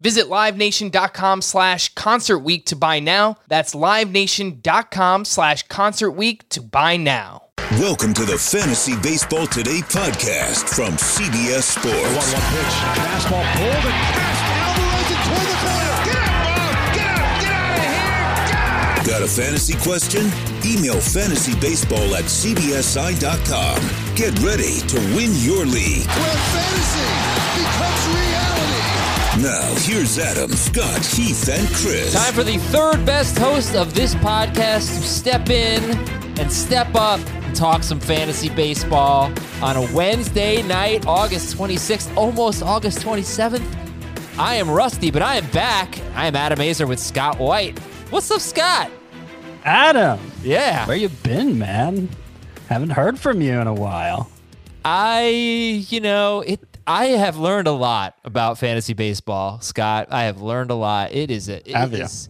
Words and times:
Visit 0.00 0.26
LiveNation.com 0.28 1.42
slash 1.42 1.92
Concert 1.94 2.38
Week 2.38 2.64
to 2.66 2.76
buy 2.76 3.00
now. 3.00 3.36
That's 3.48 3.74
LiveNation.com 3.74 5.26
slash 5.26 5.68
Concert 5.68 6.12
Week 6.12 6.48
to 6.48 6.62
buy 6.62 6.96
now. 6.96 7.42
Welcome 7.72 8.14
to 8.14 8.24
the 8.24 8.38
Fantasy 8.38 8.94
Baseball 9.02 9.46
Today 9.46 9.80
podcast 9.80 10.74
from 10.74 10.94
CBS 10.96 11.76
Sports. 11.76 11.92
1 11.92 12.14
1 12.16 12.24
pitch. 12.24 12.76
Fastball 12.96 13.44
pulled 13.52 13.84
and 13.84 14.00
passed. 14.16 14.44
Alvarez 14.56 15.10
it 15.12 15.20
toward 15.28 15.44
the 15.44 15.56
corner. 15.60 15.92
Get 16.08 16.16
out, 16.24 16.48
Bob! 16.48 16.72
Get 16.96 17.12
out! 17.12 17.36
Get 17.44 17.52
out 17.60 17.76
of 17.76 17.84
here! 17.84 18.40
Get 18.48 18.56
out! 18.56 19.06
Got 19.06 19.22
a 19.22 19.28
fantasy 19.28 19.76
question? 19.84 20.24
Email 20.64 20.96
fantasybaseball 20.96 22.16
at 22.16 22.24
cbsi.com. 22.24 23.78
Get 24.16 24.32
ready 24.40 24.80
to 24.80 24.96
win 25.14 25.30
your 25.44 25.66
league. 25.66 26.08
Where 26.08 26.40
fantasy 26.56 27.04
becomes 27.60 28.06
reality. 28.16 28.29
Now, 29.40 29.74
here's 29.78 30.18
Adam, 30.18 30.50
Scott, 30.50 31.04
Heath, 31.04 31.48
and 31.48 31.66
Chris. 31.68 32.12
Time 32.12 32.34
for 32.34 32.42
the 32.44 32.58
third 32.58 33.06
best 33.06 33.38
host 33.38 33.74
of 33.74 33.94
this 33.94 34.14
podcast 34.16 35.00
to 35.00 35.06
step 35.06 35.48
in 35.48 35.82
and 36.38 36.52
step 36.52 36.94
up 36.94 37.20
and 37.26 37.56
talk 37.56 37.82
some 37.82 37.98
fantasy 38.00 38.50
baseball 38.50 39.32
on 39.62 39.76
a 39.76 39.92
Wednesday 39.94 40.62
night, 40.62 41.06
August 41.06 41.56
26th, 41.56 42.14
almost 42.18 42.62
August 42.62 42.98
27th. 42.98 43.64
I 44.38 44.56
am 44.56 44.70
Rusty, 44.70 45.10
but 45.10 45.22
I 45.22 45.36
am 45.36 45.46
back. 45.52 45.98
I 46.14 46.26
am 46.26 46.36
Adam 46.36 46.58
Aizer 46.58 46.86
with 46.86 46.98
Scott 47.00 47.38
White. 47.38 47.78
What's 48.10 48.30
up, 48.30 48.40
Scott? 48.40 48.90
Adam, 49.64 50.18
Yeah. 50.42 50.86
where 50.86 50.96
you 50.96 51.08
been, 51.08 51.58
man? 51.58 52.10
Haven't 52.68 52.90
heard 52.90 53.18
from 53.18 53.40
you 53.40 53.58
in 53.58 53.66
a 53.66 53.74
while. 53.74 54.30
I, 54.84 55.28
you 55.88 56.00
know, 56.00 56.40
it. 56.40 56.60
I 56.90 57.06
have 57.06 57.36
learned 57.36 57.68
a 57.68 57.72
lot 57.72 58.16
about 58.24 58.58
fantasy 58.58 58.94
baseball, 58.94 59.60
Scott. 59.60 60.08
I 60.10 60.24
have 60.24 60.40
learned 60.42 60.72
a 60.72 60.74
lot. 60.74 61.12
It 61.12 61.30
is 61.30 61.48
a, 61.48 61.58
it 61.68 61.76
Have 61.76 61.94
is- 61.94 62.28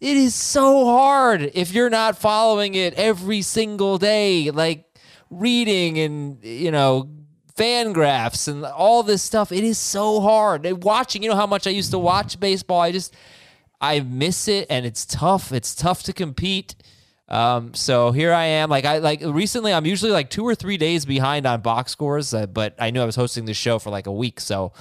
it 0.00 0.16
is 0.16 0.34
so 0.34 0.84
hard 0.84 1.50
if 1.54 1.72
you're 1.72 1.88
not 1.88 2.18
following 2.18 2.74
it 2.74 2.92
every 2.94 3.40
single 3.40 3.96
day, 3.98 4.50
like 4.50 4.84
reading 5.30 5.98
and 5.98 6.44
you 6.44 6.70
know 6.70 7.08
FanGraphs 7.56 8.48
and 8.48 8.66
all 8.66 9.02
this 9.02 9.22
stuff. 9.22 9.50
It 9.50 9.64
is 9.64 9.78
so 9.78 10.20
hard. 10.20 10.66
And 10.66 10.82
watching, 10.84 11.22
you 11.22 11.30
know 11.30 11.36
how 11.36 11.46
much 11.46 11.66
I 11.66 11.70
used 11.70 11.92
to 11.92 11.98
watch 11.98 12.38
baseball. 12.38 12.80
I 12.82 12.92
just 12.92 13.14
I 13.80 14.00
miss 14.00 14.46
it, 14.46 14.66
and 14.68 14.84
it's 14.84 15.06
tough. 15.06 15.52
It's 15.52 15.74
tough 15.74 16.02
to 16.02 16.12
compete. 16.12 16.74
Um, 17.32 17.72
so 17.74 18.12
here 18.12 18.32
I 18.32 18.44
am. 18.44 18.68
Like 18.70 18.84
I 18.84 18.98
like 18.98 19.22
recently, 19.24 19.72
I'm 19.72 19.86
usually 19.86 20.12
like 20.12 20.28
two 20.30 20.44
or 20.44 20.54
three 20.54 20.76
days 20.76 21.04
behind 21.06 21.46
on 21.46 21.60
box 21.62 21.90
scores, 21.92 22.34
uh, 22.34 22.46
but 22.46 22.74
I 22.78 22.90
knew 22.90 23.00
I 23.00 23.06
was 23.06 23.16
hosting 23.16 23.46
this 23.46 23.56
show 23.56 23.78
for 23.78 23.90
like 23.90 24.06
a 24.06 24.12
week, 24.12 24.38
so 24.38 24.72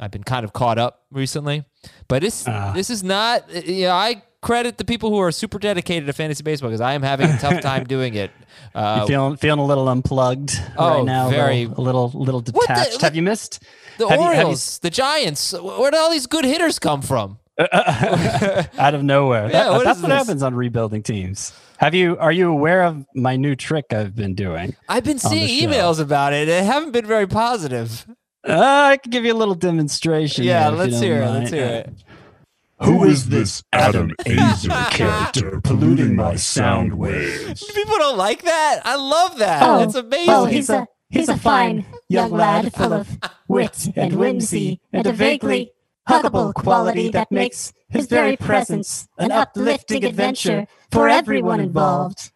I've 0.00 0.10
been 0.10 0.24
kind 0.24 0.44
of 0.44 0.52
caught 0.52 0.78
up 0.78 1.04
recently. 1.12 1.64
But 2.08 2.22
this 2.22 2.42
this 2.74 2.90
is 2.90 3.02
not. 3.04 3.44
uh, 3.54 3.60
You 3.60 3.84
know, 3.86 3.92
I 3.92 4.22
credit 4.40 4.76
the 4.76 4.84
people 4.84 5.10
who 5.10 5.18
are 5.18 5.30
super 5.30 5.60
dedicated 5.60 6.08
to 6.08 6.12
fantasy 6.12 6.42
baseball 6.42 6.70
because 6.70 6.80
I 6.80 6.94
am 6.94 7.02
having 7.02 7.30
a 7.30 7.38
tough 7.38 7.60
time 7.60 7.84
doing 7.96 8.14
it. 8.14 8.32
Uh, 8.74 8.98
You 9.02 9.06
feeling 9.06 9.36
feeling 9.36 9.60
a 9.60 9.64
little 9.64 9.88
unplugged 9.88 10.60
Oh, 10.76 10.96
right 10.96 11.04
now? 11.04 11.28
very- 11.30 11.62
a 11.64 11.80
little, 11.80 12.10
a 12.12 12.18
little, 12.18 12.40
What 12.40 12.66
the- 12.66 12.74
detached. 12.74 13.00
have 13.02 13.14
you 13.14 13.22
missed 13.22 13.60
the 13.98 14.08
have 14.08 14.18
you- 14.18 14.26
you 14.26 14.32
Orioles, 14.32 14.78
the 14.80 14.90
Giants, 14.90 15.52
where 15.52 15.92
did 15.92 16.00
all 16.00 16.10
these 16.10 16.26
good 16.26 16.44
hitters 16.44 16.80
come 16.80 17.02
from? 17.02 17.38
out 17.72 18.94
of 18.94 19.02
nowhere? 19.02 19.44
Yeah, 19.44 19.64
That- 19.64 19.70
what 19.72 19.84
that's 19.84 20.00
what 20.00 20.08
this? 20.08 20.18
happens 20.18 20.42
on 20.42 20.54
rebuilding 20.54 21.02
teams. 21.02 21.52
Have 21.78 21.94
you? 21.94 22.16
Are 22.18 22.32
you 22.32 22.48
aware 22.50 22.84
of 22.84 23.04
my 23.14 23.36
new 23.36 23.56
trick 23.56 23.86
I've 23.92 24.14
been 24.14 24.34
doing? 24.34 24.76
I've 24.88 25.02
been 25.04 25.18
seeing 25.18 25.68
emails 25.68 25.98
about 26.00 26.32
it. 26.32 26.46
They 26.46 26.62
haven't 26.64 26.92
been 26.92 27.06
very 27.06 27.26
positive. 27.26 28.06
Uh, 28.46 28.52
I 28.92 28.96
can 28.98 29.10
give 29.10 29.24
you 29.24 29.32
a 29.32 29.36
little 29.36 29.54
demonstration. 29.56 30.44
Yeah, 30.44 30.62
here, 30.62 30.68
if 30.68 30.72
you 30.72 30.78
let's 30.92 31.00
hear 31.02 31.16
it. 31.22 31.24
mind. 31.26 31.38
Let's 31.40 31.50
hear 31.50 31.66
it. 31.66 32.04
Who 32.82 33.04
is 33.04 33.28
this 33.28 33.62
Adam 33.72 34.10
Aizer 34.26 34.90
character 34.90 35.60
polluting 35.62 36.16
my 36.16 36.34
sound 36.36 36.94
waves? 36.94 37.62
People 37.74 37.98
don't 37.98 38.16
like 38.18 38.42
that. 38.42 38.80
I 38.84 38.96
love 38.96 39.38
that. 39.38 39.62
Oh, 39.62 39.82
it's 39.82 39.94
amazing. 39.94 40.30
Oh, 40.30 40.44
he's 40.46 40.70
a 40.70 40.86
he's 41.08 41.28
a 41.28 41.36
fine 41.36 41.84
young 42.08 42.30
lad, 42.32 42.72
full 42.74 42.92
of 42.92 43.18
wit 43.48 43.88
and 43.96 44.14
whimsy, 44.14 44.80
and 44.92 45.06
a 45.06 45.12
vaguely 45.12 45.70
huggable 46.08 46.52
quality 46.54 47.08
that 47.10 47.30
makes 47.30 47.72
his 47.88 48.06
very 48.06 48.36
presence 48.36 49.08
an 49.18 49.30
uplifting 49.32 50.04
adventure 50.04 50.66
for 50.90 51.08
everyone 51.08 51.60
involved. 51.60 52.32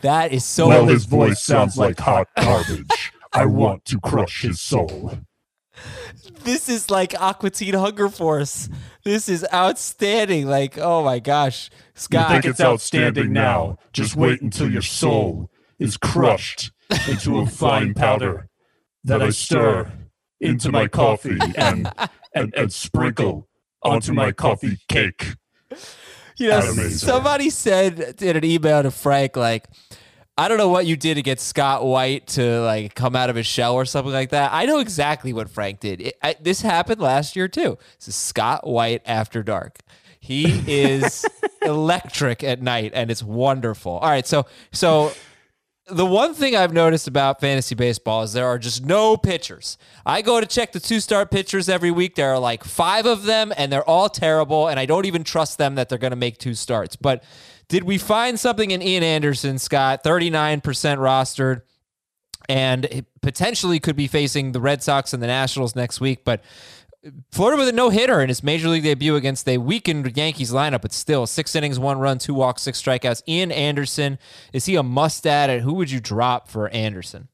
that 0.00 0.32
is 0.32 0.44
so. 0.44 0.68
Well, 0.68 0.86
his 0.86 1.04
voice 1.04 1.42
sounds 1.42 1.76
like 1.76 1.98
hot 2.00 2.28
garbage. 2.36 3.12
I 3.32 3.46
want 3.46 3.84
to 3.86 3.98
crush 4.00 4.42
his 4.42 4.60
soul. 4.60 5.14
this 6.44 6.68
is 6.68 6.90
like 6.90 7.18
Aqua 7.20 7.50
Teen 7.50 7.74
Hunger 7.74 8.08
Force. 8.10 8.68
This 9.04 9.28
is 9.28 9.46
outstanding. 9.52 10.46
Like, 10.46 10.76
oh 10.78 11.02
my 11.02 11.18
gosh, 11.18 11.70
Scott. 11.94 12.20
You 12.20 12.24
Scott. 12.24 12.30
think 12.30 12.44
it's 12.44 12.60
outstanding 12.60 13.32
now? 13.32 13.78
Just 13.92 14.16
wait 14.16 14.42
until 14.42 14.70
your 14.70 14.82
soul 14.82 15.50
is 15.78 15.96
crushed 15.96 16.72
into 17.08 17.38
a 17.38 17.46
fine 17.46 17.94
powder 17.94 18.48
that 19.04 19.22
I 19.22 19.30
stir 19.30 19.90
into 20.40 20.70
my 20.70 20.86
coffee 20.88 21.38
and, 21.56 21.90
and, 22.34 22.52
and 22.56 22.72
sprinkle 22.72 23.48
onto 23.82 24.12
my 24.12 24.32
coffee 24.32 24.78
cake. 24.88 25.34
You 26.38 26.48
know, 26.48 26.58
Adam 26.58 26.90
somebody 26.90 27.50
said 27.50 28.20
in 28.22 28.36
an 28.38 28.44
email 28.44 28.82
to 28.82 28.90
Frank, 28.90 29.36
like, 29.36 29.68
I 30.38 30.48
don't 30.48 30.56
know 30.56 30.70
what 30.70 30.86
you 30.86 30.96
did 30.96 31.14
to 31.14 31.22
get 31.22 31.40
Scott 31.40 31.84
White 31.84 32.26
to 32.28 32.62
like 32.62 32.94
come 32.94 33.14
out 33.14 33.28
of 33.28 33.36
his 33.36 33.46
shell 33.46 33.74
or 33.74 33.84
something 33.84 34.12
like 34.12 34.30
that. 34.30 34.50
I 34.52 34.64
know 34.64 34.78
exactly 34.78 35.32
what 35.34 35.50
Frank 35.50 35.80
did. 35.80 36.00
It, 36.00 36.16
I, 36.22 36.34
this 36.40 36.62
happened 36.62 37.00
last 37.00 37.36
year 37.36 37.48
too. 37.48 37.76
This 37.98 38.08
is 38.08 38.14
Scott 38.14 38.66
White 38.66 39.02
after 39.04 39.42
dark. 39.42 39.80
He 40.20 40.62
is 40.66 41.26
electric 41.62 42.42
at 42.42 42.62
night, 42.62 42.92
and 42.94 43.10
it's 43.10 43.22
wonderful. 43.22 43.92
All 43.92 44.08
right, 44.08 44.26
so 44.26 44.46
so 44.72 45.12
the 45.86 46.06
one 46.06 46.34
thing 46.34 46.54
I've 46.54 46.72
noticed 46.72 47.08
about 47.08 47.40
fantasy 47.40 47.74
baseball 47.74 48.22
is 48.22 48.32
there 48.32 48.46
are 48.46 48.58
just 48.58 48.84
no 48.84 49.16
pitchers. 49.16 49.78
I 50.06 50.22
go 50.22 50.40
to 50.40 50.46
check 50.46 50.72
the 50.72 50.80
two 50.80 51.00
star 51.00 51.26
pitchers 51.26 51.68
every 51.68 51.90
week. 51.90 52.14
There 52.14 52.32
are 52.32 52.38
like 52.38 52.62
five 52.62 53.04
of 53.04 53.24
them, 53.24 53.52
and 53.56 53.72
they're 53.72 53.88
all 53.88 54.08
terrible, 54.08 54.68
and 54.68 54.78
I 54.78 54.86
don't 54.86 55.06
even 55.06 55.24
trust 55.24 55.58
them 55.58 55.74
that 55.74 55.88
they're 55.88 55.98
going 55.98 56.12
to 56.12 56.16
make 56.16 56.38
two 56.38 56.54
starts. 56.54 56.94
But 56.94 57.24
did 57.68 57.84
we 57.84 57.98
find 57.98 58.38
something 58.38 58.70
in 58.70 58.80
Ian 58.80 59.02
Anderson, 59.02 59.58
Scott? 59.58 60.04
39% 60.04 60.62
rostered, 60.62 61.62
and 62.48 63.04
potentially 63.20 63.80
could 63.80 63.96
be 63.96 64.06
facing 64.06 64.52
the 64.52 64.60
Red 64.60 64.82
Sox 64.82 65.12
and 65.12 65.22
the 65.22 65.28
Nationals 65.28 65.74
next 65.76 66.00
week, 66.00 66.24
but. 66.24 66.42
Florida 67.32 67.58
with 67.58 67.68
a 67.68 67.72
no 67.72 67.90
hitter 67.90 68.20
in 68.20 68.28
his 68.28 68.42
major 68.42 68.68
league 68.68 68.84
debut 68.84 69.16
against 69.16 69.48
a 69.48 69.58
weakened 69.58 70.16
Yankees 70.16 70.52
lineup, 70.52 70.82
but 70.82 70.92
still 70.92 71.26
six 71.26 71.56
innings, 71.56 71.78
one 71.78 71.98
run, 71.98 72.18
two 72.18 72.34
walks, 72.34 72.62
six 72.62 72.80
strikeouts. 72.80 73.22
Ian 73.26 73.50
Anderson, 73.50 74.18
is 74.52 74.66
he 74.66 74.76
a 74.76 74.82
must 74.82 75.26
add? 75.26 75.50
And 75.50 75.62
who 75.62 75.74
would 75.74 75.90
you 75.90 76.00
drop 76.00 76.48
for 76.48 76.68
Anderson? 76.68 77.28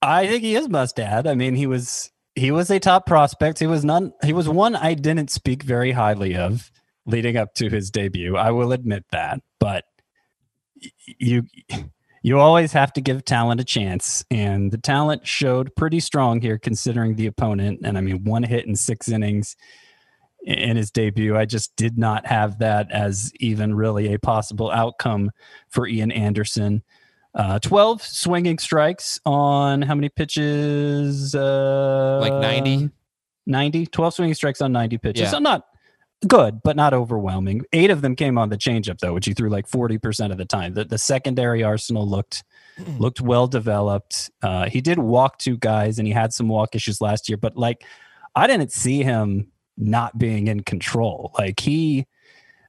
I 0.00 0.28
think 0.28 0.42
he 0.42 0.54
is 0.54 0.68
must 0.68 1.00
add. 1.00 1.26
I 1.26 1.34
mean, 1.34 1.54
he 1.54 1.66
was 1.66 2.12
he 2.34 2.50
was 2.50 2.70
a 2.70 2.78
top 2.78 3.06
prospect. 3.06 3.58
He 3.58 3.66
was 3.66 3.84
none. 3.84 4.12
He 4.22 4.32
was 4.32 4.48
one 4.48 4.76
I 4.76 4.94
didn't 4.94 5.30
speak 5.30 5.62
very 5.62 5.92
highly 5.92 6.36
of 6.36 6.70
leading 7.06 7.36
up 7.36 7.54
to 7.54 7.68
his 7.68 7.90
debut. 7.90 8.36
I 8.36 8.50
will 8.50 8.72
admit 8.72 9.04
that, 9.10 9.40
but 9.58 9.84
you 11.18 11.44
you 12.24 12.40
always 12.40 12.72
have 12.72 12.90
to 12.94 13.02
give 13.02 13.22
talent 13.26 13.60
a 13.60 13.64
chance, 13.64 14.24
and 14.30 14.72
the 14.72 14.78
talent 14.78 15.26
showed 15.26 15.76
pretty 15.76 16.00
strong 16.00 16.40
here 16.40 16.56
considering 16.58 17.16
the 17.16 17.26
opponent. 17.26 17.80
And 17.84 17.98
I 17.98 18.00
mean, 18.00 18.24
one 18.24 18.42
hit 18.42 18.64
in 18.64 18.74
six 18.76 19.10
innings 19.10 19.56
in 20.42 20.78
his 20.78 20.90
debut. 20.90 21.36
I 21.36 21.44
just 21.44 21.76
did 21.76 21.98
not 21.98 22.26
have 22.26 22.60
that 22.60 22.90
as 22.90 23.30
even 23.40 23.74
really 23.74 24.14
a 24.14 24.18
possible 24.18 24.70
outcome 24.70 25.32
for 25.68 25.86
Ian 25.86 26.10
Anderson. 26.10 26.82
Uh, 27.34 27.58
12 27.58 28.00
swinging 28.00 28.58
strikes 28.58 29.20
on 29.26 29.82
how 29.82 29.94
many 29.94 30.08
pitches? 30.08 31.34
Uh, 31.34 32.20
Like 32.22 32.40
90? 32.40 32.88
90. 33.46 33.84
12 33.84 34.14
swinging 34.14 34.34
strikes 34.34 34.62
on 34.62 34.72
90 34.72 34.96
pitches. 34.96 35.24
Yeah. 35.24 35.28
So 35.28 35.40
not 35.40 35.66
good, 36.24 36.62
but 36.62 36.76
not 36.76 36.94
overwhelming. 36.94 37.62
Eight 37.72 37.90
of 37.90 38.02
them 38.02 38.16
came 38.16 38.38
on 38.38 38.48
the 38.48 38.56
changeup, 38.56 38.98
though, 38.98 39.14
which 39.14 39.26
he 39.26 39.34
threw 39.34 39.48
like 39.48 39.68
40% 39.68 40.30
of 40.30 40.38
the 40.38 40.44
time. 40.44 40.74
The, 40.74 40.84
the 40.84 40.98
secondary 40.98 41.62
arsenal 41.62 42.08
looked 42.08 42.44
looked 42.98 43.20
well 43.20 43.46
developed. 43.46 44.30
Uh, 44.42 44.68
he 44.68 44.80
did 44.80 44.98
walk 44.98 45.38
two 45.38 45.56
guys 45.56 45.98
and 45.98 46.08
he 46.08 46.12
had 46.12 46.32
some 46.32 46.48
walk 46.48 46.74
issues 46.74 47.00
last 47.00 47.28
year, 47.28 47.38
but 47.38 47.56
like 47.56 47.84
I 48.34 48.46
didn't 48.46 48.72
see 48.72 49.02
him 49.02 49.52
not 49.76 50.18
being 50.18 50.48
in 50.48 50.60
control. 50.64 51.32
Like 51.38 51.60
he, 51.60 52.06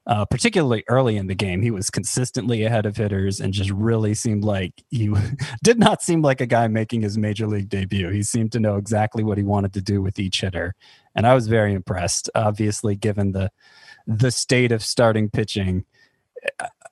uh, 0.07 0.23
particularly 0.25 0.83
early 0.87 1.17
in 1.17 1.27
the 1.27 1.35
game, 1.35 1.61
he 1.61 1.71
was 1.71 1.89
consistently 1.89 2.63
ahead 2.63 2.85
of 2.85 2.95
hitters 2.95 3.39
and 3.39 3.53
just 3.53 3.71
really 3.71 4.13
seemed 4.13 4.43
like 4.43 4.83
he 4.89 5.11
did 5.63 5.79
not 5.79 6.01
seem 6.01 6.21
like 6.21 6.41
a 6.41 6.45
guy 6.45 6.67
making 6.67 7.01
his 7.01 7.17
major 7.17 7.47
league 7.47 7.69
debut. 7.69 8.09
He 8.09 8.21
seemed 8.21 8.51
to 8.51 8.59
know 8.59 8.77
exactly 8.77 9.23
what 9.23 9.37
he 9.37 9.43
wanted 9.43 9.73
to 9.73 9.81
do 9.81 10.01
with 10.01 10.19
each 10.19 10.41
hitter, 10.41 10.75
and 11.15 11.25
I 11.25 11.33
was 11.33 11.47
very 11.47 11.73
impressed. 11.73 12.29
Obviously, 12.35 12.95
given 12.95 13.31
the 13.31 13.51
the 14.05 14.29
state 14.29 14.71
of 14.71 14.83
starting 14.83 15.29
pitching, 15.29 15.85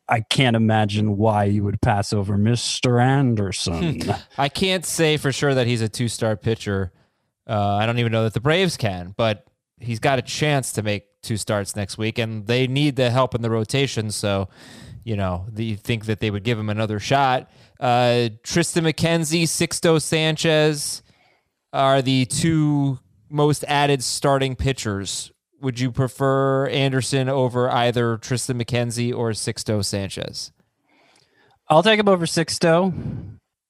I 0.09 0.21
can't 0.21 0.56
imagine 0.56 1.16
why 1.16 1.44
you 1.44 1.63
would 1.63 1.81
pass 1.81 2.13
over 2.13 2.36
Mister 2.36 3.00
Anderson. 3.00 4.01
I 4.39 4.50
can't 4.50 4.86
say 4.86 5.18
for 5.18 5.31
sure 5.31 5.54
that 5.54 5.68
he's 5.68 5.81
a 5.81 5.89
two 5.89 6.07
star 6.07 6.36
pitcher. 6.36 6.92
Uh, 7.45 7.75
I 7.75 7.86
don't 7.86 8.00
even 8.00 8.12
know 8.12 8.24
that 8.24 8.33
the 8.33 8.42
Braves 8.42 8.75
can, 8.75 9.13
but 9.18 9.45
he's 9.80 10.00
got 10.00 10.18
a 10.18 10.24
chance 10.24 10.71
to 10.74 10.81
make 10.81 11.04
two 11.23 11.37
starts 11.37 11.75
next 11.75 11.97
week, 11.97 12.19
and 12.19 12.45
they 12.45 12.67
need 12.67 12.95
the 12.95 13.09
help 13.09 13.33
in 13.33 13.41
the 13.41 13.49
rotation. 13.49 14.11
So, 14.11 14.49
you 15.03 15.15
know, 15.15 15.47
you 15.55 15.75
think 15.75 16.05
that 16.05 16.19
they 16.19 16.29
would 16.29 16.43
give 16.43 16.59
him 16.59 16.69
another 16.69 16.99
shot. 16.99 17.49
Uh, 17.79 18.29
Triston 18.43 18.83
McKenzie, 18.89 19.43
Sixto 19.43 20.01
Sanchez 20.01 21.01
are 21.71 22.01
the 22.01 22.25
two 22.25 22.99
most 23.29 23.63
added 23.67 24.03
starting 24.03 24.55
pitchers. 24.55 25.31
Would 25.61 25.79
you 25.79 25.91
prefer 25.91 26.67
Anderson 26.67 27.29
over 27.29 27.69
either 27.71 28.17
Triston 28.17 28.61
McKenzie 28.61 29.15
or 29.15 29.31
Sixto 29.31 29.83
Sanchez? 29.83 30.51
I'll 31.69 31.83
take 31.83 31.99
him 31.99 32.09
over 32.09 32.25
Sixto. 32.25 32.93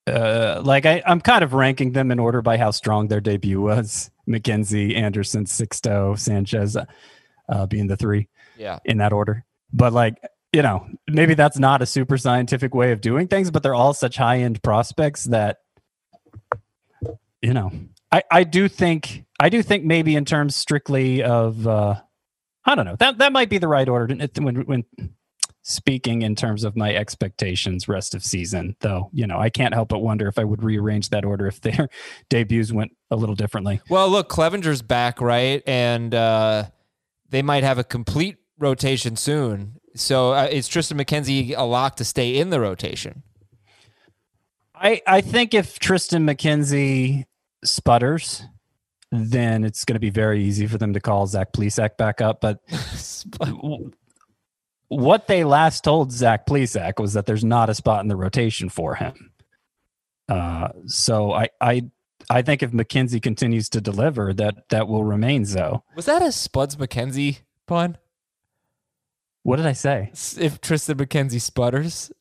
Uh, 0.05 0.61
like 0.63 0.85
I, 0.85 1.01
I'm 1.05 1.21
kind 1.21 1.43
of 1.43 1.53
ranking 1.53 1.93
them 1.93 2.11
in 2.11 2.19
order 2.19 2.41
by 2.41 2.57
how 2.57 2.71
strong 2.71 3.07
their 3.07 3.21
debut 3.21 3.61
was. 3.61 4.11
McKenzie, 4.27 4.95
Anderson, 4.95 5.45
Sixto, 5.45 6.17
Sanchez, 6.17 6.75
uh, 7.53 7.65
being 7.67 7.87
the 7.87 7.95
three. 7.95 8.27
Yeah. 8.57 8.79
in 8.85 8.97
that 8.97 9.13
order. 9.13 9.45
But 9.71 9.93
like, 9.93 10.15
you 10.51 10.61
know, 10.61 10.87
maybe 11.07 11.33
that's 11.33 11.57
not 11.57 11.81
a 11.81 11.85
super 11.85 12.17
scientific 12.17 12.75
way 12.75 12.91
of 12.91 13.01
doing 13.01 13.27
things, 13.27 13.49
but 13.49 13.63
they're 13.63 13.73
all 13.73 13.93
such 13.93 14.17
high 14.17 14.39
end 14.39 14.61
prospects 14.61 15.25
that, 15.25 15.57
you 17.41 17.53
know, 17.53 17.71
I, 18.11 18.23
I 18.29 18.43
do 18.43 18.67
think, 18.67 19.25
I 19.39 19.49
do 19.49 19.63
think 19.63 19.83
maybe 19.83 20.15
in 20.15 20.25
terms 20.25 20.55
strictly 20.55 21.23
of, 21.23 21.67
uh, 21.67 21.95
I 22.65 22.75
don't 22.75 22.85
know, 22.85 22.95
that, 22.97 23.17
that 23.17 23.33
might 23.33 23.49
be 23.49 23.57
the 23.57 23.67
right 23.67 23.89
order 23.89 24.15
when, 24.39 24.55
when 24.61 24.85
speaking 25.63 26.21
in 26.21 26.35
terms 26.35 26.63
of 26.63 26.75
my 26.75 26.93
expectations 26.93 27.87
rest 27.87 28.13
of 28.13 28.23
season, 28.23 28.75
though, 28.81 29.09
you 29.11 29.25
know, 29.25 29.39
I 29.39 29.49
can't 29.49 29.73
help 29.73 29.89
but 29.89 29.99
wonder 29.99 30.27
if 30.27 30.37
I 30.37 30.43
would 30.43 30.63
rearrange 30.63 31.09
that 31.09 31.25
order 31.25 31.47
if 31.47 31.59
their 31.61 31.89
debuts 32.29 32.71
went 32.71 32.95
a 33.09 33.15
little 33.15 33.35
differently. 33.35 33.81
Well, 33.89 34.09
look, 34.09 34.29
Clevinger's 34.29 34.83
back, 34.83 35.19
right? 35.19 35.63
And 35.65 36.13
uh, 36.13 36.65
they 37.33 37.41
might 37.41 37.63
have 37.63 37.79
a 37.79 37.83
complete 37.83 38.37
rotation 38.59 39.15
soon. 39.15 39.79
So 39.95 40.33
uh, 40.33 40.47
is 40.51 40.69
Triston 40.69 41.01
McKenzie 41.01 41.55
a 41.57 41.63
lock 41.63 41.95
to 41.95 42.05
stay 42.05 42.37
in 42.37 42.51
the 42.51 42.59
rotation? 42.59 43.23
I, 44.75 45.01
I 45.07 45.21
think 45.21 45.55
if 45.55 45.79
Triston 45.79 46.29
McKenzie 46.29 47.25
sputters, 47.63 48.43
then 49.11 49.63
it's 49.63 49.83
going 49.83 49.95
to 49.95 49.99
be 49.99 50.11
very 50.11 50.43
easy 50.43 50.67
for 50.67 50.77
them 50.77 50.93
to 50.93 50.99
call 50.99 51.25
Zach 51.25 51.53
Plesac 51.53 51.97
back 51.97 52.21
up. 52.21 52.39
But 52.39 52.59
what 54.89 55.25
they 55.25 55.43
last 55.43 55.83
told 55.83 56.11
Zach 56.11 56.45
Plesac 56.45 56.99
was 56.99 57.13
that 57.13 57.25
there's 57.25 57.43
not 57.43 57.67
a 57.67 57.73
spot 57.73 58.03
in 58.03 58.09
the 58.09 58.15
rotation 58.15 58.69
for 58.69 58.93
him. 58.93 59.31
Uh, 60.29 60.69
so 60.85 61.31
I, 61.31 61.49
I, 61.59 61.81
I 62.29 62.41
think 62.41 62.63
if 62.63 62.71
McKenzie 62.71 63.21
continues 63.21 63.69
to 63.69 63.81
deliver, 63.81 64.33
that 64.33 64.69
that 64.69 64.87
will 64.87 65.03
remain 65.03 65.45
so. 65.45 65.83
Was 65.95 66.05
that 66.05 66.21
a 66.21 66.31
Spuds 66.31 66.75
MacKenzie 66.75 67.39
pun? 67.67 67.97
What 69.43 69.57
did 69.57 69.65
I 69.65 69.73
say? 69.73 70.09
If 70.11 70.61
Triston 70.61 70.95
McKenzie 70.95 71.41
sputters, 71.41 72.11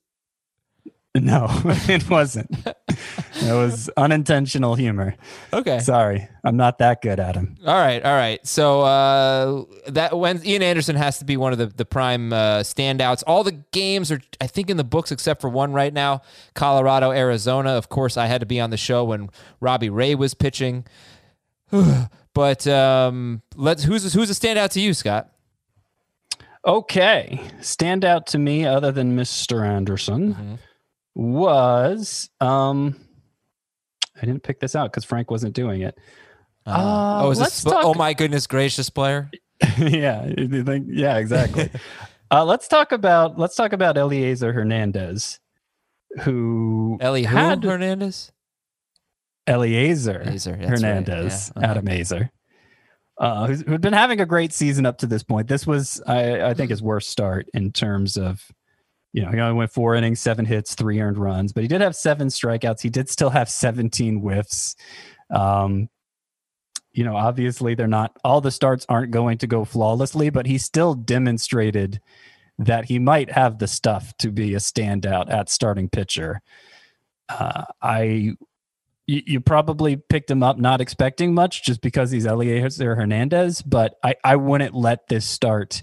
No, 1.15 1.47
it 1.65 2.09
wasn't. 2.09 2.51
it 2.67 3.53
was 3.53 3.91
unintentional 3.99 4.75
humor. 4.77 5.15
okay. 5.53 5.79
Sorry, 5.81 6.27
I'm 6.43 6.57
not 6.57 6.79
that 6.79 7.03
good 7.03 7.21
at 7.21 7.35
him. 7.37 7.57
All 7.67 7.75
right, 7.79 8.03
all 8.03 8.15
right. 8.15 8.45
So 8.47 8.81
uh, 8.81 9.65
that 9.89 10.17
when 10.19 10.41
Ian 10.47 10.63
Anderson 10.63 10.97
has 10.97 11.19
to 11.19 11.27
be 11.27 11.37
one 11.37 11.53
of 11.53 11.59
the 11.59 11.67
the 11.67 11.85
prime 11.85 12.33
uh, 12.33 12.61
standouts. 12.61 13.23
All 13.27 13.45
the 13.45 13.53
games 13.73 14.11
are, 14.11 14.21
I 14.41 14.47
think, 14.47 14.71
in 14.71 14.79
the 14.79 14.85
books 14.85 15.13
except 15.13 15.43
for 15.43 15.51
one 15.51 15.75
right 15.75 15.93
now. 15.93 16.23
Colorado, 16.55 17.13
Arizona. 17.13 17.73
Of 17.73 17.91
course, 17.91 18.17
I 18.17 18.25
had 18.27 18.41
to 18.41 18.47
be 18.47 18.59
on 18.59 18.71
the 18.71 18.79
show 18.79 19.05
when 19.05 19.29
Robbie 19.61 19.91
Ray 19.91 20.15
was 20.15 20.33
pitching. 20.33 20.87
but 22.35 22.67
um, 22.67 23.43
let's 23.55 23.83
who's 23.85 24.13
who's 24.15 24.31
a 24.31 24.35
standout 24.35 24.71
to 24.71 24.81
you, 24.81 24.95
Scott? 24.95 25.29
Okay, 26.67 27.41
stand 27.61 28.05
out 28.05 28.27
to 28.29 28.39
me 28.39 28.65
other 28.65 28.93
than 28.93 29.17
Mr. 29.17 29.67
Anderson 29.67 30.35
Mhm. 30.35 30.59
Was 31.15 32.31
um, 32.41 32.97
I 34.17 34.21
didn't 34.27 34.43
pick 34.43 34.61
this 34.61 34.75
out 34.75 34.91
because 34.91 35.05
Frank 35.05 35.31
wasn't 35.31 35.55
doing 35.55 35.83
it. 35.83 35.99
Uh, 36.65 37.23
oh, 37.25 37.31
is 37.31 37.39
this? 37.39 37.65
talk- 37.65 37.85
Oh 37.85 37.95
my 37.95 38.15
goodness 38.15 38.47
gracious, 38.47 38.89
player. 38.89 39.31
yeah, 39.79 40.27
think- 40.35 40.87
yeah, 40.89 41.19
exactly. 41.19 41.71
uh, 42.31 42.45
let's 42.45 42.69
talk 42.69 42.93
about 42.93 43.39
let's 43.39 43.55
talk 43.57 43.73
about 43.73 43.97
Elieser 43.97 44.55
Hernandez, 44.55 45.39
who 46.23 46.99
Ellie 47.01 47.25
who? 47.25 47.37
had 47.37 47.63
Hernandez. 47.63 48.33
Elieser 49.49 50.25
Elieser, 50.25 50.25
that's 50.25 50.47
right, 50.47 50.69
Hernandez, 50.69 51.53
yeah, 51.57 51.63
uh-huh. 51.63 51.71
Adam 51.73 51.87
Aizer, 51.87 52.31
uh, 53.19 53.47
who's, 53.49 53.63
who'd 53.63 53.81
been 53.81 53.93
having 53.93 54.21
a 54.21 54.27
great 54.27 54.53
season 54.53 54.87
up 54.87 54.99
to 54.99 55.07
this 55.09 55.25
point. 55.25 55.49
This 55.49 55.67
was, 55.67 56.01
I, 56.07 56.43
I 56.43 56.55
think, 56.55 56.71
his 56.71 56.81
worst 56.81 57.11
start 57.11 57.49
in 57.53 57.73
terms 57.73 58.17
of, 58.17 58.41
you 59.13 59.23
know, 59.23 59.31
he 59.31 59.39
only 59.39 59.55
went 59.55 59.73
four 59.73 59.95
innings, 59.95 60.21
seven 60.21 60.45
hits, 60.45 60.75
three 60.75 61.01
earned 61.01 61.19
runs, 61.19 61.53
but 61.53 61.63
he 61.63 61.69
did 61.69 61.81
have 61.81 61.95
seven 61.95 62.29
strikeouts. 62.29 62.81
He 62.81 62.89
did 62.89 63.09
still 63.09 63.31
have 63.31 63.49
17 63.49 64.21
whiffs. 64.21 64.75
Um, 65.31 65.89
you 66.93 67.05
know, 67.05 67.17
obviously, 67.17 67.75
they're 67.75 67.87
not 67.87 68.19
all 68.25 68.41
the 68.41 68.51
starts 68.51 68.87
aren't 68.89 69.11
going 69.11 69.39
to 69.39 69.47
go 69.47 69.65
flawlessly, 69.65 70.31
but 70.31 70.47
he 70.47 70.59
still 70.59 70.95
demonstrated 70.95 72.01
that 72.59 72.87
he 72.87 72.99
might 72.99 73.31
have 73.31 73.59
the 73.59 73.67
stuff 73.67 74.17
to 74.19 74.31
be 74.31 74.55
a 74.55 74.59
standout 74.59 75.31
at 75.31 75.49
starting 75.49 75.89
pitcher. 75.89 76.43
Uh, 77.29 77.65
I 77.81 78.37
you, 79.07 79.41
probably 79.41 79.97
picked 79.97 80.31
him 80.31 80.43
up 80.43 80.59
not 80.59 80.81
expecting 80.81 81.35
much 81.35 81.65
just 81.65 81.81
because 81.81 82.11
he's 82.11 82.25
Elieser 82.25 82.97
Hernandez, 82.97 83.61
but 83.63 83.97
I, 84.03 84.15
I 84.25 84.37
wouldn't 84.37 84.75
let 84.75 85.09
this 85.09 85.27
start 85.27 85.83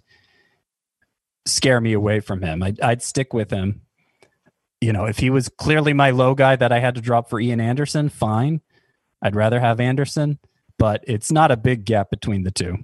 scare 1.49 1.81
me 1.81 1.93
away 1.93 2.19
from 2.19 2.41
him. 2.41 2.63
I'd, 2.63 2.79
I'd 2.81 3.01
stick 3.01 3.33
with 3.33 3.51
him. 3.51 3.81
You 4.81 4.93
know, 4.93 5.05
if 5.05 5.19
he 5.19 5.29
was 5.29 5.49
clearly 5.49 5.93
my 5.93 6.11
low 6.11 6.35
guy 6.35 6.55
that 6.55 6.71
I 6.71 6.79
had 6.79 6.95
to 6.95 7.01
drop 7.01 7.29
for 7.29 7.39
Ian 7.39 7.59
Anderson, 7.59 8.09
fine. 8.09 8.61
I'd 9.21 9.35
rather 9.35 9.59
have 9.59 9.79
Anderson, 9.79 10.39
but 10.77 11.03
it's 11.05 11.31
not 11.31 11.51
a 11.51 11.57
big 11.57 11.83
gap 11.85 12.09
between 12.09 12.43
the 12.43 12.51
two. 12.51 12.77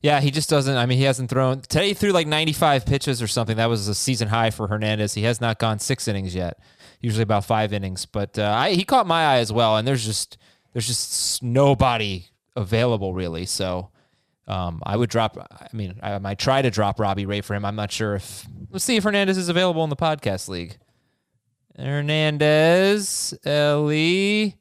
Yeah, 0.00 0.20
he 0.20 0.30
just 0.30 0.48
doesn't. 0.48 0.76
I 0.76 0.86
mean, 0.86 0.98
he 0.98 1.04
hasn't 1.04 1.28
thrown 1.28 1.60
today. 1.60 1.88
He 1.88 1.94
threw 1.94 2.12
like 2.12 2.26
95 2.26 2.86
pitches 2.86 3.20
or 3.20 3.26
something. 3.26 3.56
That 3.56 3.68
was 3.68 3.88
a 3.88 3.94
season 3.94 4.28
high 4.28 4.50
for 4.50 4.68
Hernandez. 4.68 5.14
He 5.14 5.22
has 5.24 5.40
not 5.40 5.58
gone 5.58 5.80
six 5.80 6.06
innings 6.06 6.34
yet. 6.34 6.58
Usually 7.00 7.22
about 7.22 7.44
five 7.44 7.72
innings, 7.72 8.06
but 8.06 8.38
uh, 8.38 8.54
I, 8.56 8.72
he 8.72 8.84
caught 8.84 9.06
my 9.06 9.24
eye 9.24 9.38
as 9.38 9.52
well. 9.52 9.76
And 9.76 9.86
there's 9.86 10.04
just 10.04 10.38
there's 10.72 10.86
just 10.86 11.42
nobody 11.42 12.26
available 12.56 13.12
really. 13.12 13.44
So 13.46 13.90
um, 14.48 14.82
I 14.84 14.96
would 14.96 15.10
drop. 15.10 15.36
I 15.38 15.68
mean, 15.76 16.00
I 16.02 16.18
might 16.18 16.38
try 16.38 16.62
to 16.62 16.70
drop 16.70 16.98
Robbie 16.98 17.26
Ray 17.26 17.42
for 17.42 17.54
him. 17.54 17.64
I'm 17.64 17.76
not 17.76 17.92
sure 17.92 18.16
if. 18.16 18.46
Let's 18.70 18.84
see 18.84 18.96
if 18.96 19.04
Hernandez 19.04 19.38
is 19.38 19.48
available 19.48 19.84
in 19.84 19.90
the 19.90 19.96
podcast 19.96 20.48
league. 20.48 20.78
Hernandez, 21.78 23.34
Ellie 23.44 24.56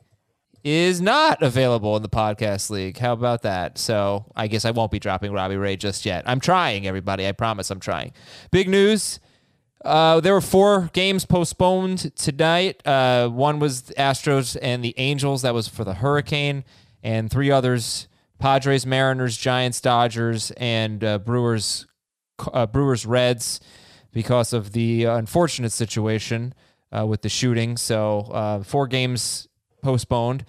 is 0.63 1.01
not 1.01 1.41
available 1.41 1.95
in 1.95 2.03
the 2.03 2.09
podcast 2.09 2.69
league. 2.69 2.97
How 2.97 3.13
about 3.13 3.41
that? 3.43 3.77
So 3.77 4.31
I 4.35 4.47
guess 4.47 4.65
I 4.65 4.71
won't 4.71 4.91
be 4.91 4.99
dropping 4.99 5.31
Robbie 5.31 5.55
Ray 5.55 5.77
just 5.77 6.05
yet. 6.05 6.23
I'm 6.27 6.39
trying, 6.39 6.85
everybody. 6.85 7.25
I 7.25 7.31
promise 7.31 7.71
I'm 7.71 7.79
trying. 7.79 8.13
Big 8.51 8.67
news. 8.67 9.19
Uh, 9.85 10.19
there 10.19 10.33
were 10.33 10.41
four 10.41 10.89
games 10.93 11.25
postponed 11.25 12.13
tonight. 12.17 12.85
Uh, 12.85 13.29
one 13.29 13.59
was 13.59 13.83
the 13.83 13.93
Astros 13.93 14.57
and 14.61 14.83
the 14.83 14.93
Angels. 14.97 15.43
That 15.43 15.53
was 15.53 15.67
for 15.67 15.83
the 15.85 15.93
Hurricane, 15.93 16.65
and 17.01 17.31
three 17.31 17.49
others: 17.49 18.06
Padres, 18.39 18.85
Mariners, 18.85 19.37
Giants, 19.37 19.81
Dodgers, 19.81 20.51
and 20.57 21.03
uh, 21.03 21.19
Brewers, 21.19 21.87
uh, 22.53 22.65
Brewers, 22.67 23.05
Reds, 23.05 23.59
because 24.11 24.53
of 24.53 24.71
the 24.71 25.05
unfortunate 25.05 25.71
situation 25.71 26.53
uh, 26.91 27.05
with 27.05 27.21
the 27.21 27.29
shooting. 27.29 27.77
So 27.77 28.19
uh, 28.31 28.63
four 28.63 28.87
games 28.87 29.47
postponed. 29.83 30.45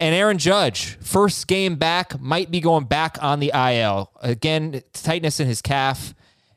And 0.00 0.14
Aaron 0.14 0.38
Judge, 0.38 0.96
first 1.00 1.46
game 1.46 1.76
back, 1.76 2.20
might 2.20 2.50
be 2.50 2.60
going 2.60 2.84
back 2.84 3.18
on 3.22 3.38
the 3.38 3.52
IL. 3.54 4.10
Again, 4.20 4.82
tightness 4.92 5.38
in 5.38 5.46
his 5.46 5.62
calf, 5.62 6.12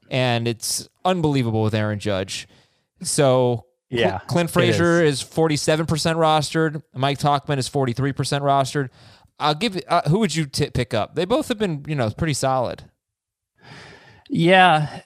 and 0.09 0.47
it's 0.47 0.89
unbelievable 1.03 1.61
with 1.61 1.75
Aaron 1.75 1.99
Judge. 1.99 2.47
So 3.03 3.65
Yeah, 3.91 4.19
Clint 4.27 4.49
Frazier 4.49 5.03
is 5.03 5.21
47% 5.23 5.85
rostered. 6.15 6.81
Mike 6.95 7.19
Tauchman 7.19 7.59
is 7.59 7.69
43% 7.69 8.13
rostered. 8.41 8.89
I'll 9.39 9.55
give. 9.55 9.79
Uh, 9.87 10.09
who 10.09 10.19
would 10.19 10.35
you 10.35 10.45
t- 10.45 10.69
pick 10.69 10.93
up? 10.93 11.15
They 11.15 11.25
both 11.25 11.47
have 11.49 11.57
been, 11.57 11.83
you 11.87 11.95
know, 11.95 12.09
pretty 12.09 12.33
solid. 12.33 12.83
Yeah. 14.29 15.01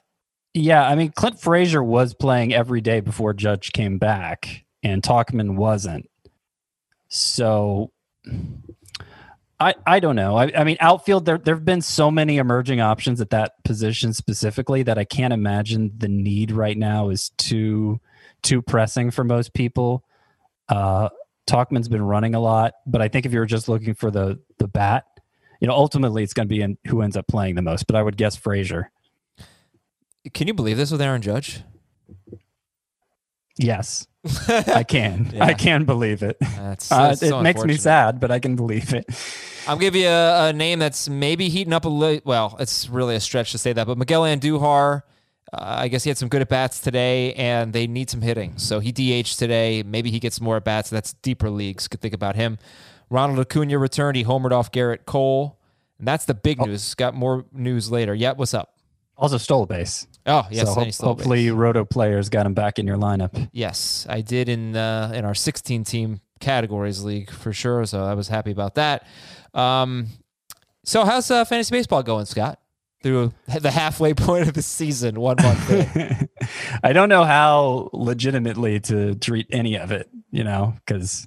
Yeah. 0.53 0.87
I 0.87 0.95
mean, 0.95 1.11
Clint 1.11 1.39
Frazier 1.39 1.83
was 1.83 2.13
playing 2.13 2.53
every 2.53 2.81
day 2.81 2.99
before 2.99 3.33
Judge 3.33 3.71
came 3.71 3.97
back, 3.97 4.65
and 4.83 5.01
Tauchman 5.01 5.55
wasn't. 5.55 6.09
So 7.09 7.91
I 9.59 9.73
I 9.85 9.99
don't 9.99 10.15
know. 10.15 10.37
I, 10.37 10.51
I 10.55 10.63
mean, 10.63 10.77
outfield, 10.79 11.25
there 11.25 11.37
there 11.37 11.55
have 11.55 11.65
been 11.65 11.81
so 11.81 12.09
many 12.09 12.37
emerging 12.37 12.81
options 12.81 13.19
at 13.19 13.31
that 13.31 13.53
position 13.63 14.13
specifically 14.13 14.83
that 14.83 14.97
I 14.97 15.03
can't 15.03 15.33
imagine 15.33 15.91
the 15.97 16.07
need 16.07 16.51
right 16.51 16.77
now 16.77 17.09
is 17.09 17.29
too 17.37 17.99
too 18.41 18.61
pressing 18.61 19.11
for 19.11 19.23
most 19.23 19.53
people. 19.53 20.05
Uh 20.69 21.09
Tauchman's 21.49 21.87
been 21.89 22.01
running 22.01 22.35
a 22.35 22.39
lot, 22.39 22.73
but 22.85 23.01
I 23.01 23.07
think 23.07 23.25
if 23.25 23.33
you're 23.33 23.45
just 23.45 23.67
looking 23.67 23.93
for 23.93 24.11
the 24.11 24.39
the 24.57 24.67
bat, 24.67 25.05
you 25.59 25.67
know, 25.67 25.73
ultimately 25.73 26.23
it's 26.23 26.33
going 26.33 26.47
to 26.47 26.53
be 26.53 26.61
in 26.61 26.77
who 26.87 27.01
ends 27.01 27.17
up 27.17 27.27
playing 27.27 27.55
the 27.55 27.61
most. 27.61 27.87
But 27.87 27.95
I 27.95 28.03
would 28.03 28.17
guess 28.17 28.35
Frazier. 28.35 28.91
Can 30.33 30.47
you 30.47 30.53
believe 30.53 30.77
this 30.77 30.91
with 30.91 31.01
Aaron 31.01 31.21
Judge? 31.21 31.61
Yes, 33.57 34.07
I 34.47 34.83
can. 34.83 35.31
Yeah. 35.33 35.43
I 35.43 35.53
can 35.53 35.83
believe 35.83 36.23
it. 36.23 36.37
That's, 36.39 36.91
Uh, 36.91 37.09
it 37.13 37.17
so 37.17 37.41
makes 37.41 37.63
me 37.63 37.75
sad, 37.75 38.19
but 38.19 38.31
I 38.31 38.39
can 38.39 38.55
believe 38.55 38.93
it. 38.93 39.05
I'll 39.67 39.77
give 39.77 39.95
you 39.95 40.07
a, 40.07 40.49
a 40.49 40.53
name 40.53 40.79
that's 40.79 41.09
maybe 41.09 41.49
heating 41.49 41.73
up 41.73 41.83
a 41.83 41.89
little. 41.89 42.21
Well, 42.23 42.55
it's 42.59 42.87
really 42.87 43.15
a 43.15 43.19
stretch 43.19 43.51
to 43.51 43.57
say 43.57 43.73
that, 43.73 43.85
but 43.85 43.97
Miguel 43.97 44.21
Andujar. 44.23 45.01
Uh, 45.51 45.57
I 45.79 45.87
guess 45.87 46.03
he 46.03 46.09
had 46.09 46.17
some 46.17 46.29
good 46.29 46.41
at 46.41 46.49
bats 46.49 46.79
today, 46.79 47.33
and 47.33 47.73
they 47.73 47.87
need 47.87 48.09
some 48.09 48.21
hitting. 48.21 48.57
So 48.57 48.79
he 48.79 48.91
DH 48.91 49.35
today. 49.37 49.83
Maybe 49.83 50.11
he 50.11 50.19
gets 50.19 50.39
more 50.39 50.57
at 50.57 50.63
bats. 50.63 50.89
That's 50.89 51.13
deeper 51.13 51.49
leagues. 51.49 51.87
Could 51.87 52.01
think 52.01 52.13
about 52.13 52.35
him. 52.35 52.57
Ronald 53.09 53.39
Acuna 53.39 53.77
returned. 53.79 54.15
He 54.15 54.23
homered 54.23 54.51
off 54.51 54.71
Gerrit 54.71 55.05
Cole, 55.05 55.57
and 55.97 56.07
that's 56.07 56.25
the 56.25 56.33
Oh. 56.35 56.39
big 56.43 56.61
news. 56.61 56.93
Got 56.93 57.15
more 57.15 57.45
news 57.51 57.89
later. 57.89 58.13
Yeah, 58.13 58.33
what's 58.33 58.53
up? 58.53 58.73
Also 59.17 59.37
stole 59.37 59.63
a 59.63 59.67
base. 59.67 60.07
Oh 60.25 60.47
yes, 60.51 60.67
so 60.67 60.73
and 60.75 60.81
he 60.81 60.85
hope- 60.87 60.93
stole 60.93 61.09
a 61.09 61.13
hopefully 61.15 61.43
base. 61.45 61.51
Roto 61.53 61.83
players 61.85 62.29
got 62.29 62.45
him 62.45 62.53
back 62.53 62.77
in 62.79 62.85
your 62.87 62.97
lineup. 62.97 63.49
Yes, 63.51 64.05
I 64.07 64.21
did 64.21 64.47
in 64.47 64.75
uh, 64.75 65.11
in 65.13 65.25
our 65.25 65.33
16 65.35 65.83
team 65.83 66.21
categories 66.39 67.03
league 67.03 67.29
for 67.31 67.51
sure. 67.51 67.85
So 67.85 68.03
I 68.05 68.13
was 68.13 68.27
happy 68.29 68.51
about 68.51 68.75
that. 68.75 69.05
Um, 69.53 70.07
so 70.85 71.03
how's 71.03 71.29
uh, 71.31 71.43
fantasy 71.45 71.71
baseball 71.75 72.01
going, 72.03 72.25
Scott? 72.27 72.59
Through 73.01 73.33
the 73.47 73.71
halfway 73.71 74.13
point 74.13 74.47
of 74.47 74.53
the 74.53 74.61
season, 74.61 75.19
one 75.19 75.37
month. 75.41 76.29
I 76.83 76.91
don't 76.91 77.07
know 77.07 77.23
how 77.23 77.89
legitimately 77.93 78.81
to 78.81 79.15
treat 79.15 79.47
any 79.51 79.77
of 79.77 79.91
it, 79.93 80.09
you 80.31 80.43
know, 80.43 80.73
because 80.85 81.25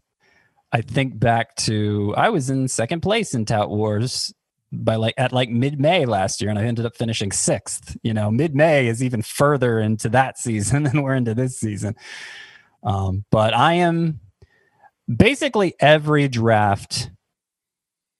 I 0.70 0.82
think 0.82 1.18
back 1.18 1.56
to 1.56 2.14
I 2.16 2.28
was 2.28 2.50
in 2.50 2.68
second 2.68 3.00
place 3.00 3.34
in 3.34 3.46
Tout 3.46 3.70
Wars 3.70 4.34
by 4.72 4.96
like 4.96 5.14
at 5.18 5.32
like 5.32 5.50
mid 5.50 5.78
May 5.80 6.06
last 6.06 6.40
year, 6.40 6.50
and 6.50 6.58
I 6.58 6.64
ended 6.64 6.86
up 6.86 6.96
finishing 6.96 7.30
sixth. 7.30 7.96
You 8.02 8.14
know, 8.14 8.30
mid 8.30 8.54
May 8.54 8.86
is 8.86 9.02
even 9.02 9.22
further 9.22 9.78
into 9.78 10.08
that 10.10 10.38
season 10.38 10.82
than 10.84 11.02
we're 11.02 11.14
into 11.14 11.34
this 11.34 11.58
season. 11.58 11.94
Um, 12.82 13.24
but 13.30 13.54
I 13.54 13.74
am 13.74 14.20
basically 15.14 15.74
every 15.78 16.28
draft 16.28 17.10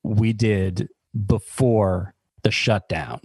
we 0.02 0.32
did 0.32 0.88
before 1.26 2.14
the 2.42 2.50
shutdown. 2.50 3.21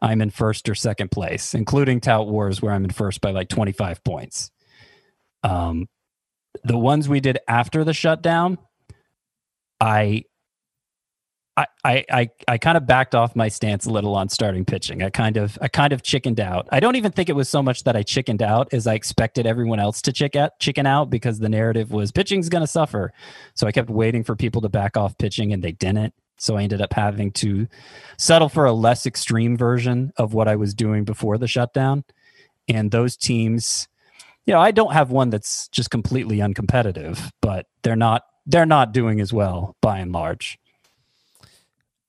I'm 0.00 0.20
in 0.20 0.30
first 0.30 0.68
or 0.68 0.74
second 0.74 1.10
place, 1.10 1.54
including 1.54 2.00
Tout 2.00 2.28
Wars, 2.28 2.60
where 2.60 2.72
I'm 2.72 2.84
in 2.84 2.90
first 2.90 3.20
by 3.20 3.30
like 3.30 3.48
25 3.48 4.04
points. 4.04 4.50
Um, 5.42 5.88
the 6.64 6.78
ones 6.78 7.08
we 7.08 7.20
did 7.20 7.38
after 7.48 7.84
the 7.84 7.94
shutdown, 7.94 8.58
I, 9.80 10.24
I, 11.56 12.04
I, 12.10 12.30
I, 12.46 12.58
kind 12.58 12.76
of 12.76 12.86
backed 12.86 13.14
off 13.14 13.34
my 13.34 13.48
stance 13.48 13.86
a 13.86 13.90
little 13.90 14.14
on 14.14 14.28
starting 14.28 14.66
pitching. 14.66 15.02
I 15.02 15.08
kind 15.08 15.38
of, 15.38 15.56
I 15.62 15.68
kind 15.68 15.94
of 15.94 16.02
chickened 16.02 16.38
out. 16.38 16.68
I 16.70 16.80
don't 16.80 16.96
even 16.96 17.12
think 17.12 17.30
it 17.30 17.36
was 17.36 17.48
so 17.48 17.62
much 17.62 17.84
that 17.84 17.96
I 17.96 18.02
chickened 18.02 18.42
out 18.42 18.74
as 18.74 18.86
I 18.86 18.94
expected 18.94 19.46
everyone 19.46 19.80
else 19.80 20.02
to 20.02 20.12
chick 20.12 20.36
out, 20.36 20.58
chicken 20.60 20.86
out 20.86 21.08
because 21.08 21.38
the 21.38 21.48
narrative 21.48 21.92
was 21.92 22.12
pitching's 22.12 22.50
going 22.50 22.62
to 22.62 22.66
suffer. 22.66 23.12
So 23.54 23.66
I 23.66 23.72
kept 23.72 23.88
waiting 23.88 24.22
for 24.22 24.36
people 24.36 24.60
to 24.62 24.68
back 24.68 24.98
off 24.98 25.16
pitching, 25.16 25.54
and 25.54 25.64
they 25.64 25.72
didn't. 25.72 26.12
So 26.38 26.56
I 26.56 26.62
ended 26.62 26.82
up 26.82 26.92
having 26.92 27.32
to 27.32 27.66
settle 28.18 28.48
for 28.48 28.64
a 28.66 28.72
less 28.72 29.06
extreme 29.06 29.56
version 29.56 30.12
of 30.16 30.34
what 30.34 30.48
I 30.48 30.56
was 30.56 30.74
doing 30.74 31.04
before 31.04 31.38
the 31.38 31.48
shutdown. 31.48 32.04
And 32.68 32.90
those 32.90 33.16
teams, 33.16 33.88
you 34.44 34.52
know, 34.52 34.60
I 34.60 34.70
don't 34.70 34.92
have 34.92 35.10
one 35.10 35.30
that's 35.30 35.68
just 35.68 35.90
completely 35.90 36.38
uncompetitive, 36.38 37.30
but 37.40 37.66
they're 37.82 37.96
not 37.96 38.22
they're 38.46 38.66
not 38.66 38.92
doing 38.92 39.20
as 39.20 39.32
well 39.32 39.76
by 39.80 39.98
and 39.98 40.12
large. 40.12 40.58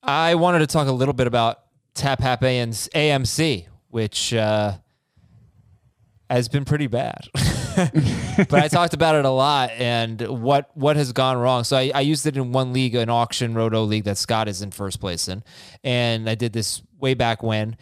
I 0.03 0.36
wanted 0.36 0.60
to 0.60 0.67
talk 0.67 0.88
a 0.88 0.91
little 0.91 1.13
bit 1.13 1.27
about 1.27 1.57
Tap 1.96 2.22
Hap 2.22 2.41
AMC, 2.41 3.65
which 3.89 4.34
uh, 4.34 4.74
has 6.29 6.48
been 6.48 6.63
pretty 6.63 6.88
bad. 6.88 7.27
but 8.50 8.53
I 8.53 8.67
talked 8.67 8.93
about 8.93 9.15
it 9.15 9.25
a 9.25 9.29
lot 9.29 9.69
and 9.72 10.19
what 10.22 10.72
what 10.75 10.96
has 10.96 11.12
gone 11.12 11.38
wrong. 11.38 11.63
So 11.63 11.77
I, 11.77 11.91
I 11.93 12.01
used 12.01 12.25
it 12.25 12.36
in 12.36 12.51
one 12.51 12.74
league, 12.74 12.96
an 12.96 13.10
auction 13.10 13.53
roto 13.53 13.84
league 13.84 14.05
that 14.05 14.17
Scott 14.17 14.48
is 14.48 14.62
in 14.62 14.72
first 14.72 15.00
place 15.00 15.27
in, 15.27 15.43
and 15.84 16.29
I 16.29 16.36
did 16.36 16.53
this 16.53 16.81
way 17.00 17.13
back 17.13 17.43
when. 17.43 17.77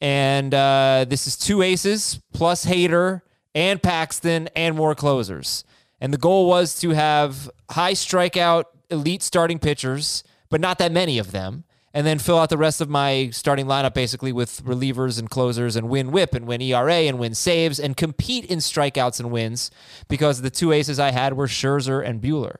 And 0.00 0.54
uh, 0.54 1.06
this 1.08 1.26
is 1.26 1.36
two 1.36 1.62
aces 1.62 2.20
plus 2.32 2.64
Hader 2.64 3.22
and 3.54 3.82
Paxton 3.82 4.48
and 4.54 4.76
more 4.76 4.94
closers. 4.94 5.64
And 6.00 6.12
the 6.12 6.18
goal 6.18 6.46
was 6.46 6.78
to 6.80 6.90
have 6.90 7.50
high 7.70 7.94
strikeout 7.94 8.64
elite 8.90 9.22
starting 9.22 9.58
pitchers, 9.58 10.22
but 10.50 10.60
not 10.60 10.78
that 10.78 10.92
many 10.92 11.18
of 11.18 11.32
them. 11.32 11.64
And 11.96 12.04
then 12.04 12.18
fill 12.18 12.38
out 12.38 12.50
the 12.50 12.58
rest 12.58 12.80
of 12.80 12.90
my 12.90 13.30
starting 13.30 13.66
lineup 13.66 13.94
basically 13.94 14.32
with 14.32 14.64
relievers 14.64 15.16
and 15.16 15.30
closers 15.30 15.76
and 15.76 15.88
win 15.88 16.10
whip 16.10 16.34
and 16.34 16.44
win 16.44 16.60
ERA 16.60 16.92
and 16.92 17.20
win 17.20 17.34
saves 17.34 17.78
and 17.78 17.96
compete 17.96 18.44
in 18.46 18.58
strikeouts 18.58 19.20
and 19.20 19.30
wins 19.30 19.70
because 20.08 20.42
the 20.42 20.50
two 20.50 20.72
aces 20.72 20.98
I 20.98 21.12
had 21.12 21.34
were 21.34 21.46
Scherzer 21.46 22.04
and 22.04 22.20
Buehler. 22.20 22.56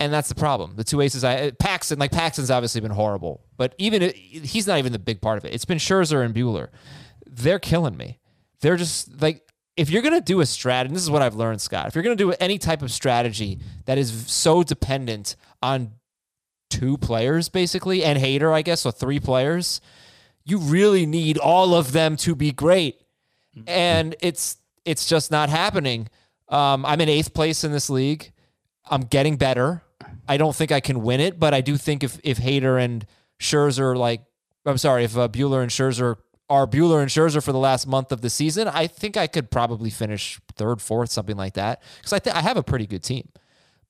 And 0.00 0.12
that's 0.12 0.28
the 0.28 0.34
problem. 0.34 0.72
The 0.74 0.82
two 0.82 1.00
aces 1.00 1.22
I 1.22 1.52
Paxton, 1.52 1.98
like 2.00 2.10
Paxton's 2.10 2.50
obviously 2.50 2.80
been 2.80 2.90
horrible, 2.90 3.42
but 3.56 3.74
even 3.78 4.12
he's 4.16 4.66
not 4.66 4.78
even 4.78 4.92
the 4.92 4.98
big 4.98 5.20
part 5.20 5.38
of 5.38 5.44
it. 5.44 5.54
It's 5.54 5.66
been 5.66 5.78
Scherzer 5.78 6.24
and 6.24 6.34
Buehler. 6.34 6.68
They're 7.26 7.58
killing 7.60 7.96
me. 7.96 8.18
They're 8.60 8.76
just 8.76 9.22
like 9.22 9.46
if 9.76 9.90
you're 9.90 10.02
gonna 10.02 10.20
do 10.20 10.40
a 10.40 10.44
strat, 10.44 10.86
and 10.86 10.96
this 10.96 11.02
is 11.02 11.10
what 11.10 11.22
I've 11.22 11.34
learned, 11.34 11.60
Scott. 11.60 11.86
If 11.86 11.94
you're 11.94 12.02
gonna 12.02 12.16
do 12.16 12.32
any 12.32 12.58
type 12.58 12.82
of 12.82 12.90
strategy 12.90 13.60
that 13.84 13.98
is 13.98 14.26
so 14.26 14.62
dependent 14.62 15.36
on 15.62 15.92
two 16.70 16.96
players, 16.96 17.48
basically, 17.48 18.02
and 18.02 18.18
Hader, 18.18 18.52
I 18.52 18.62
guess, 18.62 18.80
so 18.82 18.90
three 18.90 19.20
players, 19.20 19.80
you 20.44 20.58
really 20.58 21.04
need 21.04 21.36
all 21.36 21.74
of 21.74 21.92
them 21.92 22.16
to 22.18 22.34
be 22.34 22.52
great, 22.52 22.96
and 23.66 24.16
it's 24.20 24.56
it's 24.84 25.06
just 25.06 25.30
not 25.30 25.50
happening. 25.50 26.08
Um, 26.48 26.86
I'm 26.86 27.00
in 27.00 27.08
eighth 27.08 27.34
place 27.34 27.62
in 27.64 27.72
this 27.72 27.90
league. 27.90 28.32
I'm 28.90 29.02
getting 29.02 29.36
better. 29.36 29.82
I 30.26 30.36
don't 30.36 30.56
think 30.56 30.72
I 30.72 30.80
can 30.80 31.02
win 31.02 31.20
it, 31.20 31.38
but 31.38 31.52
I 31.52 31.60
do 31.60 31.76
think 31.76 32.02
if 32.02 32.18
if 32.24 32.38
Hader 32.38 32.82
and 32.82 33.04
Scherzer 33.38 33.96
like 33.96 34.22
I'm 34.64 34.78
sorry, 34.78 35.04
if 35.04 35.16
uh, 35.16 35.28
Buehler 35.28 35.62
and 35.62 35.70
Scherzer 35.70 36.16
are 36.48 36.66
Buehler 36.66 37.00
and 37.00 37.10
Scherzer 37.10 37.42
for 37.42 37.52
the 37.52 37.58
last 37.58 37.86
month 37.86 38.12
of 38.12 38.20
the 38.20 38.30
season, 38.30 38.68
I 38.68 38.86
think 38.86 39.16
I 39.16 39.26
could 39.26 39.50
probably 39.50 39.90
finish 39.90 40.40
third, 40.56 40.82
fourth, 40.82 41.10
something 41.10 41.36
like 41.36 41.54
that. 41.54 41.82
Because 41.98 42.12
I 42.12 42.18
think 42.18 42.36
I 42.36 42.40
have 42.40 42.56
a 42.56 42.62
pretty 42.62 42.86
good 42.86 43.02
team. 43.02 43.28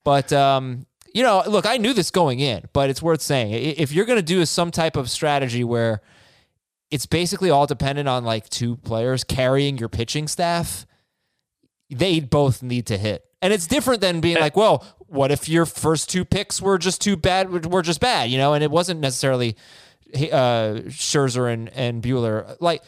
But 0.04 0.32
um, 0.32 0.86
you 1.14 1.22
know, 1.22 1.42
look, 1.46 1.66
I 1.66 1.76
knew 1.76 1.92
this 1.92 2.10
going 2.10 2.40
in, 2.40 2.68
but 2.72 2.90
it's 2.90 3.02
worth 3.02 3.20
saying 3.22 3.52
if 3.52 3.92
you're 3.92 4.04
going 4.04 4.18
to 4.18 4.22
do 4.22 4.44
some 4.44 4.70
type 4.70 4.96
of 4.96 5.10
strategy 5.10 5.64
where 5.64 6.00
it's 6.90 7.06
basically 7.06 7.50
all 7.50 7.66
dependent 7.66 8.08
on 8.08 8.24
like 8.24 8.48
two 8.48 8.76
players 8.76 9.24
carrying 9.24 9.78
your 9.78 9.88
pitching 9.88 10.28
staff, 10.28 10.86
they 11.88 12.20
both 12.20 12.62
need 12.62 12.86
to 12.86 12.98
hit. 12.98 13.24
And 13.42 13.52
it's 13.52 13.66
different 13.66 14.00
than 14.00 14.20
being 14.20 14.38
like, 14.38 14.56
well, 14.56 14.84
what 14.98 15.30
if 15.30 15.48
your 15.48 15.66
first 15.66 16.10
two 16.10 16.24
picks 16.24 16.60
were 16.60 16.78
just 16.78 17.00
too 17.00 17.16
bad, 17.16 17.66
were 17.66 17.82
just 17.82 18.00
bad, 18.00 18.30
you 18.30 18.38
know? 18.38 18.54
And 18.54 18.62
it 18.62 18.70
wasn't 18.70 19.00
necessarily 19.00 19.56
uh, 20.14 20.82
Scherzer 20.88 21.52
and, 21.52 21.68
and 21.70 22.02
Buehler. 22.02 22.56
Like, 22.60 22.82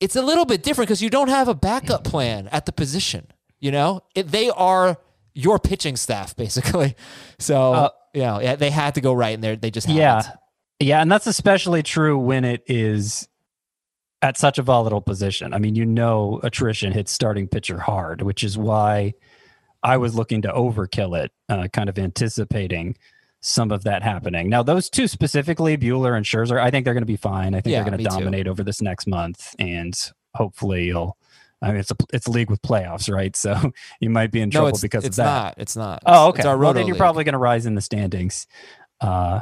it's 0.00 0.16
a 0.16 0.22
little 0.22 0.44
bit 0.44 0.62
different 0.62 0.88
because 0.88 1.02
you 1.02 1.10
don't 1.10 1.28
have 1.28 1.48
a 1.48 1.54
backup 1.54 2.04
plan 2.04 2.48
at 2.48 2.66
the 2.66 2.72
position, 2.72 3.28
you 3.60 3.70
know? 3.70 4.02
It, 4.14 4.30
they 4.30 4.50
are 4.50 4.98
your 5.34 5.58
pitching 5.58 5.96
staff, 5.96 6.34
basically. 6.44 6.94
So, 7.38 7.72
Uh, 7.74 7.88
you 8.14 8.22
know, 8.22 8.40
yeah, 8.40 8.56
they 8.56 8.70
had 8.70 8.94
to 8.94 9.00
go 9.00 9.12
right, 9.12 9.34
and 9.34 9.42
they 9.42 9.56
they 9.56 9.70
just 9.70 9.86
haven't. 9.86 10.00
Yeah. 10.00 10.22
Yeah, 10.80 11.00
and 11.00 11.10
that's 11.10 11.26
especially 11.26 11.82
true 11.82 12.18
when 12.18 12.44
it 12.44 12.62
is 12.66 13.28
at 14.22 14.36
such 14.36 14.58
a 14.58 14.62
volatile 14.62 15.00
position. 15.00 15.54
I 15.54 15.58
mean, 15.58 15.76
you 15.76 15.84
know 15.86 16.40
attrition 16.42 16.92
hits 16.92 17.12
starting 17.12 17.46
pitcher 17.46 17.78
hard, 17.78 18.22
which 18.22 18.42
is 18.42 18.58
why 18.58 19.14
I 19.82 19.96
was 19.98 20.14
looking 20.14 20.42
to 20.42 20.48
overkill 20.52 21.22
it, 21.22 21.30
uh, 21.48 21.68
kind 21.72 21.88
of 21.88 21.98
anticipating 21.98 22.96
some 23.40 23.70
of 23.70 23.84
that 23.84 24.02
happening. 24.02 24.48
Now, 24.48 24.62
those 24.62 24.88
two 24.90 25.06
specifically, 25.06 25.76
Buehler 25.76 26.16
and 26.16 26.24
Scherzer, 26.26 26.58
I 26.60 26.70
think 26.70 26.84
they're 26.84 26.94
going 26.94 27.02
to 27.02 27.06
be 27.06 27.16
fine. 27.16 27.54
I 27.54 27.60
think 27.60 27.72
Yeah, 27.72 27.82
they're 27.82 27.90
going 27.90 28.02
to 28.02 28.10
too. 28.10 28.16
dominate 28.18 28.48
over 28.48 28.64
this 28.64 28.80
next 28.82 29.06
month, 29.06 29.54
and 29.58 29.94
hopefully 30.34 30.86
you'll. 30.86 31.16
I 31.64 31.68
mean, 31.68 31.78
it's 31.78 31.90
a 31.90 31.96
it's 32.12 32.26
a 32.26 32.30
league 32.30 32.50
with 32.50 32.62
playoffs, 32.62 33.12
right? 33.12 33.34
So 33.34 33.72
you 34.00 34.10
might 34.10 34.30
be 34.30 34.40
in 34.40 34.50
No, 34.50 34.52
trouble 34.60 34.68
it's, 34.70 34.80
because 34.82 35.04
it's 35.04 35.18
of 35.18 35.24
that. 35.24 35.32
not. 35.32 35.54
It's 35.58 35.76
not. 35.76 36.02
Oh, 36.06 36.28
okay. 36.28 36.40
It's 36.40 36.46
well, 36.46 36.72
then 36.74 36.86
you're 36.86 36.94
league. 36.94 36.98
probably 37.00 37.24
going 37.24 37.32
to 37.32 37.38
rise 37.38 37.66
in 37.66 37.74
the 37.74 37.80
standings. 37.80 38.46
uh, 39.00 39.40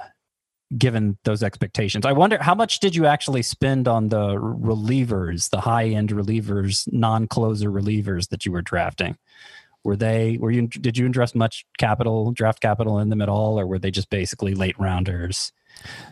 given 0.78 1.18
those 1.24 1.42
expectations. 1.42 2.06
I 2.06 2.12
wonder 2.12 2.38
how 2.42 2.54
much 2.54 2.80
did 2.80 2.96
you 2.96 3.04
actually 3.04 3.42
spend 3.42 3.86
on 3.86 4.08
the 4.08 4.36
relievers, 4.36 5.50
the 5.50 5.60
high 5.60 5.88
end 5.88 6.08
relievers, 6.10 6.90
non 6.90 7.26
closer 7.28 7.70
relievers 7.70 8.28
that 8.30 8.46
you 8.46 8.52
were 8.52 8.62
drafting? 8.62 9.18
Were 9.84 9.96
they 9.96 10.38
were 10.40 10.50
you 10.50 10.68
did 10.68 10.96
you 10.96 11.04
invest 11.04 11.34
much 11.34 11.66
capital 11.76 12.32
draft 12.32 12.60
capital 12.60 12.98
in 13.00 13.10
them 13.10 13.20
at 13.20 13.28
all, 13.28 13.60
or 13.60 13.66
were 13.66 13.78
they 13.78 13.90
just 13.90 14.08
basically 14.10 14.54
late 14.54 14.78
rounders? 14.78 15.52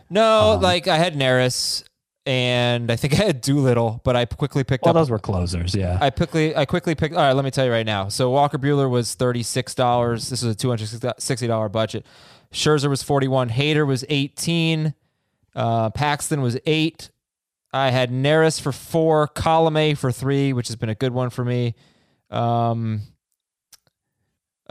No, 0.09 0.51
Um, 0.53 0.61
like 0.61 0.87
I 0.87 0.97
had 0.97 1.15
Neris 1.15 1.83
and 2.25 2.91
I 2.91 2.95
think 2.95 3.13
I 3.19 3.23
had 3.23 3.41
Doolittle, 3.41 4.01
but 4.03 4.15
I 4.15 4.25
quickly 4.25 4.63
picked 4.63 4.85
Well, 4.85 4.91
up 4.91 5.01
those 5.01 5.09
were 5.09 5.19
closers, 5.19 5.73
yeah. 5.75 5.97
I 6.01 6.09
quickly 6.09 6.55
I 6.55 6.65
quickly 6.65 6.95
picked. 6.95 7.15
All 7.15 7.21
right, 7.21 7.33
let 7.33 7.45
me 7.45 7.51
tell 7.51 7.65
you 7.65 7.71
right 7.71 7.85
now. 7.85 8.09
So 8.09 8.29
Walker 8.29 8.57
Buehler 8.57 8.89
was 8.89 9.15
thirty 9.15 9.43
six 9.43 9.73
dollars. 9.75 10.29
This 10.29 10.43
was 10.43 10.53
a 10.55 10.57
two 10.57 10.69
hundred 10.69 10.89
sixty 11.19 11.47
dollar 11.47 11.69
budget. 11.69 12.05
Scherzer 12.53 12.89
was 12.89 13.03
forty 13.03 13.27
one. 13.27 13.49
Hader 13.49 13.85
was 13.87 14.03
eighteen. 14.09 14.93
Uh, 15.55 15.89
Paxton 15.89 16.41
was 16.41 16.57
eight. 16.65 17.09
I 17.73 17.89
had 17.89 18.11
Neris 18.11 18.59
for 18.59 18.71
four. 18.71 19.27
Colome 19.29 19.97
for 19.97 20.11
three, 20.11 20.53
which 20.53 20.67
has 20.67 20.75
been 20.75 20.89
a 20.89 20.95
good 20.95 21.13
one 21.13 21.29
for 21.29 21.45
me. 21.45 21.75
Um, 22.29 23.01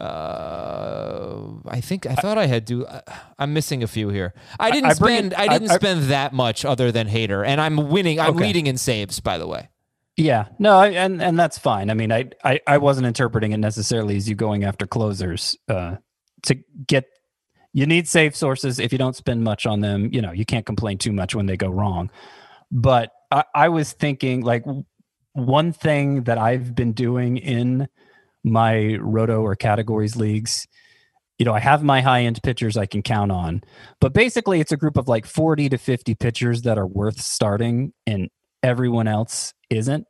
uh, 0.00 1.46
I 1.68 1.80
think 1.80 2.06
I 2.06 2.14
thought 2.14 2.38
I 2.38 2.46
had 2.46 2.64
do. 2.64 2.84
uh, 2.84 3.00
I'm 3.38 3.52
missing 3.52 3.82
a 3.82 3.86
few 3.86 4.08
here. 4.08 4.34
I 4.58 4.70
didn't 4.70 4.90
I 4.90 4.94
bring 4.94 5.16
spend. 5.16 5.32
it- 5.32 5.38
I 5.38 5.44
I- 5.44 5.48
didn't 5.58 5.70
I- 5.70 5.76
spend 5.76 6.02
that 6.04 6.32
much 6.32 6.64
other 6.64 6.90
than 6.92 7.08
Hader, 7.08 7.46
and 7.46 7.60
I'm 7.60 7.90
winning. 7.90 8.20
I'm 8.20 8.30
Okay. 8.36 8.46
leading 8.46 8.66
in 8.66 8.76
saves, 8.76 9.20
by 9.20 9.38
the 9.38 9.46
way. 9.46 9.68
Yeah, 10.16 10.46
no, 10.58 10.76
I, 10.78 10.88
and 10.88 11.22
and 11.22 11.38
that's 11.38 11.58
fine. 11.58 11.88
I 11.90 11.94
mean, 11.94 12.12
I, 12.12 12.30
I 12.44 12.60
I 12.66 12.78
wasn't 12.78 13.06
interpreting 13.06 13.52
it 13.52 13.58
necessarily 13.58 14.16
as 14.16 14.28
you 14.28 14.34
going 14.34 14.64
after 14.64 14.86
closers 14.86 15.56
uh, 15.68 15.96
to 16.42 16.56
get. 16.86 17.04
You 17.72 17.86
need 17.86 18.08
safe 18.08 18.34
sources. 18.34 18.80
If 18.80 18.90
you 18.92 18.98
don't 18.98 19.14
spend 19.14 19.44
much 19.44 19.64
on 19.64 19.80
them, 19.80 20.10
you 20.12 20.20
know 20.20 20.32
you 20.32 20.44
can't 20.44 20.66
complain 20.66 20.98
too 20.98 21.12
much 21.12 21.34
when 21.34 21.46
they 21.46 21.56
go 21.56 21.68
wrong. 21.68 22.10
But 22.72 23.12
I, 23.30 23.44
I 23.54 23.68
was 23.68 23.92
thinking 23.92 24.42
like 24.42 24.64
one 25.32 25.72
thing 25.72 26.24
that 26.24 26.36
I've 26.36 26.74
been 26.74 26.92
doing 26.92 27.36
in 27.36 27.88
my 28.44 28.96
roto 28.96 29.42
or 29.42 29.54
categories 29.54 30.16
leagues. 30.16 30.66
You 31.38 31.46
know, 31.46 31.54
I 31.54 31.60
have 31.60 31.82
my 31.82 32.00
high 32.00 32.22
end 32.22 32.42
pitchers 32.42 32.76
I 32.76 32.86
can 32.86 33.02
count 33.02 33.32
on, 33.32 33.62
but 34.00 34.12
basically 34.12 34.60
it's 34.60 34.72
a 34.72 34.76
group 34.76 34.96
of 34.96 35.08
like 35.08 35.24
40 35.24 35.70
to 35.70 35.78
50 35.78 36.14
pitchers 36.16 36.62
that 36.62 36.78
are 36.78 36.86
worth 36.86 37.20
starting 37.20 37.92
and 38.06 38.28
everyone 38.62 39.08
else 39.08 39.54
isn't. 39.70 40.06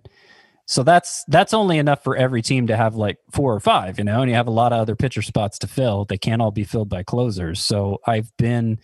So 0.67 0.85
that's 0.85 1.25
that's 1.27 1.53
only 1.53 1.79
enough 1.79 2.05
for 2.05 2.17
every 2.17 2.43
team 2.43 2.69
to 2.69 2.77
have 2.77 2.95
like 2.95 3.17
four 3.33 3.53
or 3.53 3.59
five, 3.59 3.99
you 3.99 4.05
know, 4.05 4.21
and 4.23 4.31
you 4.31 4.37
have 4.37 4.47
a 4.47 4.53
lot 4.53 4.73
of 4.73 4.79
other 4.79 4.95
pitcher 4.95 5.23
spots 5.23 5.59
to 5.61 5.67
fill. 5.67 6.05
They 6.05 6.19
can't 6.19 6.41
all 6.41 6.53
be 6.53 6.63
filled 6.63 6.89
by 6.89 7.03
closers. 7.03 7.61
So 7.61 7.99
I've 8.07 8.31
been 8.37 8.79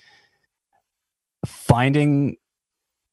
finding 1.46 2.38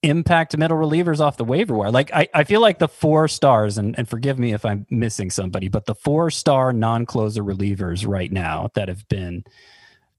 impact 0.03 0.57
middle 0.57 0.77
relievers 0.77 1.19
off 1.19 1.37
the 1.37 1.45
waiver 1.45 1.73
wire. 1.73 1.89
Like 1.89 2.13
I, 2.13 2.27
I 2.33 2.43
feel 2.43 2.61
like 2.61 2.79
the 2.79 2.87
four 2.87 3.27
stars, 3.27 3.77
and, 3.77 3.97
and 3.97 4.07
forgive 4.07 4.37
me 4.37 4.53
if 4.53 4.65
I'm 4.65 4.85
missing 4.89 5.29
somebody, 5.31 5.69
but 5.69 5.85
the 5.85 5.95
four 5.95 6.29
star 6.29 6.73
non-closer 6.73 7.43
relievers 7.43 8.05
right 8.07 8.31
now 8.31 8.69
that 8.75 8.89
have 8.89 9.07
been 9.07 9.43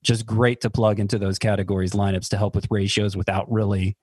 just 0.03 0.26
great 0.26 0.61
to 0.62 0.71
plug 0.71 0.99
into 0.99 1.19
those 1.19 1.38
categories 1.38 1.93
lineups 1.93 2.29
to 2.31 2.38
help 2.38 2.55
with 2.55 2.67
ratios 2.71 3.17
without 3.17 3.50
really 3.50 3.97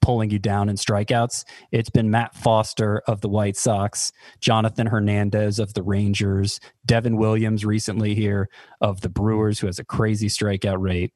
pulling 0.00 0.30
you 0.30 0.38
down 0.38 0.68
in 0.68 0.76
strikeouts. 0.76 1.44
It's 1.72 1.90
been 1.90 2.10
Matt 2.10 2.34
Foster 2.34 3.02
of 3.06 3.20
the 3.20 3.28
White 3.28 3.56
Sox, 3.56 4.12
Jonathan 4.40 4.86
Hernandez 4.86 5.58
of 5.58 5.74
the 5.74 5.82
Rangers, 5.82 6.60
Devin 6.86 7.16
Williams 7.16 7.64
recently 7.64 8.14
here 8.14 8.48
of 8.80 9.00
the 9.00 9.08
Brewers, 9.08 9.58
who 9.58 9.66
has 9.66 9.78
a 9.78 9.84
crazy 9.84 10.28
strikeout 10.28 10.80
rate, 10.80 11.12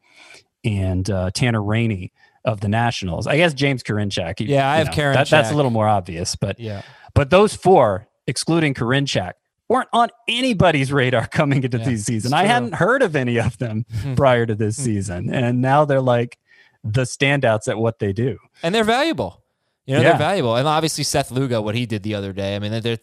and 0.64 1.08
uh, 1.10 1.30
Tanner 1.32 1.62
Rainey 1.62 2.12
of 2.44 2.60
the 2.60 2.68
Nationals. 2.68 3.26
I 3.26 3.36
guess 3.36 3.54
James 3.54 3.82
Karinchak. 3.82 4.38
he- 4.40 4.46
Yeah, 4.46 4.68
I 4.70 4.78
have 4.78 4.88
know, 4.96 5.12
that- 5.12 5.28
that's 5.28 5.50
a 5.50 5.54
little 5.54 5.70
more 5.70 5.88
obvious, 5.88 6.34
but 6.36 6.58
Yeah. 6.58 6.82
but 7.14 7.30
those 7.30 7.54
four, 7.54 8.08
excluding 8.26 8.74
Karinchak, 8.74 9.32
weren't 9.68 9.88
on 9.92 10.08
anybody's 10.28 10.92
radar 10.92 11.26
coming 11.28 11.62
into 11.64 11.78
Yeah, 11.78 11.84
this 11.84 12.04
season. 12.04 12.32
I. 12.34 12.42
Hmm. 12.44 12.48
hadn't 12.48 12.74
heard 12.74 13.02
of 13.02 13.14
any 13.16 13.38
of 13.38 13.58
them 13.58 13.84
prior 14.16 14.44
to 14.46 14.54
this 14.54 14.76
season, 14.76 15.32
and 15.32 15.60
now 15.60 15.84
they're 15.84 16.00
like 16.00 16.38
the 16.84 17.02
standouts 17.02 17.68
at 17.68 17.78
what 17.78 17.98
they 18.00 18.12
do. 18.12 18.38
and 18.62 18.74
they're 18.74 18.82
valuable. 18.84 19.42
You 19.86 19.94
know, 19.96 20.02
Yeah. 20.02 20.08
they're 20.10 20.18
valuable. 20.18 20.56
And 20.56 20.66
obviously 20.68 21.04
Seth 21.04 21.30
Lugo, 21.30 21.60
what 21.60 21.74
he 21.74 21.86
did 21.86 22.02
the 22.02 22.14
other 22.14 22.32
day. 22.32 22.54
I 22.56 22.58
mean, 22.58 22.80
they're 22.82 22.98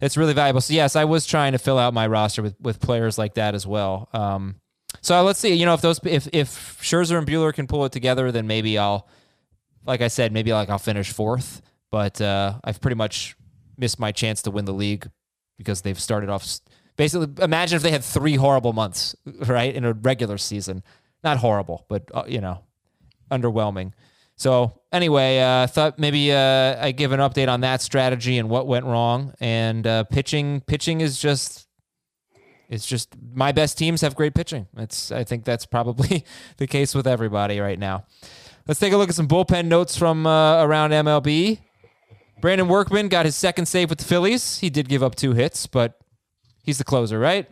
it's 0.00 0.16
really 0.16 0.32
valuable. 0.34 0.60
So 0.60 0.74
yes, 0.74 0.94
I 0.94 1.04
was 1.04 1.24
trying 1.26 1.52
to 1.52 1.58
fill 1.58 1.78
out 1.78 1.92
my 1.94 2.06
roster 2.06 2.42
with 2.42 2.54
with 2.60 2.80
players 2.80 3.18
like 3.18 3.34
that 3.34 3.54
as 3.54 3.66
well. 3.66 4.08
Um, 4.12 4.56
so 5.00 5.22
let's 5.22 5.38
see. 5.38 5.54
You 5.54 5.66
know, 5.66 5.74
if 5.74 5.80
those 5.80 6.00
if 6.04 6.28
if 6.32 6.80
Scherzer 6.82 7.18
and 7.18 7.26
Buehler 7.26 7.52
can 7.52 7.66
pull 7.66 7.84
it 7.84 7.92
together, 7.92 8.32
then 8.32 8.46
maybe 8.46 8.78
I'll, 8.78 9.08
like 9.84 10.00
I 10.00 10.08
said, 10.08 10.32
maybe 10.32 10.52
like 10.52 10.68
I'll 10.68 10.78
finish 10.78 11.12
fourth. 11.12 11.62
But 11.90 12.20
uh, 12.20 12.58
I've 12.64 12.80
pretty 12.80 12.96
much 12.96 13.36
missed 13.78 13.98
my 13.98 14.12
chance 14.12 14.42
to 14.42 14.50
win 14.50 14.64
the 14.64 14.74
league 14.74 15.08
because 15.58 15.82
they've 15.82 16.00
started 16.00 16.30
off. 16.30 16.46
Basically, 16.96 17.28
imagine 17.42 17.76
if 17.76 17.82
they 17.82 17.90
had 17.90 18.02
three 18.04 18.36
horrible 18.36 18.72
months, 18.72 19.14
right, 19.46 19.74
in 19.74 19.84
a 19.84 19.92
regular 19.92 20.38
season. 20.38 20.82
Not 21.22 21.38
horrible, 21.38 21.86
but 21.88 22.10
uh, 22.14 22.24
you 22.26 22.40
know, 22.40 22.62
underwhelming. 23.30 23.92
So 24.36 24.80
anyway, 24.92 25.40
uh, 25.40 25.66
thought 25.66 25.98
maybe 25.98 26.30
uh, 26.30 26.84
I 26.84 26.92
give 26.92 27.12
an 27.12 27.20
update 27.20 27.48
on 27.48 27.62
that 27.62 27.80
strategy 27.80 28.38
and 28.38 28.50
what 28.50 28.66
went 28.66 28.84
wrong. 28.84 29.32
And 29.40 29.86
uh, 29.86 30.04
pitching, 30.04 30.60
pitching 30.60 31.00
is 31.00 31.18
just, 31.18 31.65
it's 32.68 32.86
just 32.86 33.14
my 33.32 33.52
best 33.52 33.78
teams 33.78 34.00
have 34.00 34.14
great 34.14 34.34
pitching. 34.34 34.66
It's 34.76 35.12
I 35.12 35.24
think 35.24 35.44
that's 35.44 35.66
probably 35.66 36.24
the 36.56 36.66
case 36.66 36.94
with 36.94 37.06
everybody 37.06 37.60
right 37.60 37.78
now. 37.78 38.04
Let's 38.66 38.80
take 38.80 38.92
a 38.92 38.96
look 38.96 39.08
at 39.08 39.14
some 39.14 39.28
bullpen 39.28 39.66
notes 39.66 39.96
from 39.96 40.26
uh, 40.26 40.64
around 40.64 40.90
MLB. 40.90 41.60
Brandon 42.40 42.68
Workman 42.68 43.08
got 43.08 43.24
his 43.24 43.36
second 43.36 43.66
save 43.66 43.90
with 43.90 44.00
the 44.00 44.04
Phillies. 44.04 44.58
He 44.58 44.70
did 44.70 44.88
give 44.88 45.02
up 45.02 45.14
two 45.14 45.32
hits, 45.32 45.66
but 45.66 45.98
he's 46.62 46.78
the 46.78 46.84
closer, 46.84 47.18
right? 47.18 47.48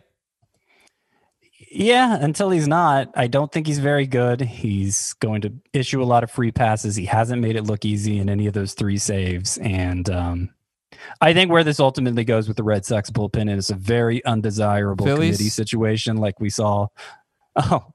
Yeah, 1.71 2.17
until 2.21 2.51
he's 2.51 2.67
not, 2.67 3.11
I 3.15 3.27
don't 3.27 3.51
think 3.51 3.67
he's 3.67 3.79
very 3.79 4.07
good. 4.07 4.41
He's 4.41 5.13
going 5.13 5.41
to 5.41 5.53
issue 5.73 6.01
a 6.01 6.05
lot 6.05 6.23
of 6.23 6.31
free 6.31 6.51
passes. 6.51 6.95
He 6.95 7.05
hasn't 7.05 7.41
made 7.41 7.55
it 7.55 7.63
look 7.63 7.83
easy 7.83 8.19
in 8.19 8.29
any 8.29 8.47
of 8.47 8.53
those 8.53 8.73
three 8.73 8.97
saves. 8.97 9.57
And 9.57 10.09
um, 10.09 10.49
I 11.21 11.33
think 11.33 11.51
where 11.51 11.63
this 11.63 11.79
ultimately 11.79 12.23
goes 12.23 12.47
with 12.47 12.57
the 12.57 12.63
Red 12.63 12.85
Sox 12.85 13.09
bullpen 13.09 13.49
is 13.55 13.69
a 13.69 13.75
very 13.75 14.23
undesirable 14.25 15.05
Phillies? 15.05 15.37
committee 15.37 15.49
situation, 15.49 16.17
like 16.17 16.39
we 16.39 16.49
saw. 16.49 16.87
Oh, 17.57 17.85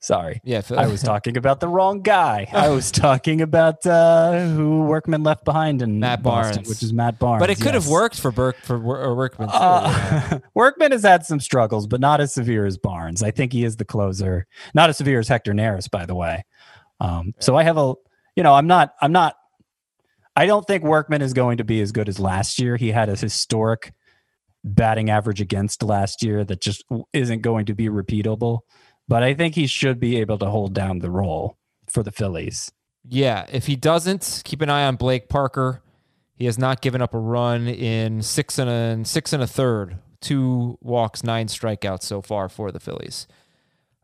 sorry. 0.00 0.40
Yeah, 0.44 0.60
Phil- 0.60 0.78
I 0.78 0.86
was 0.86 1.02
talking 1.02 1.36
about 1.36 1.60
the 1.60 1.66
wrong 1.68 2.02
guy. 2.02 2.46
I 2.52 2.68
was 2.68 2.90
talking 2.92 3.40
about 3.40 3.84
uh, 3.86 4.46
who 4.48 4.82
Workman 4.82 5.22
left 5.24 5.44
behind 5.44 5.82
in 5.82 5.98
Matt 5.98 6.22
Boston, 6.22 6.56
Barnes. 6.56 6.68
which 6.68 6.82
is 6.82 6.92
Matt 6.92 7.18
Barnes. 7.18 7.40
but 7.40 7.50
it 7.50 7.60
could 7.60 7.74
have 7.74 7.88
worked 7.88 8.20
for 8.20 8.30
Burke 8.30 8.58
for 8.62 8.78
Wor- 8.78 9.14
Workman. 9.16 9.48
Uh, 9.52 10.38
Workman 10.54 10.92
has 10.92 11.02
had 11.02 11.24
some 11.26 11.40
struggles, 11.40 11.86
but 11.86 12.00
not 12.00 12.20
as 12.20 12.32
severe 12.32 12.66
as 12.66 12.76
Barnes. 12.78 13.22
I 13.22 13.30
think 13.30 13.52
he 13.52 13.64
is 13.64 13.76
the 13.76 13.84
closer. 13.84 14.46
Not 14.74 14.88
as 14.90 14.96
severe 14.98 15.18
as 15.18 15.26
Hector 15.28 15.52
Neris, 15.52 15.90
by 15.90 16.06
the 16.06 16.14
way. 16.14 16.44
Um, 17.00 17.34
so 17.40 17.56
I 17.56 17.64
have 17.64 17.76
a, 17.78 17.94
you 18.36 18.42
know, 18.42 18.54
I'm 18.54 18.66
not, 18.66 18.94
I'm 19.02 19.12
not, 19.12 19.34
I 20.36 20.46
don't 20.46 20.66
think 20.66 20.82
Workman 20.82 21.22
is 21.22 21.32
going 21.32 21.58
to 21.58 21.64
be 21.64 21.80
as 21.80 21.92
good 21.92 22.08
as 22.08 22.18
last 22.18 22.58
year. 22.58 22.76
He 22.76 22.90
had 22.90 23.08
a 23.08 23.16
historic 23.16 23.92
batting 24.64 25.10
average 25.10 25.40
against 25.40 25.82
last 25.82 26.22
year 26.22 26.44
that 26.44 26.60
just 26.60 26.84
isn't 27.12 27.42
going 27.42 27.66
to 27.66 27.74
be 27.74 27.88
repeatable. 27.88 28.60
But 29.06 29.22
I 29.22 29.34
think 29.34 29.54
he 29.54 29.66
should 29.66 30.00
be 30.00 30.16
able 30.16 30.38
to 30.38 30.46
hold 30.46 30.74
down 30.74 31.00
the 31.00 31.10
role 31.10 31.58
for 31.88 32.02
the 32.02 32.10
Phillies. 32.10 32.72
Yeah, 33.06 33.44
if 33.52 33.66
he 33.66 33.76
doesn't, 33.76 34.42
keep 34.44 34.62
an 34.62 34.70
eye 34.70 34.86
on 34.86 34.96
Blake 34.96 35.28
Parker. 35.28 35.82
He 36.34 36.46
has 36.46 36.58
not 36.58 36.80
given 36.80 37.02
up 37.02 37.14
a 37.14 37.18
run 37.18 37.68
in 37.68 38.22
six 38.22 38.58
and 38.58 38.70
a 38.70 39.06
six 39.06 39.32
and 39.32 39.42
a 39.42 39.46
third, 39.46 39.98
two 40.20 40.78
walks, 40.80 41.22
nine 41.22 41.46
strikeouts 41.46 42.02
so 42.02 42.22
far 42.22 42.48
for 42.48 42.72
the 42.72 42.80
Phillies. 42.80 43.28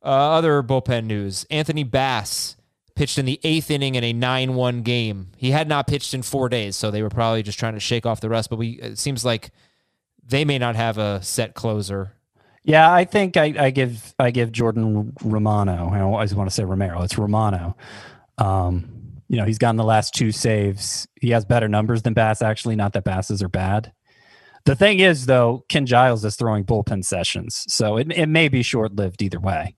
Uh, 0.04 0.36
other 0.36 0.62
bullpen 0.62 1.04
news: 1.04 1.46
Anthony 1.50 1.82
Bass 1.82 2.56
pitched 3.00 3.16
in 3.16 3.24
the 3.24 3.40
eighth 3.44 3.70
inning 3.70 3.94
in 3.94 4.04
a 4.04 4.12
nine-one 4.12 4.82
game. 4.82 5.28
He 5.38 5.52
had 5.52 5.66
not 5.66 5.86
pitched 5.86 6.12
in 6.12 6.20
four 6.20 6.50
days, 6.50 6.76
so 6.76 6.90
they 6.90 7.02
were 7.02 7.08
probably 7.08 7.42
just 7.42 7.58
trying 7.58 7.72
to 7.72 7.80
shake 7.80 8.04
off 8.04 8.20
the 8.20 8.28
rust. 8.28 8.50
But 8.50 8.58
we, 8.58 8.72
it 8.72 8.98
seems 8.98 9.24
like 9.24 9.52
they 10.22 10.44
may 10.44 10.58
not 10.58 10.76
have 10.76 10.98
a 10.98 11.22
set 11.22 11.54
closer. 11.54 12.12
Yeah, 12.62 12.92
I 12.92 13.06
think 13.06 13.38
I, 13.38 13.54
I 13.58 13.70
give 13.70 14.14
I 14.18 14.30
give 14.30 14.52
Jordan 14.52 15.14
Romano. 15.24 15.88
I 15.90 16.00
always 16.00 16.34
want 16.34 16.50
to 16.50 16.54
say 16.54 16.62
Romero. 16.62 17.00
It's 17.00 17.16
Romano. 17.16 17.74
Um, 18.36 19.22
you 19.30 19.38
know, 19.38 19.46
he's 19.46 19.56
gotten 19.56 19.76
the 19.76 19.82
last 19.84 20.14
two 20.14 20.30
saves. 20.30 21.08
He 21.22 21.30
has 21.30 21.46
better 21.46 21.68
numbers 21.68 22.02
than 22.02 22.12
Bass. 22.12 22.42
Actually, 22.42 22.76
not 22.76 22.92
that 22.92 23.04
Basses 23.04 23.42
are 23.42 23.48
bad. 23.48 23.94
The 24.66 24.76
thing 24.76 25.00
is, 25.00 25.24
though, 25.24 25.64
Ken 25.70 25.86
Giles 25.86 26.22
is 26.22 26.36
throwing 26.36 26.64
bullpen 26.64 27.06
sessions, 27.06 27.64
so 27.66 27.96
it 27.96 28.12
it 28.12 28.26
may 28.26 28.48
be 28.48 28.62
short 28.62 28.94
lived 28.94 29.22
either 29.22 29.40
way. 29.40 29.74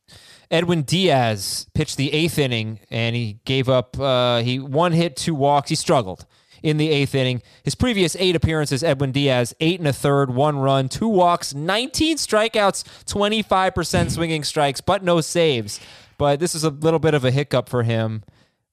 Edwin 0.53 0.83
Diaz 0.83 1.67
pitched 1.75 1.97
the 1.97 2.13
eighth 2.13 2.39
inning 2.39 2.79
and 2.91 3.17
he 3.17 3.41
gave 3.45 3.69
up 3.69 3.99
uh, 3.99 4.41
he 4.43 4.59
one 4.61 4.93
hit, 4.93 5.17
two 5.17 5.35
walks. 5.35 5.71
He 5.71 5.75
struggled 5.75 6.27
in 6.63 6.77
the 6.77 6.91
eighth 6.91 7.15
inning. 7.15 7.43
His 7.65 7.75
previous 7.75 8.15
eight 8.21 8.37
appearances, 8.37 8.85
Edwin 8.85 9.11
Diaz, 9.11 9.55
eight 9.61 9.81
and 9.81 9.89
a 9.89 9.93
third, 9.93 10.33
one 10.33 10.59
run, 10.59 10.89
two 10.89 11.09
walks, 11.09 11.55
19 11.55 12.19
strikeouts, 12.19 12.85
25% 13.07 14.11
swinging 14.11 14.45
strikes, 14.45 14.81
but 14.81 15.03
no 15.03 15.21
saves. 15.21 15.81
but 16.19 16.39
this 16.39 16.55
is 16.55 16.63
a 16.63 16.71
little 16.71 17.01
bit 17.01 17.15
of 17.15 17.25
a 17.25 17.31
hiccup 17.33 17.69
for 17.69 17.83
him. 17.83 18.23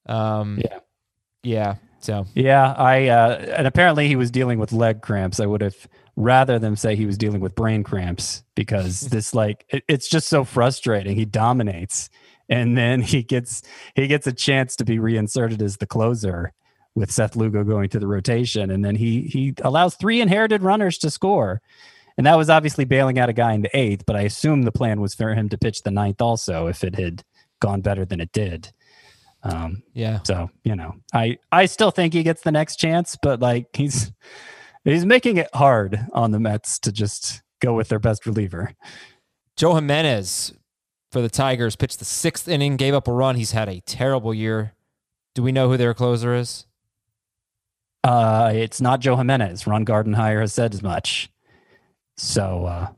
Um, 0.06 0.60
Yeah. 0.62 0.78
yeah. 1.42 1.74
So 2.02 2.26
Yeah, 2.34 2.72
I 2.78 3.08
uh, 3.08 3.36
and 3.56 3.66
apparently 3.66 4.06
he 4.06 4.16
was 4.16 4.30
dealing 4.30 4.58
with 4.58 4.70
leg 4.72 5.00
cramps. 5.02 5.40
I 5.40 5.46
would 5.46 5.60
have 5.60 5.88
rather 6.20 6.58
than 6.58 6.76
say 6.76 6.94
he 6.94 7.06
was 7.06 7.16
dealing 7.16 7.40
with 7.40 7.54
brain 7.54 7.82
cramps 7.82 8.44
because 8.54 9.00
this 9.10 9.34
like 9.34 9.64
it, 9.70 9.84
it's 9.88 10.08
just 10.08 10.28
so 10.28 10.44
frustrating. 10.44 11.16
He 11.16 11.24
dominates, 11.24 12.10
and 12.48 12.76
then 12.76 13.00
he 13.00 13.22
gets 13.22 13.62
he 13.94 14.06
gets 14.06 14.26
a 14.26 14.32
chance 14.32 14.76
to 14.76 14.84
be 14.84 14.98
reinserted 14.98 15.62
as 15.62 15.78
the 15.78 15.86
closer 15.86 16.52
with 16.94 17.10
Seth 17.10 17.36
Lugo 17.36 17.64
going 17.64 17.88
to 17.90 17.98
the 17.98 18.06
rotation, 18.06 18.70
and 18.70 18.84
then 18.84 18.96
he 18.96 19.22
he 19.22 19.54
allows 19.62 19.96
three 19.96 20.20
inherited 20.20 20.62
runners 20.62 20.98
to 20.98 21.10
score. 21.10 21.60
And 22.18 22.26
that 22.26 22.36
was 22.36 22.50
obviously 22.50 22.84
bailing 22.84 23.18
out 23.18 23.30
a 23.30 23.32
guy 23.32 23.54
in 23.54 23.62
the 23.62 23.74
eighth, 23.74 24.04
but 24.04 24.14
I 24.14 24.22
assume 24.22 24.62
the 24.62 24.72
plan 24.72 25.00
was 25.00 25.14
for 25.14 25.34
him 25.34 25.48
to 25.48 25.56
pitch 25.56 25.84
the 25.84 25.90
ninth 25.90 26.20
also 26.20 26.66
if 26.66 26.84
it 26.84 26.94
had 26.96 27.22
gone 27.60 27.80
better 27.80 28.04
than 28.04 28.20
it 28.20 28.30
did. 28.32 28.70
Um, 29.42 29.82
yeah, 29.94 30.18
so 30.24 30.50
you 30.62 30.76
know, 30.76 30.96
I 31.14 31.38
I 31.50 31.64
still 31.64 31.90
think 31.90 32.12
he 32.12 32.22
gets 32.22 32.42
the 32.42 32.52
next 32.52 32.76
chance, 32.76 33.16
but 33.22 33.40
like 33.40 33.68
he's 33.74 34.12
he's 34.84 35.06
making 35.06 35.36
it 35.36 35.48
hard 35.54 36.06
on 36.12 36.30
the 36.30 36.40
Mets 36.40 36.78
to 36.80 36.92
just 36.92 37.42
go 37.60 37.74
with 37.74 37.88
their 37.88 37.98
best 37.98 38.26
reliever. 38.26 38.74
Joe 39.56 39.74
Jimenez 39.74 40.54
for 41.12 41.20
the 41.20 41.28
Tigers 41.28 41.76
pitched 41.76 41.98
the 41.98 42.04
sixth 42.04 42.48
inning, 42.48 42.76
gave 42.76 42.94
up 42.94 43.08
a 43.08 43.12
run. 43.12 43.36
He's 43.36 43.52
had 43.52 43.68
a 43.68 43.80
terrible 43.80 44.32
year. 44.32 44.74
Do 45.34 45.42
we 45.42 45.52
know 45.52 45.68
who 45.68 45.76
their 45.76 45.94
closer 45.94 46.34
is? 46.34 46.66
Uh, 48.02 48.52
it's 48.54 48.80
not 48.80 49.00
Joe 49.00 49.16
Jimenez. 49.16 49.66
Ron 49.66 49.84
Gardenhire 49.84 50.40
has 50.40 50.54
said 50.54 50.72
as 50.72 50.82
much. 50.82 51.30
So 52.16 52.64
uh, 52.66 52.88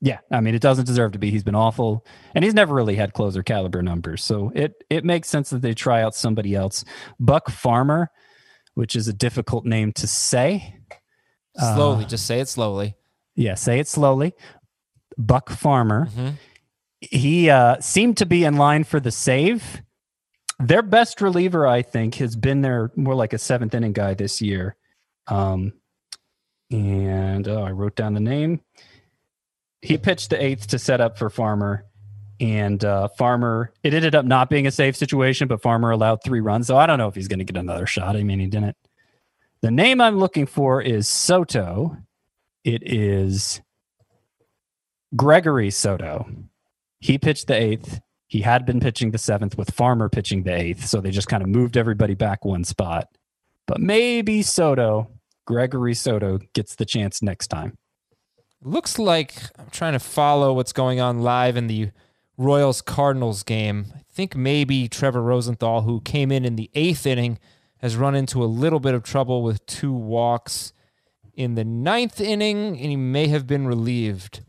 yeah, 0.00 0.18
I 0.32 0.40
mean, 0.40 0.56
it 0.56 0.62
doesn't 0.62 0.86
deserve 0.86 1.12
to 1.12 1.18
be. 1.18 1.30
He's 1.30 1.44
been 1.44 1.54
awful, 1.54 2.04
and 2.34 2.44
he's 2.44 2.54
never 2.54 2.74
really 2.74 2.96
had 2.96 3.12
closer 3.12 3.42
caliber 3.44 3.82
numbers. 3.82 4.22
So 4.24 4.50
it 4.54 4.74
it 4.90 5.04
makes 5.04 5.28
sense 5.28 5.50
that 5.50 5.62
they 5.62 5.74
try 5.74 6.02
out 6.02 6.14
somebody 6.14 6.56
else. 6.56 6.84
Buck 7.20 7.48
Farmer, 7.50 8.10
which 8.74 8.96
is 8.96 9.06
a 9.06 9.12
difficult 9.12 9.64
name 9.64 9.92
to 9.92 10.08
say. 10.08 10.76
Slowly, 11.58 12.04
Uh, 12.04 12.08
just 12.08 12.26
say 12.26 12.40
it 12.40 12.48
slowly. 12.48 12.96
Yeah, 13.34 13.54
say 13.54 13.78
it 13.78 13.88
slowly. 13.88 14.32
Buck 15.18 15.50
Farmer. 15.50 16.06
Mhm. 16.06 16.34
He 17.00 17.50
uh, 17.50 17.80
seemed 17.80 18.16
to 18.18 18.26
be 18.26 18.44
in 18.44 18.56
line 18.56 18.84
for 18.84 19.00
the 19.00 19.10
save. 19.10 19.82
Their 20.58 20.82
best 20.82 21.20
reliever, 21.20 21.66
I 21.66 21.82
think, 21.82 22.14
has 22.16 22.36
been 22.36 22.60
their 22.62 22.90
more 22.94 23.14
like 23.14 23.32
a 23.32 23.38
seventh 23.38 23.74
inning 23.74 23.92
guy 23.92 24.14
this 24.14 24.40
year. 24.40 24.76
Um, 25.26 25.72
and 26.70 27.46
oh, 27.48 27.62
I 27.62 27.70
wrote 27.72 27.96
down 27.96 28.14
the 28.14 28.20
name. 28.20 28.60
He 29.82 29.98
pitched 29.98 30.30
the 30.30 30.42
eighth 30.42 30.68
to 30.68 30.78
set 30.78 31.00
up 31.00 31.18
for 31.18 31.28
Farmer, 31.28 31.84
and 32.40 32.82
uh, 32.84 33.08
Farmer. 33.18 33.72
It 33.82 33.92
ended 33.94 34.14
up 34.14 34.24
not 34.24 34.48
being 34.48 34.66
a 34.66 34.70
safe 34.70 34.96
situation, 34.96 35.48
but 35.48 35.60
Farmer 35.60 35.90
allowed 35.90 36.22
three 36.24 36.40
runs. 36.40 36.68
So 36.68 36.76
I 36.76 36.86
don't 36.86 36.98
know 36.98 37.08
if 37.08 37.14
he's 37.16 37.28
going 37.28 37.40
to 37.40 37.44
get 37.44 37.56
another 37.56 37.86
shot. 37.86 38.14
I 38.16 38.22
mean, 38.22 38.38
he 38.38 38.46
didn't. 38.46 38.76
The 39.62 39.70
name 39.70 40.00
I'm 40.00 40.18
looking 40.18 40.46
for 40.46 40.82
is 40.82 41.06
Soto. 41.06 41.96
It 42.64 42.82
is 42.84 43.60
Gregory 45.14 45.70
Soto. 45.70 46.26
He 46.98 47.16
pitched 47.16 47.46
the 47.46 47.54
eighth. 47.54 48.00
He 48.26 48.40
had 48.40 48.66
been 48.66 48.80
pitching 48.80 49.12
the 49.12 49.18
seventh 49.18 49.56
with 49.56 49.70
Farmer 49.70 50.08
pitching 50.08 50.42
the 50.42 50.52
eighth. 50.52 50.86
So 50.86 51.00
they 51.00 51.12
just 51.12 51.28
kind 51.28 51.44
of 51.44 51.48
moved 51.48 51.76
everybody 51.76 52.14
back 52.14 52.44
one 52.44 52.64
spot. 52.64 53.06
But 53.68 53.80
maybe 53.80 54.42
Soto, 54.42 55.08
Gregory 55.46 55.94
Soto, 55.94 56.40
gets 56.54 56.74
the 56.74 56.84
chance 56.84 57.22
next 57.22 57.46
time. 57.46 57.78
Looks 58.62 58.98
like 58.98 59.34
I'm 59.60 59.70
trying 59.70 59.92
to 59.92 60.00
follow 60.00 60.54
what's 60.54 60.72
going 60.72 60.98
on 61.00 61.20
live 61.20 61.56
in 61.56 61.68
the 61.68 61.90
Royals 62.36 62.82
Cardinals 62.82 63.44
game. 63.44 63.92
I 63.94 64.00
think 64.12 64.34
maybe 64.34 64.88
Trevor 64.88 65.22
Rosenthal, 65.22 65.82
who 65.82 66.00
came 66.00 66.32
in 66.32 66.44
in 66.44 66.56
the 66.56 66.70
eighth 66.74 67.06
inning, 67.06 67.38
has 67.82 67.96
run 67.96 68.14
into 68.14 68.42
a 68.42 68.46
little 68.46 68.80
bit 68.80 68.94
of 68.94 69.02
trouble 69.02 69.42
with 69.42 69.64
two 69.66 69.92
walks 69.92 70.72
in 71.34 71.54
the 71.56 71.64
ninth 71.64 72.20
inning, 72.20 72.68
and 72.68 72.78
he 72.90 72.96
may 72.96 73.26
have 73.28 73.46
been 73.46 73.66
relieved. 73.66 74.40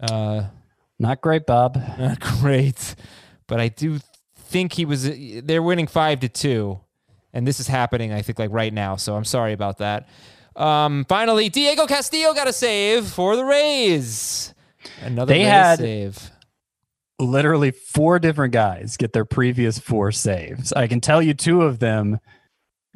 Uh, 0.00 0.44
Not 0.98 1.20
great, 1.20 1.46
Bob. 1.46 1.76
not 1.98 2.20
great, 2.20 2.94
but 3.46 3.58
I 3.60 3.68
do 3.68 3.98
think 4.36 4.72
he 4.74 4.84
was. 4.84 5.08
They're 5.42 5.62
winning 5.62 5.86
five 5.86 6.20
to 6.20 6.28
two, 6.28 6.80
and 7.32 7.46
this 7.46 7.58
is 7.60 7.66
happening. 7.68 8.12
I 8.12 8.22
think 8.22 8.38
like 8.38 8.50
right 8.52 8.72
now. 8.72 8.96
So 8.96 9.16
I'm 9.16 9.24
sorry 9.24 9.52
about 9.52 9.78
that. 9.78 10.08
Um, 10.56 11.04
finally, 11.08 11.48
Diego 11.48 11.86
Castillo 11.86 12.34
got 12.34 12.48
a 12.48 12.52
save 12.52 13.06
for 13.06 13.36
the 13.36 13.44
Rays. 13.44 14.52
Another 15.02 15.32
They 15.32 15.40
Rays 15.40 15.48
had- 15.48 15.78
save. 15.78 16.30
literally 17.20 17.70
four 17.70 18.18
different 18.18 18.52
guys 18.52 18.96
get 18.96 19.12
their 19.12 19.24
previous 19.24 19.78
four 19.78 20.10
saves. 20.12 20.72
I 20.72 20.86
can 20.88 21.00
tell 21.00 21.20
you 21.22 21.34
two 21.34 21.62
of 21.62 21.78
them 21.78 22.18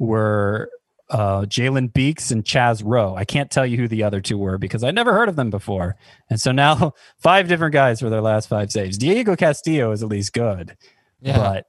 were 0.03 0.69
uh, 1.09 1.41
Jalen 1.41 1.93
Beeks 1.93 2.31
and 2.31 2.43
Chaz 2.43 2.81
Roe. 2.83 3.15
I 3.15 3.25
can't 3.25 3.51
tell 3.51 3.65
you 3.65 3.77
who 3.77 3.87
the 3.87 4.03
other 4.03 4.21
two 4.21 4.37
were 4.37 4.57
because 4.57 4.83
I 4.83 4.91
never 4.91 5.13
heard 5.13 5.29
of 5.29 5.35
them 5.35 5.49
before. 5.49 5.95
And 6.29 6.39
so 6.39 6.51
now 6.51 6.93
five 7.19 7.47
different 7.47 7.73
guys 7.73 7.99
for 7.99 8.09
their 8.09 8.21
last 8.21 8.47
five 8.49 8.71
saves. 8.71 8.97
Diego 8.97 9.35
Castillo 9.35 9.91
is 9.91 10.01
at 10.01 10.09
least 10.09 10.33
good, 10.33 10.75
Yeah. 11.21 11.37
but 11.37 11.65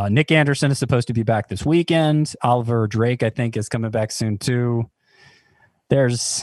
uh, 0.00 0.08
Nick 0.08 0.30
Anderson 0.30 0.70
is 0.70 0.78
supposed 0.78 1.08
to 1.08 1.14
be 1.14 1.22
back 1.22 1.48
this 1.48 1.64
weekend. 1.66 2.34
Oliver 2.42 2.86
Drake, 2.86 3.22
I 3.22 3.30
think, 3.30 3.56
is 3.56 3.68
coming 3.68 3.90
back 3.90 4.10
soon 4.12 4.38
too. 4.38 4.90
There's 5.88 6.42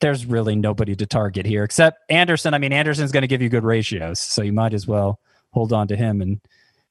there's 0.00 0.26
really 0.26 0.54
nobody 0.54 0.94
to 0.96 1.06
target 1.06 1.44
here 1.44 1.64
except 1.64 1.98
Anderson. 2.08 2.54
I 2.54 2.58
mean, 2.58 2.72
Anderson's 2.72 3.10
going 3.12 3.22
to 3.22 3.26
give 3.28 3.42
you 3.42 3.48
good 3.48 3.64
ratios, 3.64 4.20
so 4.20 4.42
you 4.42 4.52
might 4.52 4.72
as 4.74 4.86
well 4.86 5.18
hold 5.50 5.72
on 5.72 5.88
to 5.88 5.96
him 5.96 6.20
and 6.20 6.40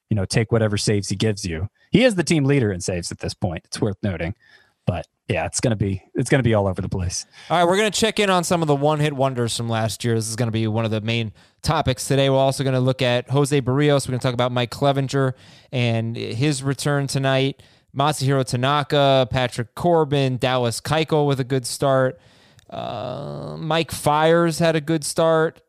you 0.10 0.16
know 0.16 0.26
take 0.26 0.52
whatever 0.52 0.78
saves 0.78 1.10
he 1.10 1.16
gives 1.16 1.46
you. 1.46 1.70
He 1.92 2.04
is 2.04 2.16
the 2.16 2.24
team 2.24 2.46
leader 2.46 2.72
in 2.72 2.82
saves 2.82 3.12
at 3.12 3.20
this 3.20 3.34
point. 3.34 3.64
It's 3.66 3.82
worth 3.82 3.98
noting, 4.04 4.36
but 4.86 5.08
yeah, 5.28 5.46
it's 5.46 5.60
gonna 5.60 5.76
be 5.76 6.04
it's 6.16 6.30
gonna 6.30 6.44
be 6.44 6.54
all 6.54 6.68
over 6.68 6.82
the 6.82 6.90
place. 6.90 7.26
All 7.50 7.58
right, 7.58 7.66
we're 7.66 7.78
to 7.92 8.00
check 8.00 8.20
in 8.20 8.30
on 8.30 8.44
some 8.44 8.62
of 8.62 8.68
the 8.68 8.76
one 8.76 9.00
hit 9.00 9.14
wonders 9.14 9.56
from 9.56 9.70
last 9.70 10.04
year. 10.04 10.16
This 10.16 10.30
is 10.30 10.36
to 10.48 10.52
be 10.52 10.68
one 10.68 10.86
of 10.86 10.92
the 10.92 11.02
main 11.02 11.34
topics 11.62 12.08
today. 12.08 12.30
We're 12.30 12.38
also 12.38 12.64
to 12.74 12.80
look 12.80 13.02
at 13.02 13.30
Jose 13.30 13.62
Berrios. 13.62 14.08
We're 14.08 14.12
to 14.20 14.24
talk 14.24 14.34
about 14.34 14.52
Mike 14.52 14.72
Clevinger 14.72 15.34
and 15.72 16.16
his 16.16 16.64
return 16.64 17.08
tonight. 17.08 17.62
Masahiro 17.96 18.46
Tanaka, 18.46 19.28
Patrick 19.30 19.74
Corbin, 19.74 20.38
Dallas 20.38 20.80
Keuchel 20.80 21.26
with 21.26 21.40
a 21.40 21.44
good 21.44 21.66
start. 21.66 22.20
Uh, 22.70 23.56
Mike 23.58 23.92
Fiers 23.92 24.60
had 24.60 24.76
a 24.76 24.82
good 24.82 25.04
start. 25.04 25.62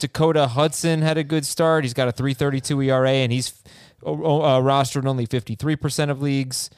Dakota 0.00 0.48
Hudson 0.48 1.02
had 1.02 1.18
a 1.18 1.24
good 1.24 1.46
start. 1.46 1.84
He's 1.84 1.94
got 1.94 2.08
a 2.08 2.12
332 2.12 2.82
ERA 2.82 3.10
and 3.10 3.32
he's 3.32 3.62
uh, 4.04 4.10
rostered 4.10 5.02
in 5.02 5.08
only 5.08 5.26
53% 5.26 6.10
of 6.10 6.20
leagues. 6.20 6.70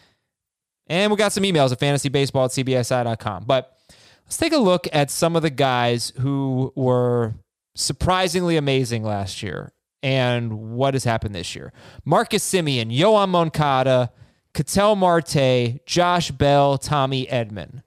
And 0.88 1.10
we 1.10 1.16
got 1.16 1.32
some 1.32 1.44
emails 1.44 1.72
at 1.72 1.80
fantasybaseball 1.80 2.44
at 2.44 2.66
cbsi.com. 2.66 3.44
But 3.44 3.78
let's 4.24 4.36
take 4.36 4.52
a 4.52 4.58
look 4.58 4.86
at 4.92 5.10
some 5.10 5.36
of 5.36 5.42
the 5.42 5.50
guys 5.50 6.12
who 6.18 6.72
were 6.74 7.34
surprisingly 7.74 8.56
amazing 8.56 9.04
last 9.04 9.42
year 9.42 9.72
and 10.02 10.72
what 10.72 10.94
has 10.94 11.04
happened 11.04 11.34
this 11.34 11.54
year. 11.54 11.72
Marcus 12.04 12.44
Semien, 12.44 12.94
Yoan 12.94 13.28
Moncada, 13.28 14.10
Ketel 14.52 14.96
Marte, 14.96 15.80
Josh 15.86 16.30
Bell, 16.32 16.76
Tommy 16.76 17.26
Edman. 17.26 17.82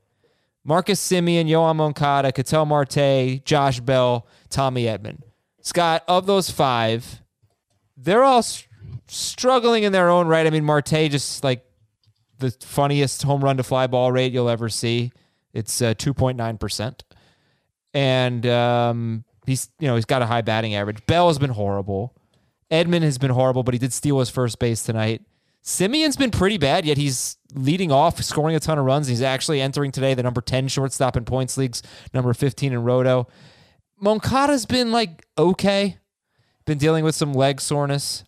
Marcus 0.64 1.00
Semien, 1.00 1.48
Yoan 1.48 1.76
Moncada, 1.76 2.32
Ketel 2.32 2.66
Marte, 2.66 3.44
Josh 3.46 3.80
Bell, 3.82 4.26
Tommy 4.50 4.86
Edman. 4.86 5.22
Scott, 5.66 6.04
of 6.08 6.28
those 6.28 6.52
five, 6.52 7.24
they're 7.98 8.24
all 8.24 8.46
struggling 9.08 9.84
in 9.84 9.92
their 9.92 10.12
own 10.12 10.28
right. 10.28 10.46
I 10.46 10.52
mean, 10.52 10.64
Marte 10.64 11.10
just 11.10 11.44
like 11.44 11.66
the 12.38 12.52
funniest 12.62 13.24
home 13.24 13.44
run 13.44 13.58
to 13.58 13.64
fly 13.64 13.88
ball 13.88 14.12
rate 14.12 14.32
you'll 14.32 14.48
ever 14.48 14.70
see. 14.70 15.12
It's 15.54 15.82
uh, 15.82 15.96
2.9%. 15.96 17.00
And 17.96 18.46
um, 18.46 19.24
he's, 19.48 19.70
you 19.80 19.88
know, 19.88 19.96
he's 19.96 20.06
got 20.06 20.22
a 20.22 20.28
high 20.28 20.44
batting 20.44 20.76
average. 20.76 21.04
Bell 21.08 21.30
has 21.30 21.40
been 21.40 21.50
horrible. 21.50 22.16
Edman 22.70 23.02
has 23.02 23.18
been 23.18 23.32
horrible, 23.32 23.64
but 23.64 23.74
he 23.74 23.80
did 23.80 23.92
steal 23.92 24.20
his 24.20 24.30
first 24.30 24.60
base 24.60 24.84
tonight. 24.84 25.24
Semien's 25.64 26.16
been 26.16 26.30
pretty 26.30 26.60
bad, 26.60 26.86
yet 26.86 26.98
he's 26.98 27.38
leading 27.56 27.92
off, 27.92 28.22
scoring 28.22 28.56
a 28.56 28.60
ton 28.60 28.78
of 28.78 28.86
runs. 28.86 29.08
He's 29.08 29.24
actually 29.24 29.62
entering 29.62 29.92
today 29.92 30.14
the 30.14 30.22
number 30.22 30.42
10 30.42 30.68
shortstop 30.68 31.18
in 31.18 31.26
points 31.26 31.58
leagues, 31.58 31.82
number 32.14 32.36
15 32.36 32.72
in 32.72 32.84
Roto. 32.84 33.28
Moncada's 34.06 34.68
been 34.68 34.92
like 34.92 35.26
okay, 35.36 35.98
been 36.66 36.78
dealing 36.78 37.04
with 37.04 37.16
some 37.16 37.34
leg 37.34 37.60
soreness. 37.60 38.24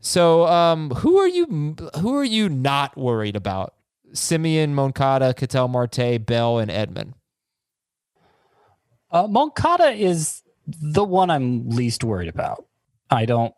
So, 0.00 0.46
um, 0.46 0.88
who 0.90 1.18
are 1.18 1.28
you? 1.28 1.76
Who 2.00 2.16
are 2.16 2.24
you 2.24 2.48
not 2.48 2.96
worried 2.96 3.36
about? 3.36 3.74
Semien, 4.14 4.70
Moncada, 4.70 5.34
Ketel 5.34 5.68
Marte, 5.68 6.24
Bell, 6.24 6.58
and 6.58 6.70
Edman. 6.70 7.12
Uh, 9.10 9.26
Moncada 9.28 9.90
is 9.90 10.42
the 10.66 11.04
one 11.04 11.28
I'm 11.28 11.68
least 11.68 12.02
worried 12.02 12.28
about. 12.28 12.64
I 13.10 13.26
don't, 13.26 13.54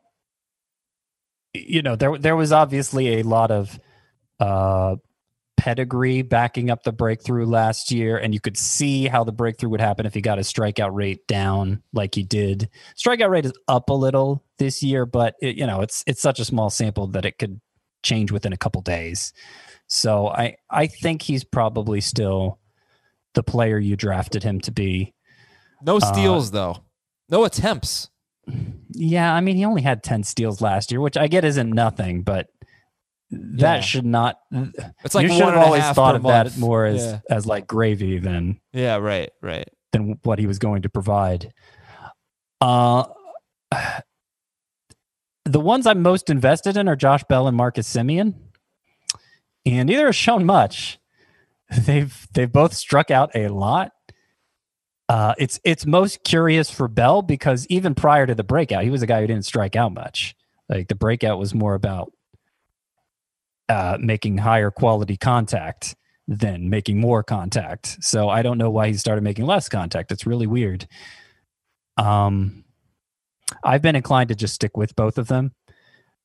you 1.55 1.83
know, 1.83 1.95
there 1.95 2.19
there 2.19 2.35
was 2.35 2.51
obviously 2.51 3.21
a 3.21 3.23
lot 3.23 3.53
of 3.53 3.79
uh, 4.41 4.97
pedigree 5.57 6.23
backing 6.23 6.71
up 6.71 6.83
the 6.83 6.93
breakthrough 6.93 7.47
last 7.47 7.91
year, 7.91 8.17
and 8.17 8.35
you 8.35 8.41
could 8.41 8.57
see 8.57 9.07
how 9.07 9.25
the 9.25 9.33
breakthrough 9.33 9.71
would 9.71 9.81
happen 9.81 10.07
if 10.07 10.15
he 10.15 10.21
got 10.21 10.39
his 10.39 10.53
strikeout 10.53 10.91
rate 10.93 11.27
down 11.27 11.83
like 11.93 12.15
he 12.15 12.23
did. 12.23 12.69
Strikeout 12.97 13.31
rate 13.31 13.47
is 13.47 13.53
up 13.69 13.89
a 13.89 13.95
little 13.95 14.45
this 14.59 14.83
year, 14.83 15.07
but 15.07 15.35
it, 15.41 15.57
you 15.57 15.67
know 15.67 15.81
it's 15.81 16.05
it's 16.07 16.21
such 16.21 16.41
a 16.41 16.45
small 16.45 16.71
sample 16.71 17.07
that 17.09 17.25
it 17.25 17.39
could 17.39 17.61
change 18.03 18.31
within 18.31 18.53
a 18.53 18.59
couple 18.59 18.83
days. 18.83 19.33
So 19.87 20.29
I 20.29 20.57
I 20.71 20.87
think 20.87 21.23
he's 21.23 21.45
probably 21.45 22.01
still 22.01 22.59
the 23.35 23.43
player 23.43 23.79
you 23.79 23.97
drafted 23.97 24.43
him 24.43 24.61
to 24.63 24.73
be. 24.73 25.15
No 25.83 25.97
uh, 25.97 26.01
steals 26.01 26.51
though. 26.51 26.79
No 27.29 27.45
attempts. 27.45 28.11
Yeah, 28.91 29.35
I 29.35 29.41
mean 29.41 29.57
he 29.57 29.65
only 29.65 29.83
had 29.83 30.03
10 30.03 30.23
steals 30.23 30.61
last 30.61 30.91
year, 30.91 31.01
which 31.01 31.17
I 31.17 31.27
get 31.27 31.45
isn't 31.45 31.71
nothing, 31.71 32.23
but 32.23 32.49
that 33.59 33.77
Yeah. 33.77 33.81
should 33.81 34.05
not 34.07 34.39
It's 35.05 35.15
like 35.15 35.23
you 35.27 35.33
should 35.33 35.45
have 35.45 35.57
always 35.57 35.85
thought 35.91 36.15
of 36.17 36.23
month. 36.23 36.55
that 36.55 36.61
more 36.61 36.85
as 36.87 37.05
Yeah. 37.05 37.21
as 37.31 37.47
like 37.47 37.67
gravy 37.67 38.19
than 38.19 38.61
Yeah, 38.73 38.97
right, 38.97 39.31
right. 39.43 39.69
than 39.93 40.19
what 40.25 40.39
he 40.39 40.47
was 40.47 40.59
going 40.59 40.83
to 40.83 40.89
provide. 40.89 41.53
Uh 42.61 43.05
the 45.45 45.61
ones 45.61 45.87
I'm 45.87 46.03
most 46.03 46.31
invested 46.31 46.77
in 46.77 46.89
are 46.89 46.97
Josh 46.97 47.23
Bell 47.25 47.47
and 47.47 47.57
Marcus 47.57 47.93
Semien. 47.93 48.35
And 49.67 49.89
neither 49.89 50.07
has 50.07 50.17
shown 50.17 50.45
much. 50.45 50.99
They've 51.79 52.29
they've 52.35 52.53
both 52.53 52.75
struck 52.75 53.11
out 53.11 53.31
a 53.35 53.49
lot. 53.49 53.93
Uh, 55.09 55.35
it's 55.39 55.59
it's 55.65 55.85
most 55.87 56.23
curious 56.25 56.71
for 56.71 56.89
Bell 56.89 57.21
because 57.23 57.67
even 57.69 57.95
prior 57.95 58.27
to 58.27 58.35
the 58.35 58.45
breakout, 58.45 58.85
he 58.85 58.91
was 58.91 59.03
a 59.03 59.07
guy 59.07 59.21
who 59.21 59.27
didn't 59.27 59.45
strike 59.45 59.75
out 59.77 59.93
much. 59.93 60.35
Like 60.69 60.89
the 60.89 60.95
breakout 60.95 61.39
was 61.39 61.55
more 61.55 61.75
about 61.75 62.13
uh, 63.69 63.97
making 64.01 64.39
higher 64.39 64.71
quality 64.71 65.17
contact 65.17 65.95
than 66.27 66.71
making 66.71 67.01
more 67.01 67.23
contact. 67.23 67.99
So 68.03 68.29
I 68.29 68.43
don't 68.43 68.59
know 68.59 68.71
why 68.71 68.89
he 68.89 68.95
started 68.95 69.23
making 69.23 69.47
less 69.47 69.69
contact. 69.69 70.11
It's 70.13 70.27
really 70.27 70.47
weird. 70.47 70.87
Um, 71.97 72.65
I've 73.63 73.83
been 73.83 73.97
inclined 73.97 74.29
to 74.29 74.35
just 74.35 74.55
stick 74.55 74.77
with 74.77 74.97
both 74.97 75.19
of 75.19 75.29
them. 75.29 75.53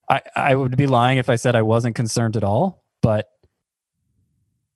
I, 0.09 0.21
I 0.35 0.55
would 0.55 0.75
be 0.77 0.87
lying 0.87 1.17
if 1.17 1.29
I 1.29 1.35
said 1.35 1.55
I 1.55 1.61
wasn't 1.61 1.95
concerned 1.95 2.35
at 2.37 2.43
all, 2.43 2.83
but 3.01 3.27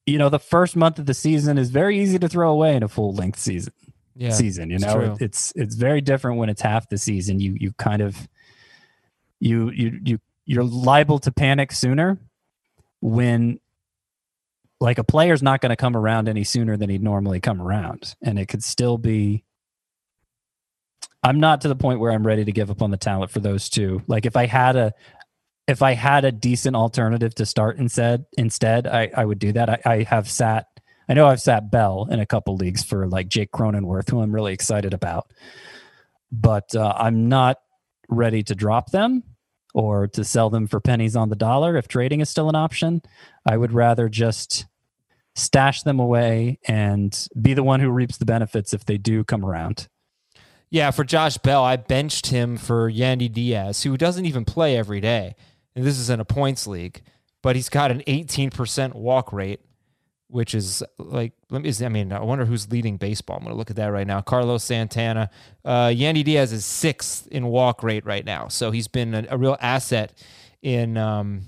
you 0.06 0.18
know, 0.18 0.30
the 0.30 0.40
first 0.40 0.76
month 0.76 1.00
of 1.00 1.06
the 1.06 1.14
season 1.14 1.58
is 1.58 1.70
very 1.70 2.00
easy 2.00 2.20
to 2.20 2.28
throw 2.28 2.52
away 2.52 2.76
in 2.76 2.84
a 2.84 2.88
full 2.90 3.14
length 3.14 3.40
season 3.40 3.74
Yeah. 4.16 4.32
season. 4.32 4.70
You 4.70 4.80
know, 4.80 4.94
true. 4.94 5.18
it's 5.22 5.54
it's 5.56 5.76
very 5.76 6.02
different 6.02 6.38
when 6.38 6.50
it's 6.50 6.62
half 6.62 6.90
the 6.90 6.98
season. 6.98 7.40
You 7.40 7.56
you 7.60 7.72
kind 7.80 8.02
of 8.02 8.28
you 9.40 9.72
you 9.72 10.00
you 10.04 10.20
you're 10.46 10.66
liable 10.66 11.20
to 11.20 11.32
panic 11.32 11.72
sooner 11.72 12.20
when 13.04 13.60
like 14.80 14.98
a 14.98 15.04
player's 15.04 15.44
not 15.44 15.60
going 15.60 15.72
to 15.72 15.76
come 15.76 15.98
around 15.98 16.30
any 16.30 16.46
sooner 16.46 16.78
than 16.78 16.90
he'd 16.90 17.04
normally 17.04 17.42
come 17.42 17.62
around, 17.62 18.16
and 18.22 18.40
it 18.40 18.48
could 18.48 18.64
still 18.64 18.98
be. 18.98 19.44
I'm 21.22 21.40
not 21.40 21.62
to 21.62 21.68
the 21.68 21.76
point 21.76 22.00
where 22.00 22.12
I'm 22.12 22.26
ready 22.26 22.44
to 22.46 22.52
give 22.52 22.70
up 22.70 22.82
on 22.82 22.92
the 22.92 22.98
talent 22.98 23.32
for 23.32 23.40
those 23.40 23.70
two. 23.70 24.02
Like 24.08 24.26
if 24.26 24.36
I 24.36 24.46
had 24.46 24.76
a 24.76 24.94
if 25.68 25.82
I 25.82 25.94
had 25.94 26.26
a 26.26 26.32
decent 26.32 26.76
alternative 26.76 27.36
to 27.36 27.46
start 27.46 27.78
instead, 27.78 28.26
instead, 28.38 28.88
I, 28.88 29.12
I 29.16 29.24
would 29.24 29.40
do 29.40 29.52
that. 29.54 29.70
I, 29.70 29.80
I 29.86 30.04
have 30.04 30.30
sat, 30.30 30.68
I 31.08 31.14
know 31.14 31.28
I've 31.28 31.40
sat 31.42 31.72
Bell 31.72 32.08
in 32.12 32.20
a 32.20 32.26
couple 32.26 32.58
leagues 32.58 32.84
for 32.84 33.08
like 33.08 33.30
Jake 33.30 33.52
Cronenworth, 33.52 34.10
who 34.10 34.22
I'm 34.22 34.34
really 34.34 34.52
excited 34.54 34.94
about, 34.94 35.32
but 36.34 36.76
uh, 36.76 36.94
I'm 36.98 37.30
not 37.30 37.60
ready 38.10 38.44
to 38.44 38.56
drop 38.56 38.92
them 38.92 39.24
or 39.74 40.08
to 40.08 40.24
sell 40.24 40.50
them 40.50 40.68
for 40.68 40.80
pennies 40.80 41.16
on 41.16 41.30
the 41.30 41.36
dollar 41.36 41.76
if 41.76 41.88
trading 41.88 42.22
is 42.22 42.30
still 42.30 42.50
an 42.50 42.56
option. 42.56 43.02
I 43.46 43.58
would 43.58 43.74
rather 43.74 44.08
just 44.08 44.66
stash 45.36 45.82
them 45.82 46.00
away 46.00 46.60
and 46.68 47.28
be 47.42 47.54
the 47.54 47.64
one 47.64 47.80
who 47.80 47.90
reaps 47.90 48.18
the 48.18 48.26
benefits 48.26 48.74
if 48.74 48.86
they 48.86 48.98
do 48.98 49.24
come 49.24 49.44
around. 49.44 49.88
Yeah, 50.70 50.92
for 50.92 51.04
Josh 51.04 51.38
Bell, 51.38 51.64
I 51.64 51.76
benched 51.76 52.28
him 52.28 52.58
for 52.58 52.92
Yandy 52.92 53.32
Diaz, 53.32 53.84
who 53.84 53.96
doesn't 53.98 54.26
even 54.26 54.46
play 54.46 54.76
every 54.78 55.02
day. 55.02 55.36
And 55.76 55.86
this 55.86 56.00
is 56.00 56.10
in 56.10 56.20
a 56.20 56.26
points 56.26 56.66
league, 56.66 57.02
but 57.42 57.56
he's 57.56 57.70
got 57.70 57.92
an 57.92 58.02
18% 58.08 58.94
walk 58.94 59.34
rate, 59.34 59.62
which 60.34 60.56
is 60.56 60.82
like, 60.98 61.32
let 61.52 61.62
me, 61.62 61.72
I 61.86 61.90
mean, 61.90 62.12
I 62.12 62.20
wonder 62.22 62.44
who's 62.46 62.72
leading 62.72 62.98
baseball. 62.98 63.38
I'm 63.38 63.44
going 63.44 63.54
to 63.54 63.58
look 63.58 63.70
at 63.70 63.76
that 63.76 63.88
right 63.90 64.08
now. 64.08 64.20
Carlos 64.20 64.64
Santana. 64.64 65.30
Uh, 65.64 65.88
Yandy 65.88 66.24
Diaz 66.24 66.52
is 66.52 66.66
sixth 66.66 67.28
in 67.28 67.46
walk 67.46 67.84
rate 67.84 68.04
right 68.04 68.26
now. 68.26 68.48
So 68.48 68.72
he's 68.72 68.88
been 68.88 69.14
a, 69.14 69.28
a 69.30 69.38
real 69.38 69.56
asset 69.62 70.12
in, 70.64 70.98
um, 70.98 71.44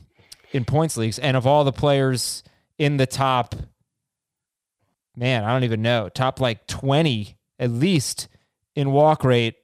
in 0.51 0.65
points 0.65 0.97
leagues. 0.97 1.17
And 1.17 1.35
of 1.35 1.47
all 1.47 1.63
the 1.63 1.71
players 1.71 2.43
in 2.77 2.97
the 2.97 3.07
top, 3.07 3.55
man, 5.15 5.43
I 5.43 5.51
don't 5.51 5.63
even 5.63 5.81
know, 5.81 6.07
top 6.09 6.39
like 6.39 6.67
20 6.67 7.37
at 7.57 7.71
least 7.71 8.27
in 8.75 8.91
walk 8.91 9.23
rate, 9.23 9.55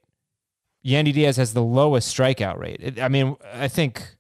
Yandy 0.84 1.14
Diaz 1.14 1.38
has 1.38 1.54
the 1.54 1.62
lowest 1.62 2.16
strikeout 2.18 2.58
rate. 2.58 2.80
It- 2.82 3.00
I 3.00 3.08
mean, 3.08 3.36
I 3.54 3.68
think 3.68 4.16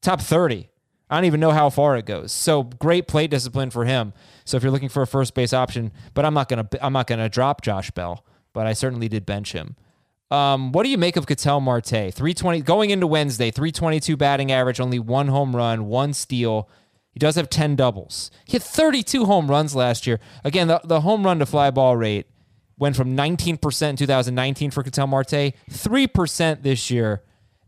top 0.00 0.20
30. 0.20 0.68
I 1.10 1.16
don't 1.16 1.26
even 1.26 1.40
know 1.40 1.50
how 1.50 1.70
far 1.70 1.96
it 1.96 2.06
goes. 2.06 2.32
So 2.32 2.62
great 2.62 3.06
plate 3.06 3.30
discipline 3.30 3.70
for 3.70 3.84
him. 3.84 4.12
So 4.44 4.56
if 4.56 4.62
you're 4.62 4.72
looking 4.72 4.88
for 4.88 5.02
a 5.02 5.06
first 5.06 5.34
base 5.34 5.52
option, 5.52 5.92
but 6.14 6.24
I'm 6.24 6.34
not 6.34 6.48
gonna 6.48 6.68
I'm 6.80 6.92
not 6.92 7.06
gonna 7.06 7.28
drop 7.28 7.62
Josh 7.62 7.90
Bell, 7.90 8.24
but 8.52 8.66
I 8.66 8.72
certainly 8.72 9.08
did 9.08 9.26
bench 9.26 9.52
him. 9.52 9.76
Um, 10.30 10.72
what 10.72 10.82
do 10.82 10.88
you 10.88 10.98
make 10.98 11.16
of 11.16 11.26
Ketel 11.26 11.60
Marte? 11.60 11.88
320 11.88 12.62
going 12.62 12.90
into 12.90 13.06
Wednesday, 13.06 13.50
322 13.50 14.16
batting 14.16 14.50
average, 14.50 14.80
only 14.80 14.98
one 14.98 15.28
home 15.28 15.54
run, 15.54 15.86
one 15.86 16.12
steal. 16.12 16.68
He 17.12 17.20
does 17.20 17.36
have 17.36 17.48
10 17.48 17.76
doubles. 17.76 18.32
He 18.44 18.54
had 18.54 18.62
32 18.62 19.26
home 19.26 19.48
runs 19.48 19.76
last 19.76 20.06
year. 20.06 20.18
Again, 20.42 20.66
the, 20.66 20.80
the 20.82 21.02
home 21.02 21.24
run 21.24 21.38
to 21.38 21.46
fly 21.46 21.70
ball 21.70 21.96
rate 21.96 22.26
went 22.76 22.96
from 22.96 23.16
19% 23.16 23.88
in 23.88 23.96
2019 23.96 24.70
for 24.72 24.82
Ketel 24.82 25.06
Marte, 25.06 25.54
3% 25.70 26.62
this 26.62 26.90
year. 26.90 27.22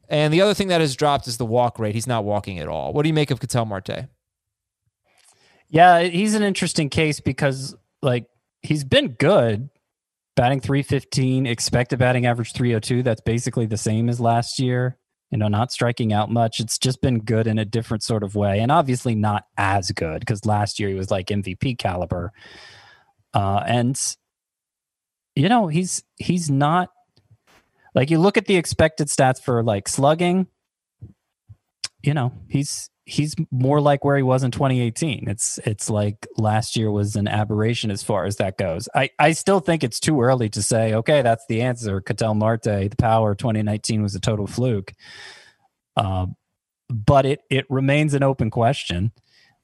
And 0.09 0.33
the 0.33 0.41
other 0.41 0.55
thing 0.55 0.69
that 0.69 0.81
has 0.81 0.95
dropped 0.95 1.27
is 1.27 1.37
the 1.37 1.47
walk 1.47 1.79
rate. 1.79 1.95
He's 1.95 2.07
not 2.07 2.25
walking 2.25 2.59
at 2.59 2.69
all. 2.69 2.93
What 2.93 3.03
do 3.03 3.09
you 3.09 3.15
make 3.15 3.31
of 3.31 3.41
Ketel 3.41 3.65
Marte? 3.65 4.09
Yeah, 5.69 6.03
he's 6.03 6.35
an 6.35 6.43
interesting 6.43 6.89
case 6.89 7.21
because 7.21 7.75
like 8.03 8.27
he's 8.63 8.85
been 8.85 9.09
good, 9.09 9.69
batting 10.37 10.61
315, 10.61 11.47
expected 11.47 11.99
batting 11.99 12.27
average 12.27 12.53
302. 12.53 13.03
That's 13.03 13.21
basically 13.21 13.67
the 13.67 13.77
same 13.77 14.09
as 14.09 14.21
last 14.21 14.59
year. 14.59 14.99
You 15.31 15.39
know, 15.39 15.49
not 15.49 15.73
striking 15.73 16.13
out 16.13 16.31
much. 16.31 16.61
It's 16.61 16.79
just 16.79 17.03
been 17.03 17.19
good 17.19 17.49
in 17.49 17.59
a 17.59 17.65
different 17.65 18.05
sort 18.05 18.23
of 18.23 18.37
way, 18.37 18.61
and 18.61 18.71
obviously 18.71 19.17
not 19.17 19.45
as 19.59 19.91
good 19.91 20.21
because 20.21 20.47
last 20.47 20.79
year 20.79 20.89
he 20.89 20.95
was 20.95 21.11
like 21.11 21.27
MVP 21.27 21.79
caliber. 21.79 22.33
Uh, 23.35 23.63
and 23.67 24.01
you 25.35 25.49
know, 25.49 25.67
he's 25.67 26.05
he's 26.17 26.49
not 26.49 26.91
like 27.97 28.11
you 28.11 28.19
look 28.19 28.37
at 28.37 28.45
the 28.45 28.57
expected 28.57 29.09
stats 29.09 29.41
for 29.41 29.65
like 29.65 29.89
slugging. 29.89 30.47
You 32.03 32.15
know, 32.15 32.33
he's 32.49 32.91
he's 33.07 33.35
more 33.51 33.81
like 33.81 34.05
where 34.05 34.17
he 34.17 34.23
was 34.23 34.43
in 34.43 34.51
2018. 34.51 35.29
It's 35.29 35.59
it's 35.65 35.89
like 35.89 36.27
last 36.37 36.77
year 36.77 36.91
was 36.91 37.17
an 37.17 37.27
aberration 37.27 37.91
as 37.91 38.03
far 38.03 38.27
as 38.27 38.37
that 38.37 38.59
goes. 38.59 38.89
I 38.95 39.11
I 39.19 39.33
still 39.33 39.61
think 39.61 39.83
it's 39.83 39.99
too 39.99 40.21
early 40.21 40.49
to 40.51 40.63
say 40.63 40.95
okay 40.95 41.23
that's 41.23 41.47
the 41.49 41.63
answer. 41.63 42.01
Ketel 42.01 42.35
Marte, 42.35 42.63
the 42.63 42.97
power 42.99 43.35
2019 43.35 44.03
was 44.03 44.15
a 44.15 44.21
total 44.21 44.47
fluke. 44.47 44.93
Uh, 45.97 46.27
but 46.91 47.25
it 47.25 47.41
it 47.51 47.65
remains 47.71 48.13
an 48.13 48.23
open 48.23 48.51
question. 48.51 49.11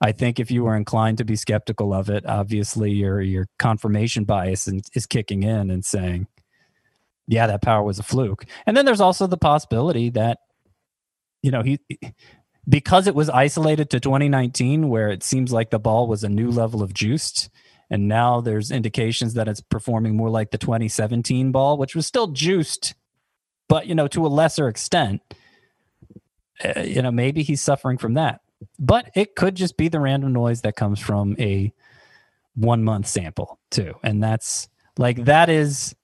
I 0.01 0.11
think 0.11 0.41
if 0.41 0.51
you 0.51 0.65
were 0.65 0.75
inclined 0.75 1.19
to 1.19 1.25
be 1.25 1.37
skeptical 1.37 1.95
of 1.95 2.09
it, 2.09 2.27
obviously 2.27 2.93
your 2.93 3.21
your 3.21 3.47
confirmation 3.59 4.25
bias 4.25 4.67
is 4.95 5.07
kicking 5.07 5.43
in 5.43 5.71
and 5.71 5.85
saying, 5.85 6.27
yeah, 7.27 7.47
that 7.47 7.63
power 7.63 7.83
was 7.83 7.99
a 7.99 8.03
fluke. 8.03 8.45
And 8.67 8.77
then 8.77 8.85
there's 8.85 9.01
also 9.01 9.27
the 9.27 9.37
possibility 9.37 10.11
that 10.11 10.39
you 11.43 11.51
know 11.51 11.63
he 11.63 11.81
because 12.69 13.07
it 13.07 13.15
was 13.15 13.29
isolated 13.29 13.91
to 13.91 14.01
2019 14.01 14.89
where 14.89 15.09
it 15.09 15.23
seems 15.23 15.53
like 15.53 15.71
the 15.71 15.79
ball 15.79 16.07
was 16.07 16.25
a 16.25 16.29
new 16.29 16.51
level 16.51 16.83
of 16.83 16.95
juiced 16.95 17.51
and 17.91 18.09
now 18.09 18.41
there's 18.41 18.71
indications 18.71 19.35
that 19.35 19.49
it's 19.49 19.61
performing 19.61 20.17
more 20.17 20.31
like 20.31 20.51
the 20.51 20.59
2017 20.59 21.53
ball 21.53 21.77
which 21.77 21.97
was 21.97 22.07
still 22.07 22.29
juiced 22.29 22.95
but 23.69 23.87
you 23.87 23.95
know 23.95 24.07
to 24.07 24.25
a 24.25 24.29
lesser 24.29 24.69
extent 24.69 25.21
uh, 26.65 26.81
you 26.81 27.03
know 27.03 27.11
maybe 27.11 27.43
he's 27.43 27.61
suffering 27.61 27.99
from 27.99 28.15
that 28.15 28.41
but 28.79 29.11
it 29.17 29.35
could 29.35 29.57
just 29.57 29.77
be 29.77 29.89
the 29.89 29.99
random 29.99 30.33
noise 30.33 30.61
that 30.63 30.77
comes 30.77 31.01
from 31.01 31.35
a 31.41 31.73
one 32.55 32.85
month 32.85 33.09
sample 33.09 33.59
too 33.71 33.95
and 34.05 34.23
that's 34.23 34.69
like 34.97 35.25
that 35.25 35.49
is 35.49 35.97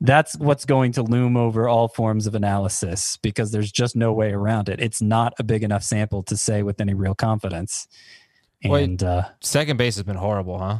that's 0.00 0.36
what's 0.36 0.64
going 0.64 0.92
to 0.92 1.02
loom 1.02 1.36
over 1.36 1.68
all 1.68 1.88
forms 1.88 2.26
of 2.26 2.34
analysis 2.34 3.16
because 3.22 3.52
there's 3.52 3.72
just 3.72 3.96
no 3.96 4.12
way 4.12 4.32
around 4.32 4.68
it. 4.68 4.80
It's 4.80 5.00
not 5.00 5.32
a 5.38 5.44
big 5.44 5.62
enough 5.62 5.82
sample 5.82 6.22
to 6.24 6.36
say 6.36 6.62
with 6.62 6.80
any 6.80 6.94
real 6.94 7.14
confidence. 7.14 7.86
Wait. 8.64 9.02
Uh, 9.02 9.24
Second 9.40 9.76
base 9.76 9.96
has 9.96 10.04
been 10.04 10.16
horrible, 10.16 10.58
huh? 10.58 10.78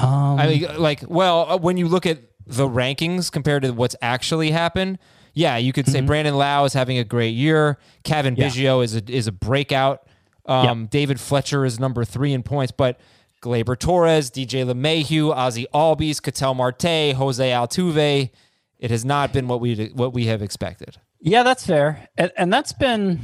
um, 0.00 0.38
I 0.38 0.46
mean, 0.46 0.76
like, 0.78 1.02
well, 1.08 1.50
uh, 1.50 1.56
when 1.58 1.76
you 1.76 1.88
look 1.88 2.06
at 2.06 2.18
the 2.46 2.66
rankings 2.68 3.30
compared 3.30 3.62
to 3.62 3.72
what's 3.72 3.96
actually 4.00 4.50
happened, 4.50 4.98
yeah, 5.34 5.56
you 5.56 5.72
could 5.72 5.86
say 5.86 6.00
Brandon 6.00 6.34
Lowe 6.34 6.64
is 6.64 6.72
having 6.72 6.98
a 6.98 7.04
great 7.04 7.34
year. 7.34 7.78
Kevin 8.04 8.34
Yeah. 8.36 8.48
Biggio 8.48 8.82
is 8.82 8.96
a 8.96 9.02
is 9.08 9.26
a 9.26 9.32
breakout 9.32 10.02
Um, 10.46 10.86
David 10.86 11.20
Fletcher 11.20 11.64
is 11.66 11.78
number 11.78 12.04
three 12.04 12.32
in 12.32 12.42
points, 12.42 12.72
but 12.72 12.98
Gleyber 13.42 13.78
Torres, 13.78 14.30
DJ 14.30 14.64
LeMahieu, 14.70 15.34
Ozzie 15.34 15.66
Albies, 15.74 16.20
Ketel 16.22 16.54
Marte, 16.54 17.14
Jose 17.16 17.50
Altuve. 17.50 18.30
It 18.78 18.90
has 18.90 19.04
not 19.04 19.32
been 19.32 19.48
what 19.48 19.60
we 19.60 19.90
what 19.94 20.12
we 20.12 20.26
have 20.26 20.42
expected. 20.42 20.98
Yeah, 21.20 21.42
that's 21.42 21.66
fair, 21.66 22.08
and, 22.16 22.30
and 22.36 22.52
that's 22.52 22.72
been 22.72 23.18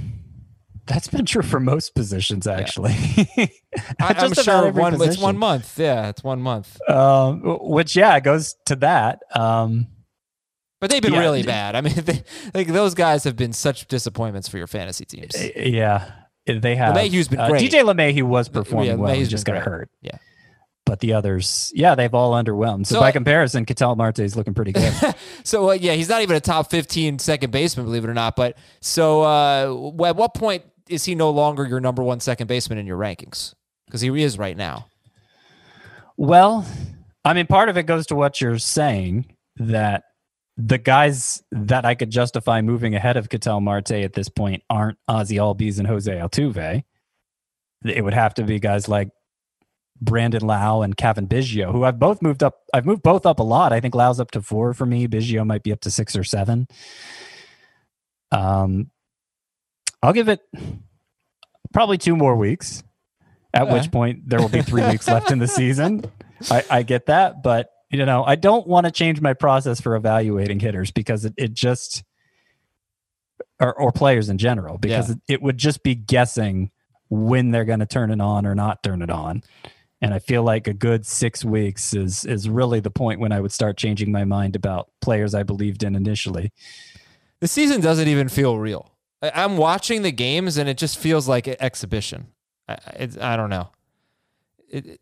that's 0.87 1.09
been 1.09 1.25
true 1.25 1.43
for 1.43 1.61
most 1.61 1.95
positions 1.95 2.47
actually. 2.47 2.93
I, 3.39 3.51
I'm 4.19 4.35
sure 4.35 4.71
one, 4.73 5.01
it's 5.01 5.19
one 5.19 5.39
month. 5.39 5.79
Yeah, 5.79 6.09
it's 6.09 6.23
one 6.25 6.41
month. 6.41 6.79
Um, 6.91 7.41
which 7.61 7.97
yeah 7.97 8.19
goes 8.21 8.57
to 8.67 8.77
that. 8.77 9.21
Um, 9.35 9.87
But 10.81 10.91
they've 10.91 11.01
been 11.01 11.15
Yeah, 11.15 11.21
really 11.21 11.43
bad. 11.45 11.77
I 11.77 11.81
mean, 11.81 11.95
they, 12.05 12.23
like 12.53 12.67
those 12.67 12.95
guys 12.95 13.25
have 13.25 13.37
been 13.37 13.53
such 13.53 13.87
disappointments 13.87 14.49
for 14.49 14.59
your 14.59 14.67
fantasy 14.67 15.05
teams. 15.05 15.35
yeah, 15.57 16.11
they 16.47 16.77
have. 16.77 16.95
LeMahieu's 16.95 17.29
been 17.29 17.41
uh, 17.41 17.49
great. 17.49 17.71
DJ 17.71 17.83
LeMahieu 17.83 18.23
was 18.25 18.49
performing 18.49 18.91
Yeah, 18.91 18.95
well. 18.97 19.15
He 19.15 19.25
just 19.25 19.45
got 19.47 19.53
great. 19.53 19.65
hurt. 19.65 19.91
Yeah. 20.03 20.19
But 20.87 21.01
the 21.01 21.15
others, 21.15 21.73
yeah, 21.75 21.95
they've 21.95 22.13
all 22.13 22.33
underwhelmed. 22.33 22.87
So, 22.87 22.97
So 22.97 23.01
by 23.01 23.11
comparison, 23.11 23.65
Ketel 23.65 23.97
Marte 23.97 24.19
is 24.19 24.37
looking 24.37 24.53
pretty 24.53 24.73
good. 24.73 24.93
So 25.45 25.71
uh, 25.71 25.73
yeah, 25.73 25.95
he's 25.95 26.09
not 26.11 26.21
even 26.23 26.37
a 26.37 26.41
top 26.41 26.71
15 26.71 27.19
second 27.19 27.51
baseman, 27.51 27.87
believe 27.87 28.05
it 28.05 28.11
or 28.11 28.15
not. 28.15 28.37
But 28.37 28.59
so 28.81 29.23
uh, 29.23 29.93
at 30.07 30.17
what 30.17 30.35
point 30.35 30.63
is 30.89 31.05
he 31.05 31.15
no 31.15 31.31
longer 31.31 31.67
your 31.67 31.81
number 31.81 32.03
one 32.03 32.21
second 32.21 32.47
baseman 32.49 32.79
in 32.79 32.87
your 32.87 32.99
rankings? 32.99 33.55
Because 33.87 34.03
he 34.03 34.23
is 34.23 34.37
right 34.39 34.57
now. 34.57 34.87
Well, 36.17 36.67
I 37.25 37.33
mean, 37.33 37.47
part 37.47 37.69
of 37.71 37.77
it 37.79 37.85
goes 37.85 38.07
to 38.09 38.15
what 38.15 38.41
you're 38.41 38.59
saying 38.59 39.27
that 39.57 40.05
the 40.57 40.79
guys 40.79 41.43
that 41.51 41.85
I 41.85 41.95
could 41.95 42.11
justify 42.11 42.61
moving 42.61 42.95
ahead 42.95 43.17
of 43.17 43.29
Ketel 43.29 43.61
Marte 43.61 43.93
at 43.93 44.13
this 44.13 44.29
point 44.29 44.63
aren't 44.71 44.99
Ozzie 45.09 45.37
Albies 45.37 45.79
and 45.79 45.87
Jose 45.89 46.13
Altuve. 46.13 46.85
It 47.85 48.05
would 48.05 48.15
have 48.15 48.35
to 48.35 48.45
be 48.45 48.61
guys 48.61 48.89
like 48.89 49.11
Brandon 50.01 50.43
Lowe 50.47 50.83
and 50.83 50.97
Cavan 50.97 51.27
Biggio, 51.27 51.73
who 51.73 51.85
I've 51.85 51.99
both 51.99 52.23
moved 52.23 52.43
up. 52.43 52.61
I've 52.73 52.87
moved 52.87 53.03
both 53.03 53.27
up 53.27 53.41
a 53.41 53.43
lot. 53.43 53.73
I 53.73 53.81
think 53.81 53.95
Lowe's 53.95 54.21
up 54.21 54.31
to 54.33 54.43
four 54.43 54.75
for 54.75 54.87
me. 54.87 55.09
Biggio 55.09 55.45
might 55.47 55.63
be 55.63 55.73
up 55.73 55.81
to 55.81 55.91
six 55.91 56.15
or 56.17 56.25
seven. 56.25 56.67
Um, 58.33 58.91
I'll 60.03 60.13
give 60.13 60.29
it 60.29 60.41
probably 61.73 61.99
two 61.99 62.17
more 62.17 62.37
weeks. 62.37 62.83
At 63.53 63.63
Okay. 63.65 63.73
which 63.75 63.93
point 63.93 64.29
there 64.29 64.41
will 64.41 64.49
be 64.49 64.63
three 64.63 64.85
weeks 64.89 65.07
left 65.07 65.31
in 65.31 65.39
the 65.39 65.47
season. 65.47 66.05
I, 66.51 66.65
I 66.71 66.83
get 66.83 67.07
that, 67.07 67.43
but 67.43 67.71
you 67.99 68.05
know, 68.05 68.25
I 68.25 68.35
don't 68.35 68.67
want 68.67 68.87
to 68.87 68.91
change 68.93 69.21
my 69.21 69.35
process 69.35 69.81
for 69.81 69.95
evaluating 69.97 70.61
hitters 70.61 70.91
because 70.91 71.25
it, 71.25 71.35
it 71.37 71.53
just 71.55 72.03
or, 73.61 73.73
or 73.75 73.93
players 73.93 74.29
in 74.29 74.39
general 74.39 74.79
because 74.79 75.09
Yeah. 75.11 75.15
it, 75.29 75.35
it 75.35 75.43
would 75.43 75.59
just 75.59 75.83
be 75.83 75.95
guessing 75.95 76.71
when 77.11 77.51
they're 77.51 77.65
going 77.65 77.81
to 77.81 77.87
turn 77.87 78.11
it 78.11 78.21
on 78.21 78.47
or 78.47 78.55
not 78.55 78.83
turn 78.83 79.03
it 79.03 79.11
on. 79.11 79.43
And 80.01 80.13
I 80.13 80.19
feel 80.19 80.43
like 80.43 80.67
a 80.67 80.75
good 80.75 81.07
six 81.07 81.45
weeks 81.45 81.95
is 81.95 82.25
is 82.27 82.49
really 82.49 82.81
the 82.81 82.91
point 82.91 83.21
when 83.21 83.33
I 83.33 83.41
would 83.41 83.53
start 83.53 83.77
changing 83.77 84.13
my 84.13 84.25
mind 84.25 84.55
about 84.57 84.91
players 85.01 85.35
I 85.35 85.45
believed 85.45 85.83
in 85.83 85.95
initially. 85.95 86.53
The 87.41 87.49
season 87.49 87.81
doesn't 87.81 88.09
even 88.09 88.29
feel 88.29 88.59
real. 88.59 88.91
I'm 89.23 89.57
watching 89.57 90.03
the 90.03 90.13
games 90.13 90.59
and 90.59 90.69
it 90.69 90.77
just 90.77 90.99
feels 90.99 91.27
like 91.29 91.47
an 91.47 91.57
exhibition. 91.61 92.27
I, 92.69 92.75
I- 92.75 93.09
I 93.33 93.37
don't 93.37 93.51
know. 93.51 93.69
It, 94.69 94.87
it- 94.87 95.01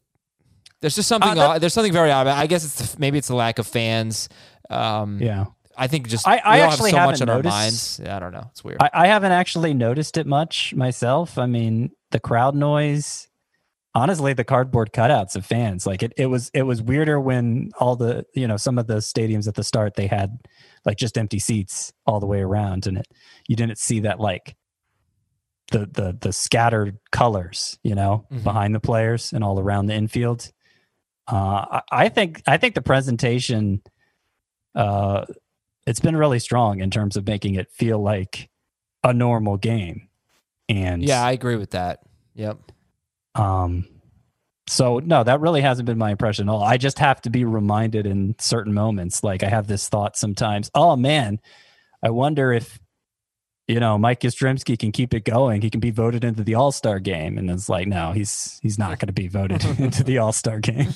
there's 0.83 0.95
just 0.95 1.09
something. 1.09 1.31
Uh, 1.31 1.35
that- 1.35 1.61
there's 1.63 1.73
something 1.73 1.93
very 1.93 2.11
odd. 2.11 2.27
I 2.27 2.47
guess 2.47 2.65
it's 2.65 2.99
maybe 2.99 3.17
it's 3.17 3.29
the 3.29 3.35
lack 3.37 3.59
of 3.59 3.67
fans. 3.67 4.29
Um, 4.69 5.19
Yeah. 5.21 5.47
I 5.79 5.87
think 5.87 6.07
just 6.09 6.29
I- 6.29 6.43
I 6.45 6.59
actually 6.61 6.91
have 6.93 7.07
so 7.07 7.11
much 7.13 7.23
on 7.23 7.29
our 7.31 7.43
minds. 7.43 7.99
Yeah, 8.05 8.15
I 8.15 8.21
don't 8.21 8.33
know. 8.33 8.47
It's 8.51 8.63
weird. 8.63 8.77
I, 8.83 8.91
I 8.93 9.07
haven't 9.07 9.33
actually 9.33 9.73
noticed 9.73 10.19
it 10.19 10.27
much 10.27 10.75
myself. 10.75 11.39
I 11.39 11.47
mean, 11.47 11.93
the 12.11 12.21
crowd 12.21 12.55
noise, 12.55 13.27
honestly, 13.95 14.35
the 14.35 14.45
cardboard 14.45 14.93
cutouts 14.93 15.35
of 15.35 15.47
fans. 15.47 15.87
Like 15.87 16.03
it, 16.03 16.13
it 16.19 16.27
was 16.27 16.51
it 16.53 16.65
was 16.65 16.83
weirder 16.83 17.19
when 17.19 17.71
all 17.81 17.97
the 17.97 18.27
you 18.35 18.47
know 18.47 18.59
some 18.59 18.77
of 18.79 18.87
the 18.87 18.97
stadiums 18.97 19.49
at 19.49 19.55
the 19.55 19.65
start 19.65 19.95
they 19.95 20.09
had 20.09 20.39
like 20.85 20.99
just 20.99 21.17
empty 21.17 21.39
seats 21.39 21.91
all 22.07 22.21
the 22.21 22.27
way 22.27 22.41
around, 22.43 22.87
and 22.87 22.99
it 22.99 23.07
you 23.49 23.57
didn't 23.57 23.79
see 23.79 24.01
that 24.01 24.21
like 24.21 24.55
the 25.71 25.87
the 25.91 26.17
the 26.21 26.33
scattered 26.35 26.99
colors, 27.13 27.79
you 27.83 27.95
know, 27.95 28.27
Mhm. 28.31 28.45
behind 28.45 28.75
the 28.75 28.81
players 28.81 29.33
and 29.33 29.43
all 29.43 29.59
around 29.59 29.87
the 29.87 29.95
infield. 29.95 30.53
Uh, 31.33 31.81
I, 31.81 31.83
I 31.91 32.09
think 32.11 32.43
I 32.47 32.59
think 32.59 32.75
the 32.75 32.83
presentation, 32.83 33.81
uh, 34.75 35.25
it's 35.87 36.01
been 36.01 36.15
really 36.15 36.39
strong 36.39 36.81
in 36.81 36.91
terms 36.91 37.17
of 37.17 37.27
making 37.27 37.55
it 37.55 37.71
feel 37.73 37.99
like 38.01 38.51
a 39.03 39.15
normal 39.15 39.57
game. 39.57 40.09
And 40.69 41.03
yeah, 41.03 41.25
I 41.25 41.33
agree 41.33 41.57
with 41.57 41.71
that. 41.71 42.01
Yep. 42.35 42.59
um, 43.35 43.87
so 44.69 44.99
no, 44.99 45.25
that 45.25 45.41
really 45.41 45.63
hasn't 45.63 45.87
been 45.87 45.99
my 45.99 46.11
impression 46.11 46.49
at 46.49 46.53
all. 46.53 46.63
I 46.63 46.77
just 46.77 46.99
have 46.99 47.21
to 47.23 47.31
be 47.31 47.45
reminded 47.45 48.07
in 48.07 48.35
certain 48.39 48.75
moments. 48.75 49.25
Like 49.25 49.43
I 49.43 49.49
have 49.49 49.67
this 49.67 49.89
thought 49.89 50.17
sometimes. 50.17 50.71
Oh 50.75 50.97
man, 50.97 51.41
I 52.03 52.11
wonder 52.11 52.53
if 52.53 52.79
you 53.73 53.81
know 53.81 53.97
Mike 53.97 54.21
Yastrzemski 54.21 54.79
can 54.79 54.93
keep 54.93 55.15
it 55.15 55.25
going. 55.25 55.63
He 55.63 55.71
can 55.71 55.81
be 55.81 55.91
voted 55.91 56.25
into 56.25 56.45
the 56.45 56.55
All 56.55 56.73
Star 56.73 56.99
game, 56.99 57.39
and 57.39 57.51
it's 57.51 57.69
like 57.69 57.89
no, 57.89 58.13
he's 58.13 58.59
he's 58.63 58.79
not 58.79 58.99
going 58.99 59.07
to 59.07 59.13
be 59.13 59.29
voted 59.29 59.65
into 59.79 60.05
the 60.05 60.19
All 60.19 60.33
Star 60.33 60.61
game. 60.61 60.91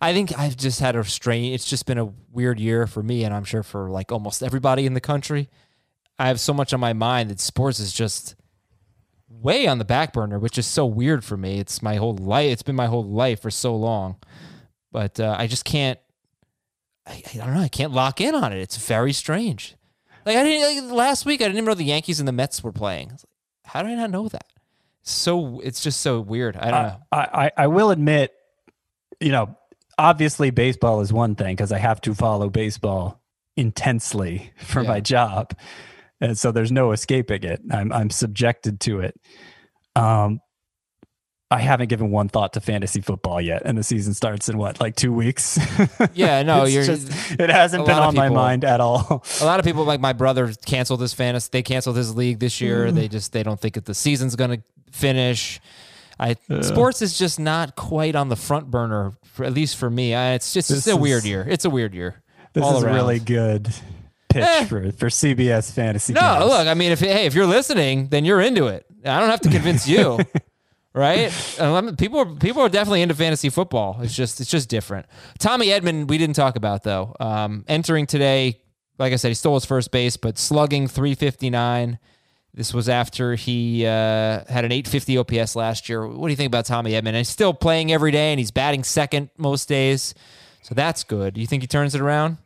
I 0.00 0.12
think 0.12 0.38
I've 0.38 0.56
just 0.56 0.80
had 0.80 0.96
a 0.96 1.04
strange. 1.04 1.54
It's 1.54 1.68
just 1.68 1.86
been 1.86 1.98
a 1.98 2.12
weird 2.32 2.60
year 2.60 2.86
for 2.86 3.02
me, 3.02 3.24
and 3.24 3.34
I'm 3.34 3.44
sure 3.44 3.62
for 3.62 3.90
like 3.90 4.12
almost 4.12 4.42
everybody 4.42 4.86
in 4.86 4.94
the 4.94 5.00
country. 5.00 5.48
I 6.18 6.28
have 6.28 6.38
so 6.38 6.54
much 6.54 6.72
on 6.72 6.78
my 6.78 6.92
mind 6.92 7.30
that 7.30 7.40
sports 7.40 7.80
is 7.80 7.92
just 7.92 8.36
way 9.28 9.66
on 9.66 9.78
the 9.78 9.84
back 9.84 10.12
burner, 10.12 10.38
which 10.38 10.58
is 10.58 10.66
so 10.66 10.86
weird 10.86 11.24
for 11.24 11.36
me. 11.36 11.58
It's 11.58 11.82
my 11.82 11.96
whole 11.96 12.14
life. 12.14 12.52
It's 12.52 12.62
been 12.62 12.76
my 12.76 12.86
whole 12.86 13.04
life 13.04 13.42
for 13.42 13.50
so 13.50 13.74
long, 13.74 14.16
but 14.92 15.18
uh, 15.18 15.34
I 15.36 15.48
just 15.48 15.64
can't. 15.64 15.98
I, 17.06 17.22
I 17.34 17.36
don't 17.38 17.54
know. 17.54 17.60
I 17.60 17.68
can't 17.68 17.92
lock 17.92 18.20
in 18.20 18.34
on 18.34 18.52
it. 18.52 18.60
It's 18.60 18.76
very 18.76 19.12
strange. 19.12 19.74
Like 20.26 20.36
I 20.36 20.42
didn't 20.42 20.86
like, 20.88 20.96
last 20.96 21.26
week. 21.26 21.40
I 21.40 21.44
didn't 21.44 21.56
even 21.56 21.66
know 21.66 21.74
the 21.74 21.84
Yankees 21.84 22.18
and 22.18 22.26
the 22.28 22.32
Mets 22.32 22.62
were 22.62 22.72
playing. 22.72 23.10
I 23.10 23.12
was 23.14 23.24
like, 23.24 23.72
How 23.72 23.82
did 23.82 23.92
I 23.92 23.94
not 23.96 24.10
know 24.10 24.28
that? 24.28 24.46
So 25.02 25.60
it's 25.60 25.82
just 25.82 26.00
so 26.00 26.20
weird. 26.20 26.56
I 26.56 26.70
don't 26.70 26.82
know. 26.82 26.96
I, 27.12 27.18
I, 27.18 27.50
I 27.58 27.66
will 27.66 27.90
admit, 27.90 28.32
you 29.20 29.32
know, 29.32 29.56
obviously 29.98 30.50
baseball 30.50 31.00
is 31.02 31.12
one 31.12 31.34
thing 31.34 31.54
because 31.54 31.72
I 31.72 31.78
have 31.78 32.00
to 32.02 32.14
follow 32.14 32.48
baseball 32.48 33.20
intensely 33.56 34.50
for 34.58 34.82
Yeah. 34.82 34.88
my 34.88 35.00
job. 35.00 35.54
And 36.20 36.38
so 36.38 36.52
there's 36.52 36.72
no 36.72 36.92
escaping 36.92 37.42
it. 37.44 37.60
I'm, 37.70 37.92
I'm 37.92 38.08
subjected 38.08 38.80
to 38.80 39.00
it. 39.00 39.20
Um, 39.94 40.40
I 41.54 41.60
haven't 41.60 41.88
given 41.88 42.10
one 42.10 42.28
thought 42.28 42.52
to 42.54 42.60
fantasy 42.60 43.00
football 43.00 43.40
yet, 43.40 43.62
and 43.64 43.78
the 43.78 43.82
season 43.82 44.12
starts 44.14 44.48
in 44.48 44.58
what, 44.58 44.80
like 44.80 44.96
two 44.96 45.12
weeks? 45.12 45.58
Yeah, 46.14 46.42
no, 46.42 46.64
you're- 46.64 46.84
just- 46.86 47.08
it 47.38 47.50
hasn't 47.50 47.86
been 47.86 47.96
on 47.96 48.14
my 48.14 48.28
mind 48.28 48.64
at 48.64 48.80
all. 48.80 49.22
a 49.40 49.44
lot 49.44 49.58
of 49.60 49.64
people 49.64 49.84
like 49.84 50.00
my 50.00 50.12
brother 50.12 50.52
canceled 50.66 51.00
his 51.00 51.12
fantasy 51.14 51.48
they 51.52 51.62
canceled 51.62 51.96
his 51.96 52.14
league 52.14 52.38
this 52.40 52.60
year 52.60 52.86
Mm. 52.86 52.94
they 52.94 53.08
just 53.08 53.32
they 53.32 53.42
don't 53.42 53.60
think 53.60 53.74
that 53.74 53.84
the 53.84 53.94
season's 53.94 54.36
going 54.36 54.50
to 54.50 54.62
finish 54.92 55.60
i 56.20 56.36
sports 56.62 57.02
is 57.02 57.18
just 57.18 57.40
not 57.40 57.74
quite 57.76 58.14
on 58.14 58.28
the 58.28 58.36
front 58.36 58.70
burner 58.70 59.12
for, 59.24 59.44
at 59.44 59.52
least 59.52 59.76
for 59.76 59.90
me 59.90 60.14
I, 60.14 60.34
it's 60.34 60.52
just 60.52 60.70
it's 60.70 60.86
a 60.86 60.96
weird 60.96 61.18
is- 61.24 61.26
year 61.26 61.46
it's 61.48 61.64
a 61.64 61.70
weird 61.70 61.94
year 61.94 62.22
This 62.52 62.64
is 62.64 62.82
a 62.82 62.86
around. 62.86 62.94
really 62.94 63.18
good 63.18 63.64
pitch 64.28 64.42
Eh. 64.44 64.64
for, 64.66 64.92
for 64.92 65.06
CBS 65.08 65.72
fantasy. 65.72 66.12
no 66.12 66.46
look 66.46 66.66
i 66.68 66.74
mean 66.74 66.92
if 66.92 67.00
hey 67.00 67.26
if 67.26 67.34
you're 67.34 67.46
listening 67.46 68.08
then 68.08 68.24
you're 68.24 68.40
into 68.40 68.66
it 68.68 68.86
i 69.04 69.18
don't 69.20 69.30
have 69.30 69.40
to 69.40 69.50
convince 69.50 69.88
you 69.88 70.18
right 70.94 71.30
people 71.98 72.20
are 72.20 72.26
people 72.36 72.62
are 72.62 72.68
definitely 72.68 73.02
into 73.02 73.14
fantasy 73.14 73.50
football 73.50 73.98
it's 74.00 74.14
just 74.14 74.40
it's 74.40 74.50
just 74.50 74.68
different 74.68 75.06
tommy 75.38 75.66
edman 75.68 76.08
we 76.08 76.18
didn't 76.18 76.36
talk 76.36 76.56
about 76.56 76.82
though 76.84 77.14
um 77.20 77.64
entering 77.68 78.06
today 78.06 78.60
like 78.98 79.12
i 79.12 79.16
said 79.16 79.28
he 79.28 79.34
stole 79.34 79.54
his 79.54 79.64
first 79.64 79.90
base 79.90 80.16
but 80.16 80.38
slugging 80.38 80.86
359 80.86 81.98
this 82.54 82.72
was 82.72 82.88
after 82.88 83.34
he 83.34 83.84
uh, 83.84 84.44
had 84.48 84.64
an 84.64 84.70
850 84.70 85.18
OPS 85.18 85.56
last 85.56 85.88
year. 85.88 86.06
What 86.06 86.28
do 86.28 86.30
you 86.30 86.36
think 86.36 86.46
about 86.46 86.64
Tommy 86.66 86.92
Edman? 86.92 87.14
He's 87.16 87.28
still 87.28 87.52
playing 87.52 87.92
every 87.92 88.12
day, 88.12 88.30
and 88.30 88.38
he's 88.38 88.52
batting 88.52 88.84
second 88.84 89.30
most 89.36 89.68
days, 89.68 90.14
so 90.62 90.74
that's 90.74 91.02
good. 91.02 91.34
Do 91.34 91.40
you 91.40 91.48
think 91.48 91.64
he 91.64 91.66
turns 91.66 91.96
it 91.96 92.00
around? 92.00 92.38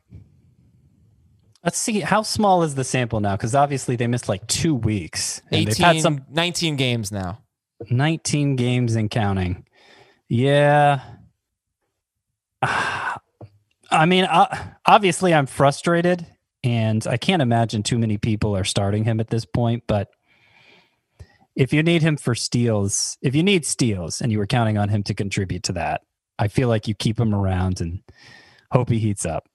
Let's 1.62 1.76
see 1.76 2.00
how 2.00 2.22
small 2.22 2.62
is 2.62 2.74
the 2.74 2.84
sample 2.84 3.20
now 3.20 3.36
because 3.36 3.54
obviously 3.54 3.96
they 3.96 4.06
missed 4.06 4.28
like 4.28 4.46
two 4.46 4.74
weeks. 4.74 5.42
And 5.50 5.60
18, 5.60 5.64
they've 5.66 5.76
had 5.76 6.00
some 6.00 6.24
19 6.30 6.76
games 6.76 7.12
now. 7.12 7.42
19 7.90 8.56
games 8.56 8.94
and 8.94 9.10
counting. 9.10 9.66
Yeah. 10.28 11.00
I 12.62 14.06
mean, 14.06 14.26
obviously 14.86 15.32
I'm 15.32 15.46
frustrated 15.46 16.26
and 16.62 17.06
I 17.06 17.16
can't 17.16 17.42
imagine 17.42 17.82
too 17.82 17.98
many 17.98 18.18
people 18.18 18.56
are 18.56 18.64
starting 18.64 19.04
him 19.04 19.20
at 19.20 19.28
this 19.28 19.44
point, 19.44 19.84
but 19.86 20.10
if 21.56 21.72
you 21.72 21.82
need 21.82 22.02
him 22.02 22.16
for 22.16 22.34
steals, 22.34 23.16
if 23.22 23.34
you 23.34 23.42
need 23.42 23.64
steals 23.64 24.20
and 24.20 24.30
you 24.30 24.38
were 24.38 24.46
counting 24.46 24.78
on 24.78 24.88
him 24.88 25.02
to 25.04 25.14
contribute 25.14 25.62
to 25.64 25.72
that, 25.72 26.02
I 26.38 26.48
feel 26.48 26.68
like 26.68 26.86
you 26.86 26.94
keep 26.94 27.18
him 27.18 27.34
around 27.34 27.80
and 27.80 28.00
hope 28.70 28.90
he 28.90 28.98
heats 28.98 29.26
up 29.26 29.48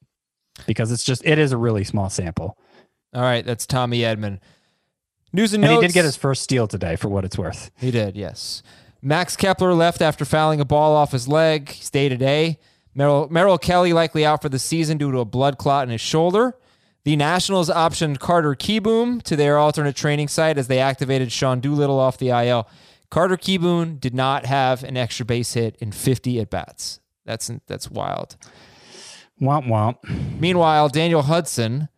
because 0.65 0.91
it's 0.91 1.03
just 1.03 1.25
it 1.25 1.37
is 1.37 1.51
a 1.51 1.57
really 1.57 1.83
small 1.83 2.09
sample. 2.09 2.57
All 3.13 3.21
right, 3.21 3.45
that's 3.45 3.65
Tommy 3.65 3.99
Edman. 3.99 4.39
News 5.33 5.53
and, 5.53 5.63
And 5.63 5.73
notes. 5.73 5.81
he 5.81 5.87
did 5.87 5.93
get 5.93 6.05
his 6.05 6.15
first 6.15 6.43
steal 6.43 6.67
today, 6.67 6.95
for 6.95 7.07
what 7.09 7.25
it's 7.25 7.37
worth. 7.37 7.71
He 7.77 7.89
did, 7.91 8.15
yes. 8.15 8.61
Max 9.01 9.35
Kepler 9.35 9.73
left 9.73 10.01
after 10.01 10.23
fouling 10.25 10.61
a 10.61 10.65
ball 10.65 10.95
off 10.95 11.11
his 11.11 11.27
leg. 11.27 11.69
He's 11.71 11.89
day 11.89 12.07
to 12.07 12.15
day. 12.15 12.59
Merrill, 12.95 13.27
Merrill 13.29 13.57
Kelly 13.57 13.91
likely 13.91 14.25
out 14.25 14.41
for 14.41 14.49
the 14.49 14.59
season 14.59 14.97
due 14.99 15.11
to 15.11 15.19
a 15.19 15.25
blood 15.25 15.57
clot 15.57 15.83
in 15.85 15.89
his 15.89 15.99
shoulder. 16.01 16.55
The 17.03 17.15
Nationals 17.17 17.69
optioned 17.69 18.19
Carter 18.19 18.53
Kieboom 18.55 19.21
to 19.23 19.35
their 19.35 19.57
alternate 19.57 19.95
training 19.95 20.27
site 20.29 20.57
as 20.57 20.67
they 20.67 20.79
activated 20.79 21.31
Sean 21.31 21.59
Doolittle 21.59 21.99
off 21.99 22.17
the 22.17 22.29
IL. 22.29 22.69
Carter 23.09 23.35
Kieboom 23.35 23.99
did 23.99 24.13
not 24.13 24.45
have 24.45 24.83
an 24.83 24.95
extra 24.95 25.25
base 25.25 25.53
hit 25.53 25.75
in 25.79 25.91
50 25.91 26.39
at 26.39 26.49
bats. 26.49 26.99
That's 27.25 27.51
that's 27.67 27.89
wild. 27.91 28.37
Womp 29.41 29.65
womp. 29.67 30.39
Meanwhile, 30.39 30.89
Daniel 30.89 31.23
Hudson 31.23 31.89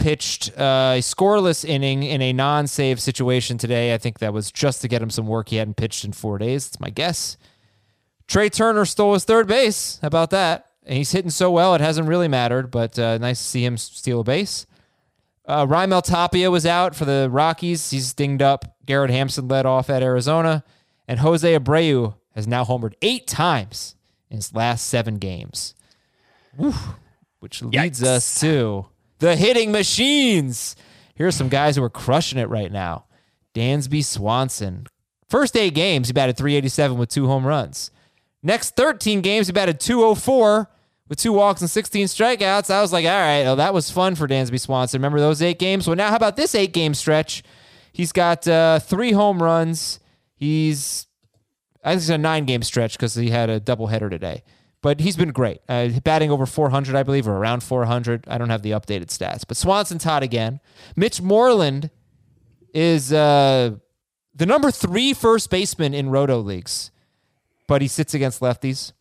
pitched 0.00 0.48
a 0.56 0.98
scoreless 1.00 1.64
inning 1.64 2.02
in 2.02 2.20
a 2.20 2.32
non-save 2.32 3.00
situation 3.00 3.58
today. 3.58 3.94
I 3.94 3.98
think 3.98 4.18
that 4.18 4.32
was 4.32 4.50
just 4.50 4.82
to 4.82 4.88
get 4.88 5.00
him 5.00 5.10
some 5.10 5.26
work. 5.26 5.50
He 5.50 5.56
hadn't 5.56 5.76
pitched 5.76 6.04
in 6.04 6.12
four 6.12 6.38
days. 6.38 6.68
That's 6.68 6.80
my 6.80 6.90
guess. 6.90 7.36
Trea 8.26 8.50
Turner 8.50 8.84
stole 8.84 9.14
his 9.14 9.24
third 9.24 9.46
base. 9.46 9.98
How 10.02 10.08
about 10.08 10.30
that? 10.30 10.66
And 10.84 10.96
he's 10.96 11.12
hitting 11.12 11.30
so 11.30 11.50
well, 11.50 11.74
it 11.74 11.80
hasn't 11.80 12.08
really 12.08 12.28
mattered, 12.28 12.70
but 12.70 12.98
uh, 12.98 13.18
nice 13.18 13.38
to 13.38 13.44
see 13.44 13.64
him 13.64 13.76
steal 13.76 14.20
a 14.20 14.24
base. 14.24 14.66
Uh, 15.46 15.66
Raimel 15.66 16.02
Tapia 16.02 16.50
was 16.50 16.64
out 16.64 16.94
for 16.94 17.04
the 17.04 17.28
Rockies. 17.30 17.90
He's 17.90 18.12
dinged 18.12 18.42
up. 18.42 18.76
Garrett 18.86 19.10
Hampson 19.10 19.48
led 19.48 19.66
off 19.66 19.90
at 19.90 20.02
Arizona. 20.02 20.64
And 21.06 21.20
Jose 21.20 21.58
Abreu 21.58 22.14
has 22.34 22.46
now 22.46 22.64
homered 22.64 22.94
eight 23.02 23.26
times 23.26 23.96
in 24.30 24.36
his 24.36 24.54
last 24.54 24.86
seven 24.86 25.16
games. 25.16 25.74
Which 27.40 27.62
leads 27.62 28.00
Yikes. 28.00 28.06
us 28.06 28.40
to 28.40 28.86
the 29.20 29.36
hitting 29.36 29.70
machines. 29.70 30.74
Here's 31.14 31.36
some 31.36 31.48
guys 31.48 31.76
who 31.76 31.82
are 31.82 31.90
crushing 31.90 32.38
it 32.38 32.48
right 32.48 32.72
now. 32.72 33.04
Dansby 33.54 34.04
Swanson. 34.04 34.86
First 35.28 35.56
eight 35.56 35.74
games, 35.74 36.08
he 36.08 36.12
batted 36.12 36.36
387 36.36 36.98
with 36.98 37.08
two 37.08 37.26
home 37.26 37.46
runs. 37.46 37.90
Next 38.42 38.74
13 38.74 39.20
games, 39.20 39.46
he 39.46 39.52
batted 39.52 39.78
204 39.78 40.68
with 41.08 41.18
two 41.18 41.32
walks 41.32 41.60
and 41.60 41.70
16 41.70 42.06
strikeouts. 42.06 42.70
I 42.70 42.80
was 42.80 42.92
like, 42.92 43.04
all 43.04 43.10
right, 43.10 43.42
well, 43.42 43.56
that 43.56 43.74
was 43.74 43.90
fun 43.90 44.14
for 44.14 44.26
Dansby 44.26 44.58
Swanson. 44.58 44.98
Remember 44.98 45.20
those 45.20 45.42
eight 45.42 45.58
games? 45.58 45.86
Well, 45.86 45.96
now 45.96 46.08
how 46.08 46.16
about 46.16 46.36
this 46.36 46.54
eight 46.54 46.72
game 46.72 46.94
stretch? 46.94 47.42
He's 47.92 48.12
got 48.12 48.48
uh, 48.48 48.78
three 48.78 49.12
home 49.12 49.42
runs. 49.42 50.00
He's, 50.34 51.06
I 51.84 51.90
think 51.90 52.00
it's 52.00 52.08
a 52.08 52.18
nine 52.18 52.46
game 52.46 52.62
stretch 52.62 52.94
because 52.94 53.14
he 53.14 53.30
had 53.30 53.50
a 53.50 53.60
doubleheader 53.60 54.08
today. 54.08 54.42
But 54.82 55.00
he's 55.00 55.16
been 55.16 55.30
great. 55.30 55.60
Uh, 55.68 55.88
batting 56.02 56.30
over 56.30 56.46
400, 56.46 56.96
I 56.96 57.02
believe, 57.02 57.28
or 57.28 57.36
around 57.36 57.62
400. 57.62 58.24
I 58.28 58.38
don't 58.38 58.48
have 58.48 58.62
the 58.62 58.70
updated 58.70 59.06
stats. 59.06 59.44
But 59.46 59.56
Swanson's 59.58 60.04
hot 60.04 60.22
again. 60.22 60.60
Mitch 60.96 61.20
Moreland 61.20 61.90
is 62.72 63.12
uh, 63.12 63.72
the 64.34 64.46
number 64.46 64.70
three 64.70 65.12
first 65.12 65.50
baseman 65.50 65.92
in 65.92 66.08
roto 66.10 66.38
leagues, 66.38 66.90
but 67.66 67.82
he 67.82 67.88
sits 67.88 68.14
against 68.14 68.40
lefties. 68.40 68.92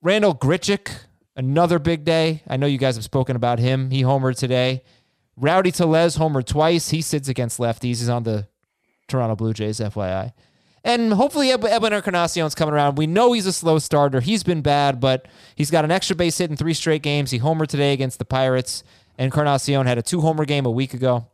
Randal 0.00 0.34
Grichuk, 0.34 0.90
another 1.36 1.78
big 1.78 2.04
day. 2.04 2.42
I 2.48 2.56
know 2.56 2.66
you 2.66 2.78
guys 2.78 2.96
have 2.96 3.04
spoken 3.04 3.36
about 3.36 3.58
him. 3.58 3.90
He 3.90 4.02
homered 4.02 4.38
today. 4.38 4.82
Rowdy 5.36 5.72
Tellez 5.72 6.16
homered 6.16 6.46
twice. 6.46 6.90
He 6.90 7.02
sits 7.02 7.28
against 7.28 7.58
lefties. 7.58 7.98
He's 7.98 8.08
on 8.08 8.22
the 8.22 8.48
Toronto 9.08 9.36
Blue 9.36 9.52
Jays, 9.52 9.78
FYI. 9.78 10.32
And 10.84 11.12
hopefully 11.12 11.50
Ed- 11.52 11.64
Edwin 11.64 11.92
Encarnacion's 11.92 12.54
coming 12.54 12.74
around. 12.74 12.98
We 12.98 13.06
know 13.06 13.32
he's 13.32 13.46
a 13.46 13.52
slow 13.52 13.78
starter. 13.78 14.20
He's 14.20 14.42
been 14.42 14.62
bad, 14.62 15.00
but 15.00 15.26
he's 15.54 15.70
got 15.70 15.84
an 15.84 15.90
extra 15.90 16.16
base 16.16 16.38
hit 16.38 16.50
in 16.50 16.56
three 16.56 16.74
straight 16.74 17.02
games. 17.02 17.30
He 17.30 17.38
homered 17.38 17.68
today 17.68 17.92
against 17.92 18.18
the 18.18 18.24
Pirates. 18.24 18.82
And 19.16 19.26
Encarnacion 19.26 19.86
had 19.86 19.98
a 19.98 20.02
two 20.02 20.20
homer 20.20 20.44
game 20.44 20.66
a 20.66 20.70
week 20.70 20.94
ago. 20.94 21.28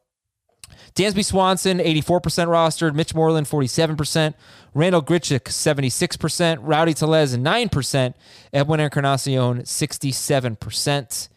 Dansby 0.94 1.24
Swanson, 1.24 1.78
84% 1.78 2.20
rostered. 2.48 2.94
Mitch 2.94 3.14
Moreland, 3.14 3.46
47%. 3.46 4.34
Randal 4.74 5.02
Grichuk, 5.02 5.42
76%. 5.44 6.58
Rowdy 6.60 6.94
Tellez, 6.94 7.36
9%. 7.36 8.14
Edwin 8.52 8.80
Encarnacion, 8.80 9.62
67%. 9.62 11.28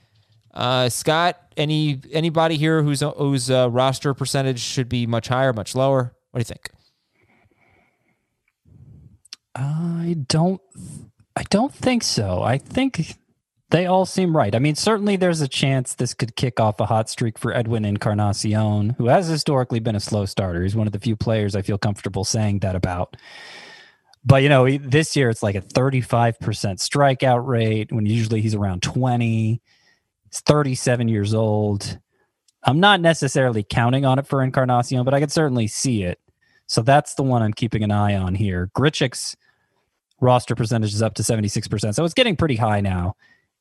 Uh, 0.54 0.90
Scott, 0.90 1.38
any 1.56 2.02
anybody 2.12 2.58
here 2.58 2.84
whose 2.84 3.00
whose 3.00 3.50
uh, 3.50 3.70
roster 3.70 4.14
percentage 4.14 4.60
should 4.60 4.90
be 4.90 5.08
much 5.08 5.30
higher, 5.30 5.54
much 5.54 5.76
lower? 5.76 6.14
What 6.32 6.40
do 6.40 6.42
you 6.42 6.44
think? 6.44 6.70
I 9.56 10.18
don't 10.28 10.62
I 11.36 11.44
don't 11.44 11.74
think 11.74 12.04
so. 12.04 12.42
I 12.42 12.58
think 12.58 13.16
they 13.70 13.86
all 13.86 14.06
seem 14.06 14.36
right. 14.36 14.54
I 14.54 14.60
mean, 14.60 14.76
certainly 14.76 15.16
there's 15.16 15.42
a 15.42 15.48
chance 15.48 15.96
this 15.96 16.14
could 16.14 16.36
kick 16.36 16.60
off 16.60 16.80
a 16.80 16.86
hot 16.86 17.10
streak 17.10 17.38
for 17.38 17.54
Edwin 17.54 17.86
Encarnacion, 17.86 18.92
who 18.98 19.08
has 19.08 19.28
historically 19.28 19.80
been 19.80 19.96
a 19.96 20.00
slow 20.02 20.26
starter. 20.26 20.62
He's 20.62 20.76
one 20.76 20.88
of 20.88 20.94
the 20.94 21.00
few 21.00 21.16
players 21.16 21.56
I 21.56 21.62
feel 21.62 21.78
comfortable 21.78 22.26
saying 22.26 22.60
that 22.60 22.76
about. 22.76 23.16
But 24.26 24.44
you 24.44 24.50
know, 24.50 24.70
this 24.78 25.16
year 25.16 25.30
it's 25.30 25.42
like 25.42 25.56
a 25.56 25.62
35% 25.62 26.38
strikeout 26.38 27.46
rate 27.48 27.92
when 27.92 28.06
usually 28.06 28.42
he's 28.42 28.56
around 28.56 28.84
20. 28.84 29.62
He's 30.30 30.40
37 30.42 31.08
years 31.08 31.34
old. 31.34 31.98
I'm 32.64 32.80
not 32.80 33.02
necessarily 33.02 33.64
counting 33.64 34.06
on 34.06 34.20
it 34.20 34.28
for 34.28 34.44
Encarnacion, 34.44 35.04
but 35.04 35.14
I 35.14 35.20
could 35.20 35.32
certainly 35.32 35.68
see 35.68 36.04
it. 36.04 36.20
So 36.68 36.82
that's 36.82 37.16
the 37.16 37.24
one 37.24 37.42
I'm 37.42 37.54
keeping 37.54 37.84
an 37.84 37.92
eye 37.92 38.16
on 38.16 38.36
here. 38.36 38.70
Grichuk's 38.76 39.36
roster 40.22 40.56
percentage 40.56 40.94
is 40.94 41.02
up 41.02 41.16
to 41.16 41.24
76%. 41.24 41.94
So 41.94 42.06
it's 42.06 42.14
getting 42.14 42.36
pretty 42.36 42.56
high 42.56 42.80
now. 42.80 43.16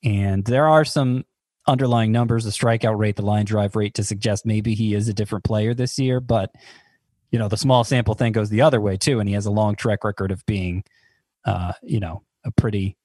And 0.05 0.45
there 0.45 0.69
are 0.69 0.85
some 0.85 1.25
underlying 1.67 2.13
numbers, 2.13 2.45
the 2.45 2.51
strikeout 2.51 2.99
rate, 2.99 3.17
the 3.17 3.23
line 3.23 3.45
drive 3.45 3.77
rate 3.77 3.95
to 3.95 4.05
suggest 4.05 4.47
maybe 4.47 4.75
he 4.75 4.95
is 4.95 5.09
a 5.09 5.15
different 5.15 5.45
player 5.45 5.75
this 5.75 5.99
year. 5.99 6.21
But, 6.21 6.51
you 7.31 7.39
know, 7.39 7.49
the 7.49 7.57
small 7.57 7.83
sample 7.85 8.15
thing 8.15 8.33
goes 8.33 8.51
the 8.51 8.63
other 8.63 8.81
way 8.81 8.97
too. 8.97 9.21
And 9.21 9.29
he 9.29 9.35
has 9.35 9.47
a 9.47 9.51
long 9.51 9.75
track 9.75 10.05
record 10.05 10.31
of 10.31 10.45
being, 10.47 10.85
uh, 11.45 11.73
you 11.83 12.01
know, 12.01 12.23
a 12.45 12.51
pretty. 12.51 12.97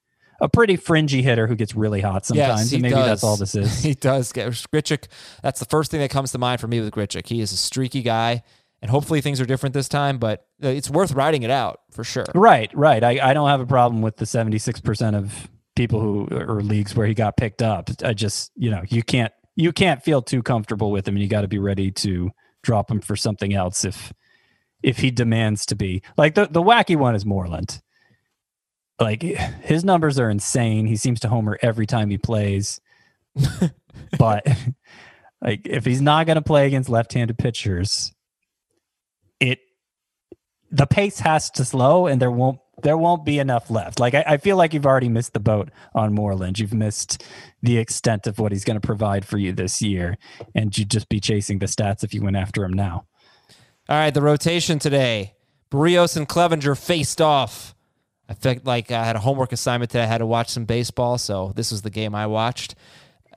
A 0.42 0.50
pretty 0.50 0.76
fringy 0.76 1.22
hitter 1.22 1.48
who 1.48 1.56
gets 1.56 1.76
really 1.76 2.02
hot 2.02 2.26
sometimes, 2.26 2.70
he 2.70 2.76
and 2.76 2.82
maybe 2.82 2.96
does. 2.96 3.08
that's 3.08 3.24
all 3.24 3.38
this 3.38 3.56
is. 3.56 3.82
he 3.82 3.94
does 3.94 4.34
get 4.34 4.50
Grichuk. 4.50 5.08
That's 5.42 5.62
the 5.62 5.66
first 5.66 5.92
thing 5.92 6.02
that 6.02 6.10
comes 6.10 6.34
to 6.34 6.38
mind 6.38 6.60
for 6.60 6.68
me 6.68 6.82
with 6.82 6.92
Grichuk. 6.92 7.26
He 7.26 7.40
is 7.40 7.54
a 7.54 7.56
streaky 7.56 8.02
guy, 8.02 8.44
and 8.86 8.92
hopefully 8.92 9.20
things 9.20 9.42
are 9.42 9.48
different 9.48 9.74
this 9.74 9.90
time. 9.90 10.20
But 10.20 10.46
uh, 10.64 10.68
it's 10.68 10.92
worth 10.92 11.12
riding 11.14 11.42
it 11.42 11.50
out 11.50 11.80
for 11.92 12.04
sure. 12.04 12.28
Right, 12.36 12.70
right. 12.76 13.04
I, 13.04 13.32
I 13.32 13.34
don't 13.34 13.50
have 13.50 13.60
a 13.60 13.66
problem 13.66 14.04
with 14.04 14.18
the 14.18 14.26
76% 14.26 15.16
of 15.16 15.50
people 15.76 16.00
who 16.00 16.28
or 16.32 16.62
leagues 16.62 16.96
where 16.96 17.08
he 17.08 17.16
got 17.16 17.36
picked 17.36 17.64
up. 17.64 17.90
I 18.04 18.14
just, 18.14 18.52
you 18.56 18.70
know, 18.70 18.84
you 18.88 19.02
can't 19.02 19.34
you 19.56 19.72
can't 19.72 20.04
feel 20.04 20.22
too 20.22 20.44
comfortable 20.44 20.92
with 20.92 21.08
him 21.08 21.16
and 21.16 21.24
you 21.24 21.28
got 21.28 21.42
to 21.42 21.48
be 21.48 21.58
ready 21.58 21.90
to 21.90 22.30
drop 22.62 22.92
him 22.92 23.02
for 23.02 23.16
something 23.16 23.56
else 23.56 23.86
if 23.86 24.14
if 24.84 25.00
he 25.00 25.10
demands 25.10 25.66
to 25.66 25.76
be. 25.76 26.04
Like 26.16 26.36
the 26.36 26.46
the 26.46 26.62
wacky 26.62 26.96
one 26.96 27.16
is 27.16 27.26
Moreland. 27.26 27.82
Like 29.00 29.24
his 29.24 29.84
numbers 29.84 30.20
are 30.20 30.30
insane. 30.30 30.86
He 30.86 30.96
seems 30.96 31.22
to 31.22 31.28
homer 31.28 31.58
every 31.64 31.88
time 31.88 32.12
he 32.12 32.20
plays. 32.20 32.80
but 34.20 34.48
like 35.42 35.62
if 35.66 35.86
he's 35.86 36.02
not 36.02 36.28
going 36.28 36.36
to 36.36 36.44
play 36.44 36.68
against 36.68 36.88
left-handed 36.88 37.40
pitchers, 37.40 38.12
it 38.12 38.15
the 40.76 40.86
pace 40.86 41.20
has 41.20 41.50
to 41.52 41.64
slow 41.64 42.08
and 42.08 42.22
there 42.22 42.32
won't 42.32 42.60
there 42.84 42.98
won't 42.98 43.24
be 43.24 43.40
enough 43.40 43.70
left. 43.70 44.02
Like 44.02 44.14
I, 44.14 44.24
I 44.28 44.38
feel 44.38 44.58
like 44.58 44.74
you've 44.74 44.86
already 44.86 45.08
missed 45.08 45.34
the 45.34 45.40
boat 45.40 45.70
on 45.94 46.14
Moreland. 46.14 46.60
You've 46.60 46.74
missed 46.74 47.24
the 47.64 47.78
extent 47.78 48.28
of 48.28 48.38
what 48.38 48.52
he's 48.52 48.66
going 48.66 48.80
to 48.80 48.86
provide 48.86 49.26
for 49.26 49.38
you 49.38 49.54
this 49.54 49.82
year, 49.82 50.18
and 50.54 50.78
you'd 50.78 50.92
just 50.92 51.08
be 51.08 51.22
chasing 51.22 51.60
the 51.60 51.68
stats 51.68 52.04
if 52.04 52.14
you 52.14 52.22
went 52.22 52.36
after 52.36 52.66
him 52.66 52.74
now. 52.74 53.06
All 53.88 53.98
right, 53.98 54.14
the 54.14 54.22
rotation 54.22 54.78
today. 54.78 55.36
Berrios 55.72 56.18
and 56.18 56.28
Clevinger 56.28 56.78
faced 56.78 57.22
off. 57.22 57.74
I 58.28 58.34
felt 58.34 58.66
like 58.66 58.92
I 58.92 59.06
had 59.06 59.16
a 59.16 59.20
homework 59.20 59.54
assignment 59.54 59.92
today. 59.92 60.04
I 60.04 60.08
had 60.08 60.18
to 60.18 60.26
watch 60.26 60.50
some 60.50 60.66
baseball, 60.66 61.18
so 61.18 61.54
this 61.56 61.72
was 61.72 61.84
the 61.84 61.90
game 61.90 62.14
I 62.14 62.28
watched. 62.28 62.76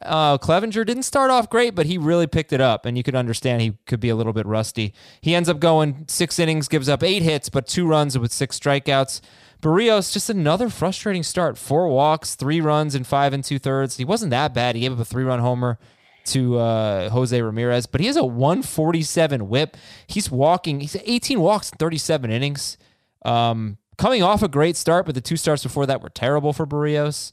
Uh, 0.00 0.38
Clevinger 0.38 0.86
didn't 0.86 1.02
start 1.02 1.30
off 1.30 1.50
great, 1.50 1.74
but 1.74 1.86
he 1.86 1.98
really 1.98 2.26
picked 2.26 2.52
it 2.52 2.60
up, 2.60 2.86
and 2.86 2.96
you 2.96 3.02
could 3.02 3.16
understand 3.16 3.60
he 3.60 3.74
could 3.86 4.00
be 4.00 4.08
a 4.08 4.16
little 4.16 4.32
bit 4.32 4.46
rusty. 4.46 4.94
He 5.20 5.34
ends 5.34 5.48
up 5.48 5.58
going 5.58 6.04
six 6.08 6.38
innings, 6.38 6.68
gives 6.68 6.88
up 6.88 7.02
eight 7.02 7.22
hits, 7.22 7.48
but 7.48 7.66
two 7.66 7.86
runs 7.86 8.16
with 8.16 8.32
six 8.32 8.58
strikeouts. 8.58 9.20
Berrios, 9.60 10.12
just 10.12 10.30
another 10.30 10.68
frustrating 10.68 11.24
start. 11.24 11.58
Four 11.58 11.88
walks, 11.88 12.36
three 12.36 12.60
runs, 12.60 12.94
and 12.94 13.06
five 13.06 13.32
and 13.32 13.42
two 13.42 13.58
thirds. 13.58 13.96
He 13.96 14.04
wasn't 14.04 14.30
that 14.30 14.54
bad. 14.54 14.76
He 14.76 14.82
gave 14.82 14.92
up 14.92 15.00
a 15.00 15.04
three 15.04 15.24
run 15.24 15.40
homer 15.40 15.78
to 16.26 16.58
uh, 16.58 17.10
Jose 17.10 17.40
Ramirez, 17.40 17.86
but 17.86 18.00
he 18.00 18.06
has 18.06 18.16
a 18.16 18.24
147 18.24 19.48
whip. 19.48 19.76
He's 20.06 20.30
walking, 20.30 20.80
he's 20.80 20.96
18 21.04 21.40
walks 21.40 21.70
in 21.70 21.78
37 21.78 22.30
innings. 22.30 22.78
Um, 23.24 23.78
coming 23.96 24.22
off 24.22 24.42
a 24.42 24.48
great 24.48 24.76
start, 24.76 25.06
but 25.06 25.14
the 25.14 25.20
two 25.20 25.36
starts 25.36 25.62
before 25.62 25.86
that 25.86 26.02
were 26.02 26.10
terrible 26.10 26.52
for 26.52 26.66
Berrios. 26.66 27.32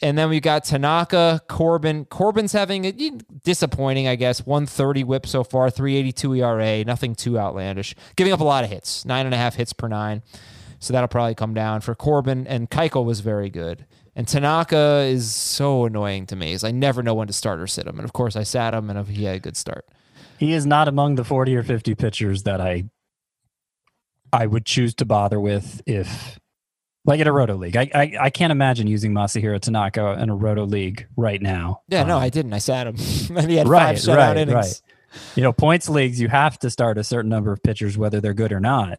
And 0.00 0.16
then 0.16 0.28
we 0.28 0.40
got 0.40 0.64
Tanaka, 0.64 1.40
Corbin. 1.48 2.04
Corbin's 2.04 2.52
having 2.52 2.84
a 2.84 2.92
disappointing, 3.42 4.06
I 4.06 4.16
guess, 4.16 4.46
130 4.46 5.04
whip 5.04 5.26
so 5.26 5.42
far, 5.42 5.70
382 5.70 6.34
ERA, 6.36 6.84
nothing 6.84 7.14
too 7.14 7.38
outlandish. 7.38 7.94
Giving 8.16 8.32
up 8.32 8.40
a 8.40 8.44
lot 8.44 8.64
of 8.64 8.70
hits, 8.70 9.04
nine 9.04 9.26
and 9.26 9.34
a 9.34 9.38
half 9.38 9.56
hits 9.56 9.72
per 9.72 9.88
nine. 9.88 10.22
So 10.78 10.92
that'll 10.92 11.08
probably 11.08 11.34
come 11.34 11.54
down 11.54 11.80
for 11.80 11.94
Corbin. 11.94 12.46
And 12.46 12.70
Keuchel 12.70 13.04
was 13.04 13.20
very 13.20 13.50
good. 13.50 13.86
And 14.14 14.28
Tanaka 14.28 15.04
is 15.06 15.32
so 15.34 15.86
annoying 15.86 16.26
to 16.26 16.36
me. 16.36 16.52
Is 16.52 16.64
I 16.64 16.70
never 16.70 17.02
know 17.02 17.14
when 17.14 17.28
to 17.28 17.32
start 17.32 17.60
or 17.60 17.66
sit 17.66 17.86
him. 17.86 17.96
And 17.96 18.04
of 18.04 18.12
course, 18.12 18.36
I 18.36 18.42
sat 18.42 18.74
him, 18.74 18.90
and 18.90 19.08
he 19.08 19.24
had 19.24 19.36
a 19.36 19.40
good 19.40 19.56
start. 19.56 19.86
he 20.38 20.52
is 20.52 20.66
not 20.66 20.88
among 20.88 21.14
the 21.14 21.24
40 21.24 21.56
or 21.56 21.62
50 21.62 21.94
pitchers 21.94 22.42
that 22.42 22.60
I 22.60 22.84
I 24.32 24.46
would 24.46 24.64
choose 24.64 24.94
to 24.96 25.04
bother 25.04 25.38
with 25.38 25.82
if 25.86 26.38
like 27.04 27.20
in 27.20 27.26
a 27.26 27.32
roto 27.32 27.54
league. 27.56 27.76
I 27.76 27.90
I, 27.94 28.12
I 28.20 28.30
can't 28.30 28.50
imagine 28.52 28.86
using 28.86 29.12
Masahiro 29.12 29.60
Tanaka 29.60 30.16
in 30.20 30.30
a 30.30 30.34
roto 30.34 30.64
league 30.64 31.06
right 31.16 31.40
now. 31.40 31.82
Yeah, 31.88 32.04
no, 32.04 32.16
Um, 32.16 32.22
I 32.22 32.28
didn't. 32.28 32.52
I 32.52 32.58
sat 32.58 32.86
him. 32.86 32.96
he 33.48 33.56
had 33.56 33.68
right, 33.68 33.96
five 33.96 33.96
shutout 33.98 34.16
right, 34.16 34.36
innings. 34.36 34.54
right. 34.54 34.82
You 35.36 35.42
know, 35.42 35.52
points 35.52 35.88
leagues 35.88 36.20
you 36.20 36.28
have 36.28 36.58
to 36.60 36.70
start 36.70 36.96
a 36.98 37.04
certain 37.04 37.28
number 37.28 37.52
of 37.52 37.62
pitchers 37.62 37.98
whether 37.98 38.20
they're 38.20 38.34
good 38.34 38.52
or 38.52 38.60
not. 38.60 38.98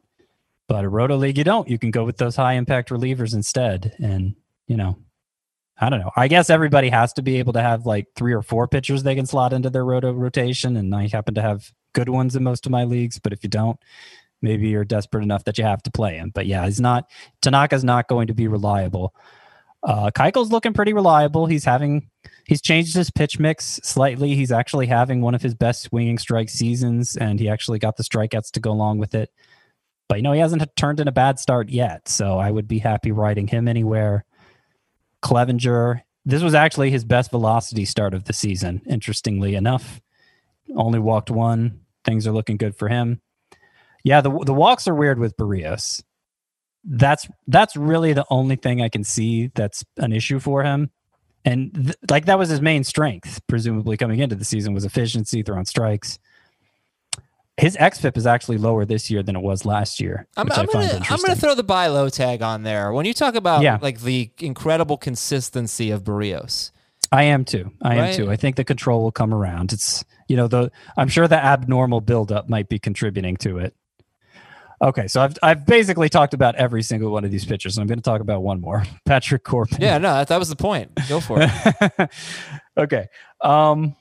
But 0.67 0.85
a 0.85 0.89
roto 0.89 1.15
league 1.17 1.37
you 1.37 1.43
don't. 1.43 1.67
You 1.67 1.77
can 1.79 1.91
go 1.91 2.05
with 2.05 2.17
those 2.17 2.35
high 2.35 2.53
impact 2.53 2.89
relievers 2.89 3.33
instead. 3.33 3.95
And 4.01 4.35
you 4.67 4.77
know, 4.77 4.97
I 5.79 5.89
don't 5.89 5.99
know. 5.99 6.11
I 6.15 6.27
guess 6.27 6.49
everybody 6.49 6.89
has 6.89 7.13
to 7.13 7.21
be 7.21 7.39
able 7.39 7.53
to 7.53 7.61
have 7.61 7.85
like 7.85 8.07
three 8.15 8.33
or 8.33 8.41
four 8.41 8.67
pitchers 8.67 9.03
they 9.03 9.15
can 9.15 9.25
slot 9.25 9.53
into 9.53 9.69
their 9.69 9.83
roto 9.85 10.11
rotation. 10.11 10.77
And 10.77 10.93
I 10.95 11.07
happen 11.07 11.33
to 11.35 11.41
have 11.41 11.71
good 11.93 12.09
ones 12.09 12.35
in 12.35 12.43
most 12.43 12.65
of 12.65 12.71
my 12.71 12.83
leagues. 12.83 13.19
But 13.19 13.33
if 13.33 13.43
you 13.43 13.49
don't, 13.49 13.79
maybe 14.43 14.67
you're 14.67 14.85
desperate 14.85 15.23
enough 15.23 15.45
that 15.45 15.57
you 15.57 15.63
have 15.63 15.81
to 15.83 15.91
play 15.91 16.17
him. 16.17 16.31
But 16.33 16.45
yeah, 16.45 16.65
he's 16.65 16.79
not 16.81 17.09
Tanaka's 17.41 17.83
not 17.83 18.07
going 18.07 18.27
to 18.27 18.35
be 18.35 18.47
reliable. 18.47 19.15
Uh 19.81 20.11
Keuchel's 20.11 20.51
looking 20.51 20.73
pretty 20.73 20.93
reliable. 20.93 21.47
He's 21.47 21.65
having 21.65 22.09
he's 22.45 22.61
changed 22.61 22.95
his 22.95 23.09
pitch 23.09 23.39
mix 23.39 23.79
slightly. 23.83 24.35
He's 24.35 24.51
actually 24.51 24.87
having 24.87 25.21
one 25.21 25.33
of 25.33 25.41
his 25.41 25.55
best 25.55 25.81
swinging 25.83 26.17
strike 26.17 26.49
seasons, 26.49 27.15
and 27.15 27.39
he 27.39 27.49
actually 27.49 27.79
got 27.79 27.97
the 27.97 28.03
strikeouts 28.03 28.51
to 28.51 28.59
go 28.59 28.71
along 28.71 28.99
with 28.99 29.15
it. 29.15 29.29
But 30.07 30.17
you 30.17 30.23
know, 30.23 30.33
he 30.33 30.39
hasn't 30.39 30.63
turned 30.75 30.99
in 30.99 31.07
a 31.07 31.13
bad 31.13 31.39
start 31.39 31.69
yet, 31.69 32.07
so 32.07 32.37
I 32.37 32.51
would 32.51 32.67
be 32.67 32.79
happy 32.79 33.11
riding 33.11 33.47
him 33.47 33.67
anywhere. 33.67 34.25
Clevinger, 35.23 36.01
this 36.25 36.43
was 36.43 36.53
actually 36.53 36.91
his 36.91 37.05
best 37.05 37.31
velocity 37.31 37.85
start 37.85 38.13
of 38.13 38.25
the 38.25 38.33
season. 38.33 38.81
Interestingly 38.85 39.55
enough, 39.55 40.01
only 40.75 40.99
walked 40.99 41.31
one. 41.31 41.79
Things 42.03 42.27
are 42.27 42.33
looking 42.33 42.57
good 42.57 42.75
for 42.75 42.89
him. 42.89 43.21
Yeah, 44.03 44.21
the 44.21 44.31
the 44.45 44.53
walks 44.53 44.87
are 44.87 44.95
weird 44.95 45.19
with 45.19 45.35
Berrios. 45.37 46.03
That's 46.83 47.27
that's 47.47 47.75
really 47.77 48.13
the 48.13 48.25
only 48.29 48.57
thing 48.57 48.81
I 48.81 48.89
can 48.89 49.03
see 49.03 49.47
that's 49.55 49.85
an 49.97 50.11
issue 50.11 50.39
for 50.39 50.63
him. 50.63 50.89
And 51.45 51.73
th- 51.73 51.95
like 52.09 52.25
that 52.25 52.37
was 52.39 52.49
his 52.49 52.61
main 52.61 52.83
strength, 52.83 53.41
presumably 53.47 53.97
coming 53.97 54.19
into 54.19 54.35
the 54.35 54.45
season 54.45 54.73
was 54.73 54.85
efficiency, 54.85 55.43
throwing 55.43 55.65
strikes. 55.65 56.19
His 57.57 57.77
xFIP 57.77 58.17
is 58.17 58.25
actually 58.25 58.57
lower 58.57 58.83
this 58.83 59.11
year 59.11 59.21
than 59.21 59.35
it 59.35 59.41
was 59.41 59.63
last 59.63 59.99
year, 60.01 60.27
I'm, 60.35 60.51
I'm 60.51 60.65
gonna 60.65 60.99
I'm 61.09 61.21
gonna 61.21 61.35
throw 61.35 61.53
the 61.53 61.63
buy 61.63 61.85
low 61.87 62.09
tag 62.09 62.41
on 62.41 62.63
there. 62.63 62.91
When 62.91 63.05
you 63.05 63.13
talk 63.13 63.35
about 63.35 63.61
Yeah. 63.61 63.77
like 63.81 64.01
the 64.01 64.31
incredible 64.39 64.97
consistency 64.97 65.91
of 65.91 66.03
Berrios, 66.03 66.71
I 67.11 67.23
am 67.23 67.45
too. 67.45 67.71
I 67.81 67.89
Right? 67.89 67.97
am 68.09 68.15
too. 68.15 68.31
I 68.31 68.37
think 68.37 68.55
the 68.55 68.63
control 68.63 69.03
will 69.03 69.11
come 69.11 69.33
around. 69.33 69.71
It's 69.71 70.03
you 70.27 70.35
know 70.35 70.47
the 70.47 70.71
I'm 70.97 71.07
sure 71.09 71.27
the 71.27 71.37
abnormal 71.43 72.01
buildup 72.01 72.49
might 72.49 72.69
be 72.69 72.79
contributing 72.79 73.37
to 73.37 73.59
it. 73.59 73.75
Okay, 74.83 75.07
so 75.07 75.21
I've 75.21 75.37
I've 75.41 75.65
basically 75.65 76.09
talked 76.09 76.33
about 76.33 76.55
every 76.55 76.83
single 76.83 77.09
one 77.09 77.23
of 77.23 77.31
these 77.31 77.45
pitchers, 77.45 77.77
and 77.77 77.81
I'm 77.81 77.87
going 77.87 77.99
to 77.99 78.03
talk 78.03 78.19
about 78.19 78.43
one 78.43 78.59
more, 78.59 78.83
Patrick 79.05 79.45
Corbin. 79.45 79.77
yeah, 79.79 79.97
no, 79.97 80.13
that, 80.13 80.27
that 80.27 80.37
was 80.37 80.49
the 80.49 80.57
point. 80.57 80.91
Go 81.07 81.21
for 81.21 81.37
it. 81.39 82.09
okay. 82.77 83.07
Um 83.41 83.95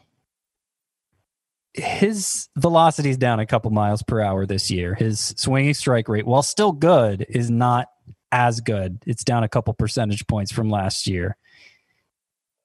his 1.74 2.49
velocity 2.59 3.09
is 3.11 3.16
down 3.16 3.41
a 3.41 3.47
couple 3.47 3.70
miles 3.70 4.03
per 4.03 4.20
hour 4.20 4.45
this 4.45 4.70
year. 4.70 4.95
His 4.95 5.33
swinging 5.39 5.72
strike 5.72 6.07
rate, 6.07 6.26
while 6.26 6.43
still 6.43 6.72
good, 6.72 7.24
is 7.30 7.51
not 7.51 7.89
as 8.30 8.61
good. 8.61 9.03
It's 9.07 9.24
down 9.24 9.43
a 9.43 9.49
couple 9.49 9.72
percentage 9.72 10.26
points 10.26 10.53
from 10.53 10.68
last 10.68 11.07
year. 11.07 11.37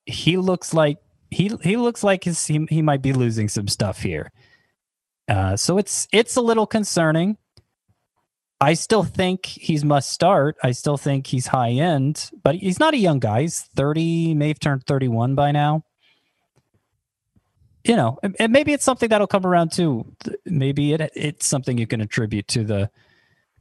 He 0.05 0.37
looks 0.37 0.73
like 0.73 0.97
he 1.29 1.51
he 1.61 1.77
looks 1.77 2.03
like 2.03 2.23
his 2.23 2.45
he, 2.47 2.65
he 2.69 2.81
might 2.81 3.01
be 3.01 3.13
losing 3.13 3.47
some 3.47 3.67
stuff 3.67 4.01
here. 4.01 4.31
Uh, 5.29 5.55
so 5.55 5.77
it's 5.77 6.07
it's 6.11 6.35
a 6.35 6.41
little 6.41 6.65
concerning. 6.65 7.37
I 8.59 8.73
still 8.73 9.03
think 9.03 9.45
he's 9.45 9.85
must 9.85 10.11
start. 10.11 10.57
I 10.63 10.71
still 10.71 10.97
think 10.97 11.27
he's 11.27 11.47
high 11.47 11.71
end, 11.71 12.31
but 12.43 12.55
he's 12.55 12.79
not 12.79 12.95
a 12.95 12.97
young 12.97 13.19
guy. 13.19 13.41
He's 13.41 13.61
30, 13.75 14.33
may 14.33 14.47
have 14.47 14.59
turned 14.59 14.85
31 14.85 15.35
by 15.35 15.51
now. 15.51 15.83
You 17.83 17.95
know, 17.95 18.19
and, 18.21 18.51
maybe 18.51 18.73
it's 18.73 18.83
something 18.83 19.09
that'll 19.09 19.27
come 19.27 19.45
around 19.45 19.71
too. 19.71 20.13
Maybe 20.45 20.91
it 20.91 21.09
it's 21.15 21.45
something 21.45 21.77
you 21.77 21.87
can 21.87 22.01
attribute 22.01 22.47
to 22.49 22.65
the 22.65 22.89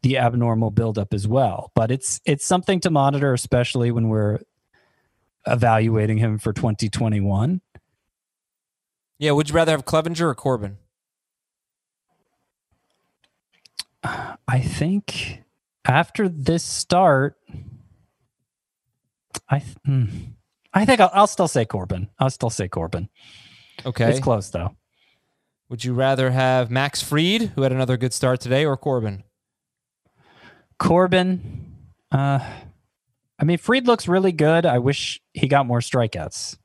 the 0.03 0.18
abnormal 0.18 0.72
buildup 0.72 1.14
as 1.14 1.28
well. 1.28 1.70
But 1.76 1.92
it's 1.92 2.20
it's 2.24 2.44
something 2.44 2.80
to 2.80 2.90
monitor, 2.90 3.32
especially 3.34 3.92
when 3.92 4.09
we're 4.09 4.40
evaluating 5.47 6.18
him 6.18 6.38
for 6.38 6.53
2021. 6.53 7.61
Yeah, 9.18 9.30
would 9.30 9.49
you 9.49 9.55
rather 9.55 9.72
have 9.72 9.84
Clevinger 9.84 10.22
or 10.22 10.34
Corbin? 10.34 10.78
I 14.48 14.61
think 14.61 15.42
after 15.84 16.28
this 16.28 16.62
start, 16.62 17.36
I 19.48 19.59
th- 19.61 19.76
hmm, 19.84 20.04
I 20.72 20.84
think 20.84 21.00
I'll, 21.00 21.11
I'll 21.12 21.26
still 21.26 21.48
say 21.48 21.64
Corbin. 21.64 22.09
I'll 22.18 22.30
still 22.30 22.50
say 22.50 22.68
Corbin. 22.68 23.09
Okay. 23.84 24.11
It's 24.11 24.20
close 24.20 24.50
though. 24.50 24.76
Would 25.68 25.84
you 25.84 25.94
rather 25.94 26.30
have 26.30 26.70
Max 26.70 27.02
Fried, 27.02 27.52
who 27.54 27.62
had 27.62 27.72
another 27.72 27.96
good 27.96 28.12
start 28.12 28.40
today, 28.40 28.64
or 28.64 28.76
Corbin? 28.76 29.24
Corbin, 30.78 31.74
uh, 32.12 32.38
I 33.38 33.44
mean, 33.44 33.59
Fried 33.59 33.86
looks 33.86 34.07
really 34.07 34.32
good. 34.32 34.64
I 34.64 34.78
wish 34.78 35.20
he 35.34 35.48
got 35.48 35.66
more 35.66 35.80
strikeouts. 35.80 36.57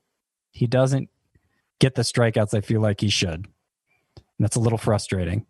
He 0.52 0.66
doesn't 0.66 1.08
get 1.80 1.96
the 1.96 2.02
strikeouts 2.02 2.54
I 2.54 2.60
feel 2.60 2.80
like 2.80 3.00
he 3.00 3.08
should. 3.08 3.48
And 4.16 4.38
that's 4.38 4.56
a 4.56 4.60
little 4.60 4.78
frustrating. 4.78 5.46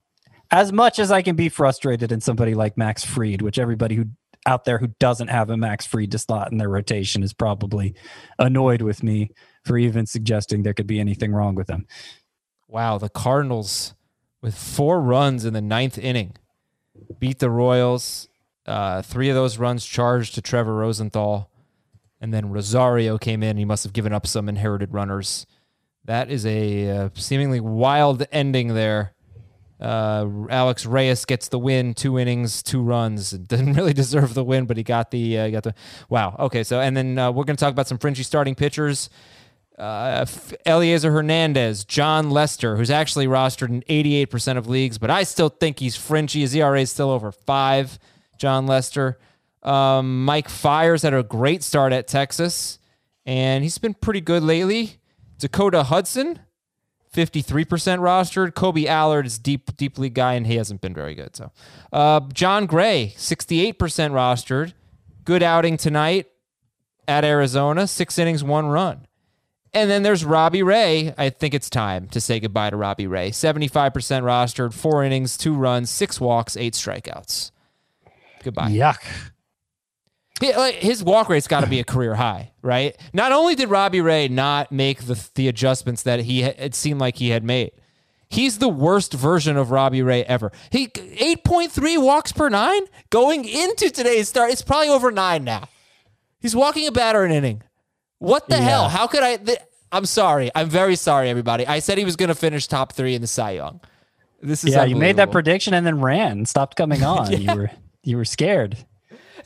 As 0.52 0.70
much 0.70 0.98
as 0.98 1.10
I 1.10 1.22
can 1.22 1.34
be 1.34 1.48
frustrated 1.48 2.12
in 2.12 2.20
somebody 2.20 2.54
like 2.54 2.76
Max 2.76 3.02
Fried, 3.02 3.40
which 3.40 3.58
everybody 3.58 3.94
who 3.96 4.04
out 4.44 4.64
there 4.64 4.78
who 4.78 4.88
doesn't 4.98 5.28
have 5.28 5.50
a 5.50 5.56
Max 5.56 5.86
Fried 5.86 6.10
to 6.10 6.18
slot 6.18 6.52
in 6.52 6.58
their 6.58 6.68
rotation 6.68 7.22
is 7.22 7.32
probably 7.32 7.94
annoyed 8.38 8.82
with 8.82 9.02
me 9.02 9.30
for 9.64 9.78
even 9.78 10.04
suggesting 10.04 10.62
there 10.62 10.74
could 10.74 10.86
be 10.86 11.00
anything 11.00 11.32
wrong 11.32 11.54
with 11.54 11.70
him. 11.70 11.86
Wow, 12.68 12.98
the 12.98 13.08
Cardinals 13.08 13.94
with 14.40 14.56
four 14.56 15.00
runs 15.00 15.44
in 15.44 15.54
the 15.54 15.60
ninth 15.62 15.96
inning 15.96 16.36
beat 17.18 17.38
the 17.38 17.50
Royals. 17.50 18.28
Uh, 18.66 19.02
three 19.02 19.28
of 19.28 19.34
those 19.34 19.58
runs 19.58 19.84
charged 19.86 20.34
to 20.34 20.42
Trevor 20.42 20.74
Rosenthal. 20.74 21.50
And 22.20 22.32
then 22.32 22.50
Rosario 22.50 23.18
came 23.18 23.42
in. 23.42 23.56
He 23.56 23.64
must 23.64 23.84
have 23.84 23.92
given 23.92 24.12
up 24.12 24.26
some 24.26 24.48
inherited 24.48 24.92
runners. 24.92 25.46
That 26.04 26.30
is 26.30 26.46
a 26.46 26.90
uh, 26.90 27.08
seemingly 27.14 27.60
wild 27.60 28.26
ending 28.30 28.74
there. 28.74 29.14
Uh, 29.82 30.46
Alex 30.48 30.86
Reyes 30.86 31.24
gets 31.24 31.48
the 31.48 31.58
win, 31.58 31.92
two 31.92 32.16
innings, 32.16 32.62
two 32.62 32.80
runs. 32.80 33.30
Didn't 33.32 33.72
really 33.72 33.92
deserve 33.92 34.34
the 34.34 34.44
win, 34.44 34.66
but 34.66 34.76
he 34.76 34.84
got 34.84 35.10
the 35.10 35.38
uh, 35.38 35.50
got 35.50 35.64
the. 35.64 35.74
Wow. 36.08 36.36
Okay. 36.38 36.62
So 36.62 36.80
and 36.80 36.96
then 36.96 37.18
uh, 37.18 37.32
we're 37.32 37.44
going 37.44 37.56
to 37.56 37.60
talk 37.60 37.72
about 37.72 37.88
some 37.88 37.98
fringy 37.98 38.22
starting 38.22 38.54
pitchers. 38.54 39.10
Uh, 39.76 40.24
Elieser 40.66 41.10
Hernandez, 41.10 41.84
Jon 41.84 42.30
Lester, 42.30 42.76
who's 42.76 42.90
actually 42.90 43.26
rostered 43.26 43.70
in 43.70 43.82
88% 43.82 44.58
of 44.58 44.68
leagues, 44.68 44.98
but 44.98 45.10
I 45.10 45.24
still 45.24 45.48
think 45.48 45.80
he's 45.80 45.96
fringy. 45.96 46.40
His 46.40 46.54
ERA 46.54 46.82
is 46.82 46.90
still 46.90 47.10
over 47.10 47.32
five. 47.32 47.98
Jon 48.38 48.66
Lester. 48.66 49.18
Um, 49.62 50.24
Mike 50.24 50.48
Fiers 50.48 51.02
had 51.02 51.14
a 51.14 51.22
great 51.22 51.62
start 51.62 51.92
at 51.92 52.06
Texas, 52.06 52.78
and 53.24 53.64
he's 53.64 53.78
been 53.78 53.94
pretty 53.94 54.20
good 54.20 54.42
lately. 54.42 54.98
Dakota 55.38 55.84
Hudson, 55.84 56.40
53% 57.12 57.66
rostered. 57.98 58.52
Kolby 58.52 58.86
Allard 58.86 59.26
is 59.26 59.38
deep, 59.38 59.76
deep 59.76 59.98
league 59.98 60.14
guy, 60.14 60.34
and 60.34 60.46
he 60.46 60.56
hasn't 60.56 60.80
been 60.80 60.94
very 60.94 61.14
good. 61.14 61.36
So, 61.36 61.52
uh, 61.92 62.20
Jon 62.32 62.66
Gray, 62.66 63.14
68% 63.16 63.74
rostered. 63.76 64.72
Good 65.24 65.42
outing 65.42 65.76
tonight 65.76 66.26
at 67.06 67.24
Arizona. 67.24 67.86
Six 67.86 68.18
innings, 68.18 68.42
one 68.42 68.66
run. 68.66 69.06
And 69.74 69.90
then 69.90 70.02
there's 70.02 70.24
Robbie 70.24 70.62
Ray. 70.62 71.14
I 71.16 71.30
think 71.30 71.54
it's 71.54 71.70
time 71.70 72.08
to 72.08 72.20
say 72.20 72.40
goodbye 72.40 72.70
to 72.70 72.76
Robbie 72.76 73.06
Ray. 73.06 73.30
75% 73.30 73.92
rostered, 73.92 74.74
four 74.74 75.02
innings, 75.02 75.36
two 75.36 75.54
runs, 75.54 75.88
six 75.90 76.20
walks, 76.20 76.56
eight 76.56 76.74
strikeouts. 76.74 77.52
Goodbye. 78.42 78.70
Yuck. 78.70 79.31
His 80.40 81.04
walk 81.04 81.28
rate's 81.28 81.46
got 81.46 81.60
to 81.60 81.68
be 81.68 81.78
a 81.78 81.84
career 81.84 82.14
high, 82.16 82.50
right? 82.62 82.96
Not 83.12 83.30
only 83.32 83.54
did 83.54 83.68
Robbie 83.70 84.00
Ray 84.00 84.28
not 84.28 84.72
make 84.72 85.04
the 85.04 85.28
the 85.34 85.46
adjustments 85.48 86.02
that 86.02 86.20
he 86.20 86.42
it 86.42 86.74
seemed 86.74 87.00
like 87.00 87.16
he 87.16 87.28
had 87.30 87.44
made, 87.44 87.70
he's 88.28 88.58
the 88.58 88.68
worst 88.68 89.12
version 89.14 89.56
of 89.56 89.70
Robbie 89.70 90.02
Ray 90.02 90.24
ever. 90.24 90.50
He 90.70 90.88
8.3 90.88 92.02
walks 92.02 92.32
per 92.32 92.48
nine 92.48 92.82
going 93.10 93.44
into 93.44 93.90
today's 93.90 94.28
start. 94.28 94.50
It's 94.50 94.62
probably 94.62 94.88
over 94.88 95.12
nine 95.12 95.44
now. 95.44 95.68
He's 96.40 96.56
walking 96.56 96.88
a 96.88 96.92
batter 96.92 97.22
an 97.22 97.30
inning. 97.30 97.62
What 98.18 98.48
the 98.48 98.56
Yeah. 98.56 98.62
hell? 98.62 98.88
How 98.88 99.06
could 99.06 99.22
I? 99.22 99.36
Th- 99.36 99.58
I'm 99.92 100.06
sorry. 100.06 100.50
I'm 100.56 100.68
very 100.70 100.96
sorry, 100.96 101.28
everybody. 101.28 101.66
I 101.66 101.78
said 101.78 101.98
he 101.98 102.04
was 102.04 102.16
going 102.16 102.30
to 102.30 102.34
finish 102.34 102.66
top 102.66 102.94
three 102.94 103.14
in 103.14 103.20
the 103.20 103.26
Cy 103.28 103.52
Young. 103.52 103.80
This 104.42 104.64
is 104.64 104.70
Yeah, 104.74 104.84
you 104.84 104.96
made 104.96 105.16
that 105.16 105.30
prediction 105.30 105.72
and 105.74 105.86
then 105.86 106.00
ran, 106.00 106.46
stopped 106.46 106.76
coming 106.76 107.04
on. 107.04 107.30
You 107.30 107.54
were 107.54 107.70
you 108.02 108.16
were 108.16 108.24
scared. 108.24 108.78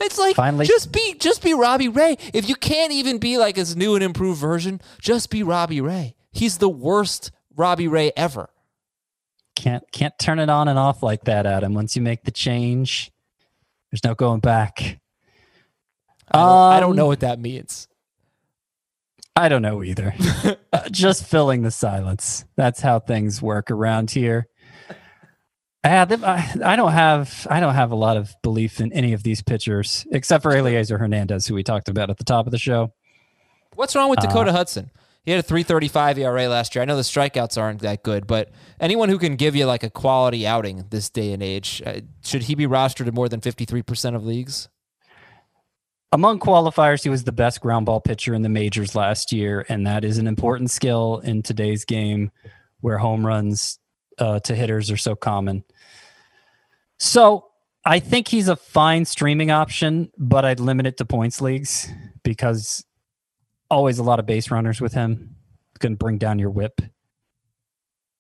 It's 0.00 0.18
like 0.18 0.36
Finally- 0.36 0.66
just 0.66 0.92
be 0.92 1.14
just 1.18 1.42
be 1.42 1.54
Robbie 1.54 1.88
Ray. 1.88 2.16
If 2.34 2.48
you 2.48 2.54
can't 2.56 2.92
even 2.92 3.18
be 3.18 3.38
like 3.38 3.56
his 3.56 3.76
new 3.76 3.94
and 3.94 4.04
improved 4.04 4.40
version, 4.40 4.80
just 5.00 5.30
be 5.30 5.42
Robbie 5.42 5.80
Ray. 5.80 6.14
He's 6.32 6.58
the 6.58 6.68
worst 6.68 7.30
Robbie 7.54 7.88
Ray 7.88 8.12
ever. 8.16 8.50
can't 9.54 9.84
can't 9.92 10.18
turn 10.18 10.38
it 10.38 10.50
on 10.50 10.68
and 10.68 10.78
off 10.78 11.02
like 11.02 11.24
that, 11.24 11.46
Adam. 11.46 11.72
Once 11.74 11.96
you 11.96 12.02
make 12.02 12.24
the 12.24 12.30
change, 12.30 13.10
there's 13.90 14.04
no 14.04 14.14
going 14.14 14.40
back. 14.40 15.00
I 16.30 16.38
don't, 16.38 16.48
I 16.48 16.80
don't 16.80 16.90
Um, 16.90 16.96
know 16.96 17.06
what 17.06 17.20
that 17.20 17.38
means. 17.40 17.88
I 19.34 19.48
don't 19.48 19.62
know 19.62 19.82
either. 19.82 20.14
Just 20.90 21.24
filling 21.24 21.62
the 21.62 21.70
silence. 21.70 22.44
That's 22.56 22.80
how 22.80 22.98
things 23.00 23.40
work 23.42 23.70
around 23.70 24.10
here. 24.10 24.48
I, 25.86 26.54
I, 26.64 26.76
don't 26.76 26.92
have 26.92 27.46
I 27.50 27.60
don't 27.60 27.74
have 27.74 27.90
a 27.90 27.96
lot 27.96 28.16
of 28.16 28.34
belief 28.42 28.80
in 28.80 28.92
any 28.92 29.12
of 29.12 29.22
these 29.22 29.42
pitchers 29.42 30.06
except 30.10 30.42
for 30.42 30.52
Elieser 30.52 30.98
Hernandez, 30.98 31.46
who 31.46 31.54
we 31.54 31.62
talked 31.62 31.88
about 31.88 32.10
at 32.10 32.18
the 32.18 32.24
top 32.24 32.46
of 32.46 32.52
the 32.52 32.58
show. 32.58 32.92
What's 33.74 33.94
wrong 33.94 34.10
with 34.10 34.20
Uh, 34.20 34.22
Dakota 34.22 34.52
Hudson? 34.52 34.90
He 35.24 35.32
had 35.32 35.40
a 35.40 35.42
335 35.42 36.18
ERA 36.18 36.48
last 36.48 36.74
year. 36.74 36.82
I 36.82 36.84
know 36.84 36.96
the 36.96 37.02
strikeouts 37.02 37.60
aren't 37.60 37.80
that 37.80 38.04
good, 38.04 38.28
but 38.28 38.50
anyone 38.78 39.08
who 39.08 39.18
can 39.18 39.34
give 39.34 39.56
you 39.56 39.66
like 39.66 39.82
a 39.82 39.90
quality 39.90 40.46
outing 40.46 40.84
this 40.90 41.10
day 41.10 41.32
and 41.32 41.42
age, 41.42 41.82
uh, 41.84 42.00
should 42.22 42.44
he 42.44 42.54
be 42.54 42.66
rostered 42.66 43.08
in 43.08 43.14
more 43.14 43.28
than 43.28 43.40
53% 43.40 44.14
of 44.14 44.24
leagues? 44.24 44.68
Among 46.12 46.38
qualifiers, 46.38 47.02
he 47.02 47.08
was 47.08 47.24
the 47.24 47.32
best 47.32 47.60
ground 47.60 47.86
ball 47.86 48.00
pitcher 48.00 48.34
in 48.34 48.42
the 48.42 48.48
majors 48.48 48.94
last 48.94 49.32
year, 49.32 49.66
and 49.68 49.84
that 49.88 50.04
is 50.04 50.18
an 50.18 50.28
important 50.28 50.70
skill 50.70 51.18
in 51.24 51.42
today's 51.42 51.84
game 51.84 52.30
where 52.80 52.98
home 52.98 53.26
runs 53.26 53.80
uh, 54.18 54.38
to 54.40 54.54
hitters 54.54 54.92
are 54.92 54.96
so 54.96 55.16
common. 55.16 55.64
So 56.98 57.46
I 57.84 57.98
think 58.00 58.28
he's 58.28 58.48
a 58.48 58.56
fine 58.56 59.04
streaming 59.04 59.50
option, 59.50 60.10
but 60.18 60.44
I'd 60.44 60.60
limit 60.60 60.86
it 60.86 60.96
to 60.98 61.04
points 61.04 61.40
leagues 61.40 61.88
because 62.22 62.84
always 63.70 63.98
a 63.98 64.02
lot 64.02 64.18
of 64.18 64.26
base 64.26 64.50
runners 64.50 64.80
with 64.80 64.92
him. 64.94 65.36
Can 65.78 65.94
bring 65.94 66.16
down 66.16 66.38
your 66.38 66.48
whip. 66.50 66.80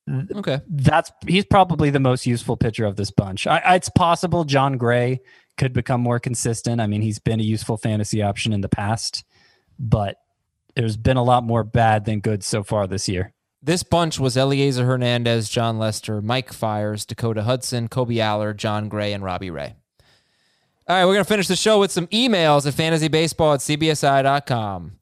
Mm, 0.08 0.30
okay. 0.36 0.60
That's 0.68 1.10
he's 1.26 1.46
probably 1.46 1.88
the 1.88 1.98
most 2.00 2.26
useful 2.26 2.56
pitcher 2.56 2.84
of 2.84 2.96
this 2.96 3.10
bunch. 3.10 3.46
I- 3.46 3.76
it's 3.76 3.88
possible 3.88 4.44
Jon 4.44 4.76
Gray 4.76 5.20
could 5.56 5.72
become 5.72 6.02
more 6.02 6.20
consistent. 6.20 6.80
I 6.82 6.86
mean, 6.86 7.00
he's 7.00 7.18
been 7.18 7.40
a 7.40 7.44
useful 7.44 7.78
fantasy 7.78 8.22
option 8.22 8.52
in 8.52 8.60
the 8.60 8.68
past, 8.68 9.24
but 9.78 10.18
there's 10.74 10.98
been 10.98 11.16
a 11.16 11.22
lot 11.24 11.44
more 11.44 11.64
bad 11.64 12.04
than 12.04 12.20
good 12.20 12.44
so 12.44 12.62
far 12.62 12.86
this 12.86 13.08
year. 13.08 13.32
This 13.66 13.82
bunch 13.82 14.20
was 14.20 14.36
Elieser 14.36 14.86
Hernandez, 14.86 15.48
Jon 15.48 15.76
Lester, 15.76 16.22
Mike 16.22 16.52
Fiers, 16.52 17.04
Dakota 17.04 17.42
Hudson, 17.42 17.88
Kobe 17.88 18.20
Aller, 18.20 18.54
Jon 18.54 18.88
Gray, 18.88 19.12
and 19.12 19.24
Robbie 19.24 19.50
Ray. 19.50 19.74
All 20.86 20.94
right, 20.94 21.04
we're 21.04 21.14
going 21.14 21.24
to 21.24 21.28
finish 21.28 21.48
the 21.48 21.56
show 21.56 21.80
with 21.80 21.90
some 21.90 22.06
emails 22.06 22.64
at 22.64 22.74
fantasybaseball 22.74 23.54
at 23.54 23.60
cbsi.com. 23.60 24.92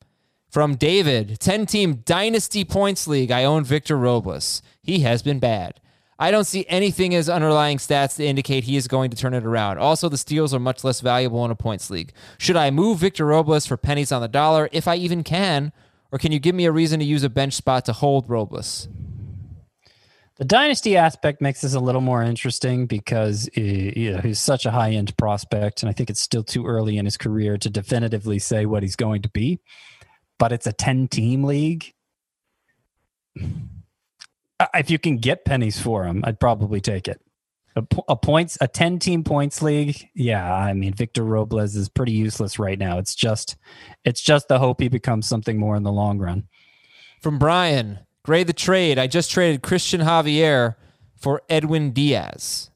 From 0.49 0.77
David, 0.77 1.39
10 1.41 1.67
team 1.67 1.97
Dynasty 2.07 2.65
Points 2.65 3.07
League. 3.07 3.31
I 3.31 3.45
own 3.45 3.65
Victor 3.65 3.99
Robles. 3.99 4.63
He 4.83 5.01
has 5.01 5.21
been 5.21 5.41
bad. 5.41 5.79
I 6.19 6.31
don't 6.31 6.45
see 6.45 6.65
anything 6.71 7.15
as 7.15 7.29
underlying 7.29 7.77
stats 7.77 8.17
to 8.17 8.25
indicate 8.25 8.65
he 8.65 8.77
is 8.77 8.89
going 8.89 9.11
to 9.11 9.17
turn 9.17 9.35
it 9.35 9.45
around. 9.45 9.77
Also, 9.77 10.09
the 10.09 10.17
steals 10.17 10.55
are 10.55 10.59
much 10.59 10.85
less 10.85 11.03
valuable 11.03 11.45
in 11.45 11.51
a 11.51 11.55
points 11.55 11.91
league. 11.91 12.15
Should 12.39 12.57
I 12.57 12.71
move 12.71 13.01
Victor 13.01 13.27
Robles 13.27 13.67
for 13.67 13.77
pennies 13.77 14.11
on 14.11 14.23
the 14.23 14.29
dollar 14.29 14.71
if 14.73 14.89
I 14.89 14.97
even 14.97 15.23
can? 15.23 15.71
Or 16.15 16.19
can 16.19 16.31
you 16.31 16.39
give 16.39 16.55
me 16.55 16.65
a 16.65 16.71
reason 16.71 17.01
to 17.01 17.05
use 17.05 17.25
a 17.25 17.29
bench 17.29 17.55
spot 17.55 17.87
to 17.87 17.93
hold 17.93 18.31
Robles? 18.31 18.87
The 20.37 20.45
dynasty 20.45 20.97
aspect 20.97 21.41
makes 21.41 21.63
this 21.63 21.75
a 21.75 21.81
little 21.81 22.01
more 22.01 22.23
interesting 22.23 22.87
because 22.87 23.49
uh, 23.59 23.61
you 23.61 24.13
know, 24.13 24.21
he's 24.21 24.39
such 24.39 24.65
a 24.65 24.71
high 24.71 24.93
end 24.93 25.17
prospect, 25.17 25.83
and 25.83 25.91
I 25.91 25.93
think 25.93 26.11
it's 26.11 26.21
still 26.21 26.45
too 26.45 26.67
early 26.67 26.99
in 26.99 27.05
his 27.05 27.17
career 27.17 27.59
to 27.59 27.69
definitively 27.69 28.39
say 28.39 28.65
what 28.65 28.85
he's 28.85 28.95
going 28.95 29.23
to 29.23 29.29
be. 29.29 29.59
But 30.39 30.53
it's 30.53 30.69
a 30.69 30.73
10 30.73 31.09
team 31.09 31.43
league. 31.43 31.93
If 34.73 34.91
you 34.91 35.01
can 35.01 35.17
get 35.17 35.45
pennies 35.45 35.81
for 35.81 36.05
him, 36.05 36.23
I'd 36.25 36.39
probably 36.39 36.81
take 36.81 37.09
it. 37.09 37.21
A, 37.77 37.85
a 38.09 38.17
points, 38.17 38.57
a 38.61 38.69
10 38.69 39.01
team 39.01 39.25
points 39.25 39.61
league. 39.61 40.09
Yeah. 40.15 40.53
I 40.53 40.73
mean, 40.75 40.95
Victor 40.95 41.25
Robles 41.25 41.75
is 41.75 41.89
pretty 41.89 42.13
useless 42.13 42.59
right 42.59 42.79
now. 42.79 42.99
It's 42.99 43.15
just, 43.15 43.57
it's 44.05 44.21
just 44.21 44.49
the 44.49 44.59
hope 44.59 44.81
he 44.81 44.89
becomes 44.89 45.27
something 45.27 45.59
more 45.59 45.75
in 45.75 45.83
the 45.83 45.93
long 45.93 46.19
run. 46.19 46.47
From 47.21 47.39
Brian, 47.39 48.01
grade 48.23 48.47
the 48.47 48.53
trade. 48.53 48.99
I 48.99 49.07
just 49.07 49.31
traded 49.31 49.63
Cristian 49.63 50.05
Javier 50.05 50.77
for 51.17 51.43
Edwin 51.49 51.91
Diaz. 51.91 52.71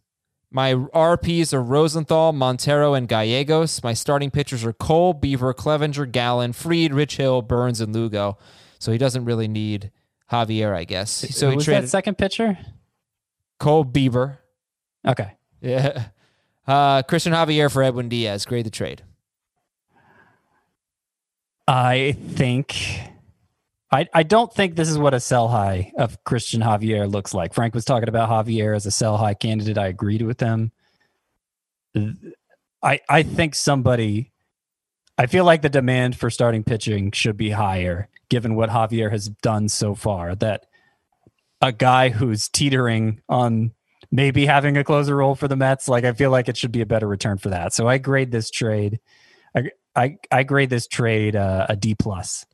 My 0.50 0.72
RPs 0.72 1.52
are 1.52 1.62
Rosenthal, 1.62 2.32
Montero, 2.32 2.94
and 2.94 3.06
Gallegos. 3.06 3.82
My 3.82 3.92
starting 3.92 4.30
pitchers 4.30 4.64
are 4.64 4.72
Cole, 4.72 5.12
Bieber, 5.12 5.52
Clevinger, 5.52 6.10
Gallen, 6.10 6.54
Fried, 6.54 6.94
Rich 6.94 7.18
Hill, 7.18 7.42
Burnes, 7.42 7.82
and 7.82 7.94
Lugo. 7.94 8.38
So 8.78 8.90
he 8.90 8.96
doesn't 8.98 9.26
really 9.26 9.48
need 9.48 9.90
Javier, 10.32 10.74
I 10.74 10.84
guess. 10.84 11.10
So 11.10 11.50
he 11.50 11.56
was 11.56 11.66
traded 11.66 11.84
that 11.84 11.88
second 11.88 12.16
pitcher? 12.16 12.58
Cole 13.58 13.84
Bieber. 13.84 14.38
Okay. 15.08 15.36
Yeah. 15.60 16.06
Uh, 16.68 17.02
Cristian 17.02 17.32
Javier 17.32 17.72
for 17.72 17.82
Edwin 17.82 18.10
Diaz. 18.10 18.44
Grade 18.44 18.66
the 18.66 18.70
trade. 18.70 19.02
I 21.66 22.12
think 22.12 22.76
I 23.90 24.06
I 24.12 24.22
don't 24.22 24.52
think 24.52 24.76
this 24.76 24.90
is 24.90 24.98
what 24.98 25.14
a 25.14 25.20
sell 25.20 25.48
high 25.48 25.92
of 25.96 26.22
Cristian 26.24 26.62
Javier 26.62 27.10
looks 27.10 27.32
like. 27.32 27.54
Frank 27.54 27.74
was 27.74 27.86
talking 27.86 28.10
about 28.10 28.28
Javier 28.28 28.76
as 28.76 28.84
a 28.84 28.90
sell 28.90 29.16
high 29.16 29.32
candidate. 29.32 29.78
I 29.78 29.86
agreed 29.86 30.20
with 30.20 30.40
him. 30.40 30.72
I 32.82 33.00
I 33.08 33.22
think 33.22 33.54
somebody 33.54 34.32
I 35.16 35.24
feel 35.26 35.44
like 35.46 35.62
the 35.62 35.70
demand 35.70 36.16
for 36.16 36.28
starting 36.28 36.64
pitching 36.64 37.12
should 37.12 37.38
be 37.38 37.50
higher 37.50 38.08
given 38.28 38.56
what 38.56 38.68
Javier 38.68 39.10
has 39.10 39.28
done 39.28 39.70
so 39.70 39.94
far. 39.94 40.34
That 40.34 40.66
a 41.62 41.72
guy 41.72 42.10
who's 42.10 42.48
teetering 42.48 43.22
on 43.28 43.72
maybe 44.10 44.46
having 44.46 44.76
a 44.76 44.84
closer 44.84 45.16
role 45.16 45.34
for 45.34 45.48
the 45.48 45.56
Mets, 45.56 45.88
like 45.88 46.04
I 46.04 46.12
feel 46.12 46.30
like 46.30 46.48
it 46.48 46.56
should 46.56 46.72
be 46.72 46.80
a 46.80 46.86
better 46.86 47.06
return 47.06 47.38
for 47.38 47.50
that. 47.50 47.72
So 47.74 47.88
I 47.88 47.98
grade 47.98 48.30
this 48.30 48.50
trade. 48.50 49.00
I 49.54 49.70
I, 49.94 50.16
I 50.30 50.42
grade 50.44 50.70
this 50.70 50.86
trade 50.86 51.34
uh, 51.34 51.66
a 51.68 51.76
D 51.76 51.94
plus. 51.94 52.46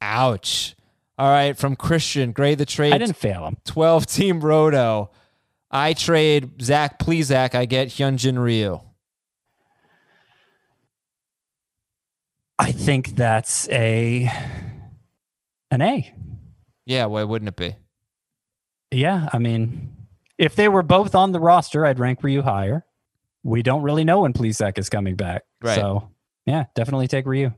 Ouch. 0.00 0.74
All 1.18 1.28
right. 1.28 1.56
From 1.56 1.76
Christian, 1.76 2.32
grade 2.32 2.58
the 2.58 2.66
trade. 2.66 2.92
I 2.92 2.98
didn't 2.98 3.16
fail 3.16 3.46
him. 3.46 3.56
12 3.64 4.06
team 4.06 4.40
roto. 4.40 5.10
I 5.70 5.92
trade 5.92 6.62
Zach 6.62 6.98
Plesac. 6.98 7.54
I 7.54 7.66
get 7.66 7.88
Hyunjin 7.88 8.38
Ryu. 8.38 8.80
I 12.58 12.72
think 12.72 13.14
that's 13.14 13.68
a 13.68 14.30
an 15.70 15.82
A. 15.82 16.12
Yeah, 16.86 17.04
why 17.06 17.22
wouldn't 17.22 17.48
it 17.50 17.56
be? 17.56 17.76
Yeah, 18.90 19.28
I 19.32 19.38
mean, 19.38 19.87
if 20.38 20.54
they 20.54 20.68
were 20.68 20.82
both 20.82 21.14
on 21.14 21.32
the 21.32 21.40
roster, 21.40 21.84
I'd 21.84 21.98
rank 21.98 22.22
Ryu 22.22 22.42
higher. 22.42 22.84
We 23.42 23.62
don't 23.62 23.82
really 23.82 24.04
know 24.04 24.20
when 24.22 24.32
Plesac 24.32 24.78
is 24.78 24.88
coming 24.88 25.16
back, 25.16 25.42
Right. 25.62 25.74
so 25.76 26.08
yeah, 26.46 26.64
definitely 26.74 27.08
take 27.08 27.26
Ryu. 27.26 27.52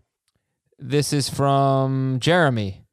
This 0.78 1.12
is 1.12 1.28
from 1.28 2.18
Jeremy. 2.20 2.84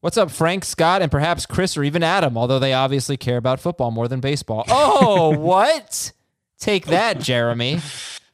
What's 0.00 0.16
up, 0.16 0.30
Frank, 0.30 0.64
Scott, 0.64 1.02
and 1.02 1.10
perhaps 1.10 1.46
Chris 1.46 1.76
or 1.76 1.82
even 1.84 2.02
Adam, 2.02 2.36
although 2.38 2.58
they 2.58 2.72
obviously 2.72 3.16
care 3.16 3.36
about 3.38 3.60
football 3.60 3.90
more 3.90 4.08
than 4.08 4.20
baseball. 4.20 4.64
Oh, 4.68 5.30
what? 5.36 6.12
Take 6.58 6.86
that, 6.86 7.20
Jeremy. 7.20 7.80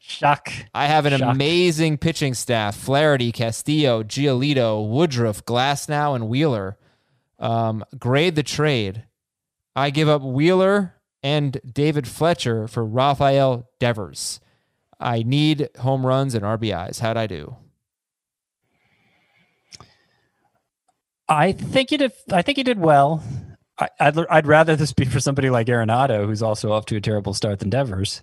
Shock. 0.01 0.53
I 0.75 0.87
have 0.87 1.07
an 1.07 1.19
Shock. 1.19 1.35
amazing 1.35 1.99
pitching 1.99 2.35
staff 2.35 2.77
Flaherty, 2.77 3.33
Castillo, 3.33 4.03
Giolito, 4.03 4.87
Woodruff, 4.89 5.45
Glasnow, 5.45 6.15
and 6.15 6.29
Wheeler. 6.29 6.77
Um, 7.39 7.85
grade 7.99 8.35
the 8.37 8.43
trade. 8.43 9.05
I 9.75 9.91
give 9.91 10.09
up 10.09 10.23
Wheeler 10.23 10.95
and 11.23 11.61
David 11.71 12.07
Fletcher 12.09 12.67
for 12.67 12.85
Rafael 12.85 13.69
Devers. 13.79 14.41
I 14.99 15.23
need 15.23 15.69
home 15.81 16.07
runs 16.07 16.35
and 16.35 16.45
RBIs. 16.45 17.01
How'd 17.01 17.17
I 17.17 17.27
do? 17.27 17.57
I 21.29 21.53
think 21.53 21.91
you 21.91 21.99
did. 21.99 22.13
I 22.31 22.43
think 22.43 22.59
you 22.59 22.65
did 22.65 22.79
well. 22.79 23.23
I, 23.79 23.89
I'd 23.99 24.19
I'd 24.27 24.47
rather 24.47 24.77
this 24.77 24.93
be 24.93 25.05
for 25.05 25.21
somebody 25.21 25.51
like 25.51 25.67
Arenado, 25.67 26.27
who's 26.27 26.43
also 26.43 26.73
off 26.73 26.87
to 26.87 26.97
a 26.97 27.01
terrible 27.01 27.35
start 27.35 27.61
than 27.61 27.71
Devers. 27.71 28.23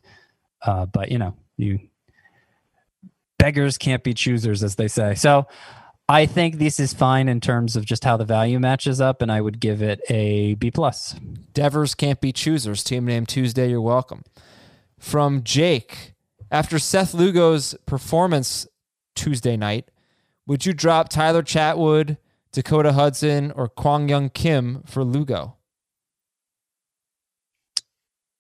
Uh, 0.62 0.86
but 0.86 1.12
you 1.12 1.18
know, 1.18 1.36
you 1.58 1.80
beggars 3.40 3.78
can't 3.78 4.04
be 4.04 4.14
choosers, 4.14 4.64
as 4.64 4.76
they 4.76 4.88
say. 4.88 5.16
So 5.16 5.48
I 6.12 6.26
think 6.26 6.58
this 6.58 6.80
is 6.80 6.92
fine 6.92 7.30
in 7.30 7.40
terms 7.40 7.76
of 7.76 7.86
just 7.86 8.04
how 8.04 8.18
the 8.18 8.26
value 8.26 8.60
matches 8.60 9.00
up, 9.00 9.22
and 9.22 9.32
I 9.32 9.42
would 9.42 9.60
give 9.60 9.84
it 9.84 10.02
a 10.10 10.56
B 10.56 10.72
plus. 10.72 11.14
Devers 11.54 11.94
can't 11.94 12.20
be 12.20 12.32
choosers. 12.32 12.84
Team 12.84 13.06
name 13.06 13.28
Tuesday, 13.28 13.70
you're 13.70 13.80
welcome. 13.80 14.24
From 14.98 15.44
Jake. 15.44 16.16
After 16.50 16.80
Seth 16.80 17.14
Lugo's 17.14 17.76
performance 17.86 18.66
Tuesday 19.16 19.56
night, 19.56 19.92
would 20.48 20.66
you 20.66 20.74
drop 20.74 21.10
Tyler 21.10 21.44
Chatwood, 21.44 22.18
Dakota 22.52 22.94
Hudson, 22.94 23.52
or 23.52 23.68
Kwang 23.68 24.08
Hyun 24.08 24.34
Kim 24.34 24.82
for 24.88 25.04
Lugo? 25.04 25.58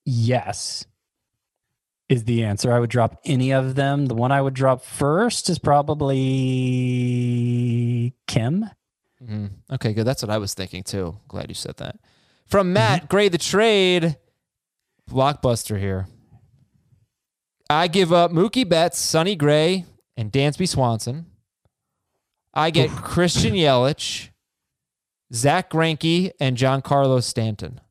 Yes, 0.06 0.88
is 2.10 2.24
the 2.26 2.44
answer. 2.44 2.74
I 2.74 2.80
would 2.80 2.90
drop 2.90 3.20
any 3.24 3.52
of 3.52 3.76
them. 3.76 4.08
The 4.08 4.16
one 4.16 4.32
I 4.32 4.42
would 4.42 4.56
drop 4.56 4.84
first 4.84 5.50
is 5.50 5.60
probably 6.50 8.14
Kim. 8.28 8.66
Mhm. 9.24 9.52
Okay, 9.72 9.94
good. 9.94 10.06
That's 10.06 10.24
what 10.24 10.32
I 10.32 10.38
was 10.38 10.54
thinking 10.54 10.84
too. 10.84 11.18
Glad 11.28 11.50
you 11.50 11.56
said 11.56 11.78
that. 11.78 12.00
From 12.46 12.74
Matt, 12.74 13.10
grade 13.10 13.32
the 13.32 13.38
trade. 13.38 14.18
blockbuster 15.10 15.80
here. 15.80 16.08
I 17.70 17.88
give 17.88 18.12
up 18.14 18.32
Mookie 18.32 18.68
Betts, 18.68 19.00
Sonny 19.00 19.36
Gray, 19.36 19.86
and 20.16 20.32
Dansby 20.32 20.68
Swanson. 20.68 21.26
I 22.54 22.70
get 22.72 22.90
Christian 22.92 23.54
Yelich, 23.56 24.30
Zack 25.34 25.70
Greinke, 25.72 26.32
and 26.40 26.56
Giancarlo 26.58 27.24
Stanton. 27.24 27.82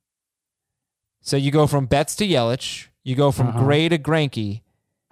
So 1.20 1.36
you 1.36 1.50
go 1.50 1.66
from 1.66 1.86
Betts 1.86 2.14
to 2.16 2.26
Yelich, 2.26 2.87
you 3.08 3.14
go 3.16 3.32
from 3.32 3.48
Uh-huh. 3.48 3.60
Gray 3.60 3.88
to 3.88 3.98
Greinke, 3.98 4.60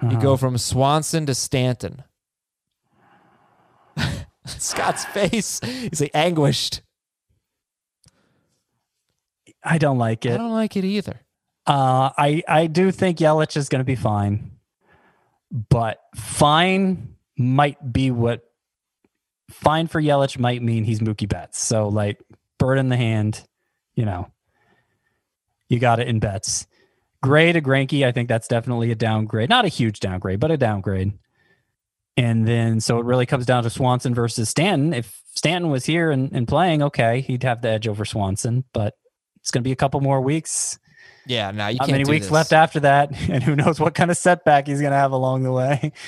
you 0.03 0.21
go 0.21 0.37
from 0.37 0.59
Swanson 0.59 1.25
to 1.25 1.35
Stanton. 1.35 2.05
Scott's 4.47 5.07
face, 5.07 5.61
he's 5.65 6.03
like 6.03 6.11
anguished. 6.13 6.83
I 9.65 9.79
don't 9.79 9.97
like 9.99 10.27
it. 10.27 10.35
I 10.35 10.37
don't 10.37 10.53
like 10.53 10.77
it 10.77 10.85
either. 10.85 11.21
Uh, 11.67 12.11
I 12.17 12.43
I 12.47 12.67
do 12.67 12.93
think 12.93 13.19
Yelich 13.19 13.57
is 13.57 13.69
going 13.69 13.81
to 13.81 13.85
be 13.85 13.97
fine, 13.97 14.53
but 15.51 15.99
fine 16.15 17.17
might 17.39 17.93
be 17.93 18.11
what 18.11 18.43
fine 19.51 19.87
for 19.89 20.01
Yelich 20.01 20.39
might 20.39 20.63
mean 20.63 20.85
he's 20.85 21.01
Mookie 21.01 21.29
Betts. 21.29 21.59
So 21.59 21.89
like 21.89 22.21
bird 22.59 22.79
in 22.79 22.89
the 22.91 22.97
hand, 22.97 23.43
you 23.95 24.05
know, 24.05 24.31
you 25.69 25.79
got 25.81 25.99
it 25.99 26.07
in 26.09 26.21
Betts. 26.21 26.67
Gray 27.27 27.51
to 27.51 27.61
Greinke, 27.61 28.07
I 28.07 28.13
think 28.13 28.29
that's 28.29 28.47
definitely 28.47 28.93
a 28.93 28.95
downgrade. 28.95 29.49
Not 29.49 29.65
a 29.65 29.69
huge 29.69 29.99
downgrade, 29.99 30.39
but 30.39 30.53
a 30.53 30.57
downgrade. 30.57 31.13
And 32.17 32.47
then 32.47 32.81
so 32.81 33.01
it 33.01 33.05
really 33.05 33.27
comes 33.27 33.47
down 33.47 33.65
to 33.65 33.71
Swanson 33.71 34.15
versus 34.15 34.49
Stanton. 34.49 34.95
If 34.95 35.21
Stanton 35.35 35.69
was 35.69 35.85
here 35.85 36.13
and, 36.13 36.31
and 36.33 36.47
playing, 36.47 36.85
okay, 36.85 37.23
he'd 37.23 37.43
have 37.43 37.63
the 37.63 37.71
edge 37.71 37.89
over 37.89 38.05
Swanson, 38.05 38.63
but 38.73 38.95
it's 39.41 39.51
going 39.51 39.65
to 39.65 39.69
be 39.69 39.73
a 39.73 39.77
couple 39.77 40.01
more 40.01 40.21
weeks. 40.21 40.79
Yeah, 41.27 41.51
now 41.51 41.67
you 41.67 41.79
Not 41.79 41.89
can't. 41.89 41.99
many 41.99 42.09
weeks 42.09 42.27
this. 42.27 42.33
left 42.33 42.53
after 42.53 42.79
that, 42.81 43.11
and 43.29 43.43
who 43.43 43.57
knows 43.57 43.81
what 43.81 43.97
kind 43.97 44.13
of 44.13 44.17
setback 44.17 44.69
he's 44.69 44.81
going 44.81 44.93
to 44.93 44.97
have 44.97 45.11
along 45.11 45.43
the 45.43 45.53
way. 45.53 45.91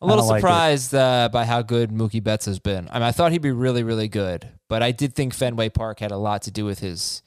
A 0.00 0.06
little 0.06 0.22
don't 0.22 0.30
like 0.30 0.40
surprised 0.40 0.94
uh, 0.94 1.28
by 1.32 1.44
how 1.44 1.62
good 1.62 1.90
Mookie 1.90 2.22
Betts 2.22 2.46
has 2.46 2.58
been. 2.60 2.88
I 2.90 2.94
mean, 2.94 3.02
I 3.02 3.12
thought 3.12 3.30
he'd 3.32 3.42
be 3.42 3.52
really, 3.52 3.82
really 3.84 4.08
good, 4.08 4.48
but 4.68 4.80
I 4.82 4.90
did 4.92 5.14
think 5.14 5.32
Fenway 5.32 5.68
Park 5.70 6.00
had 6.00 6.10
a 6.10 6.16
lot 6.16 6.42
to 6.42 6.50
do 6.50 6.64
with 6.64 6.80
his 6.80 7.22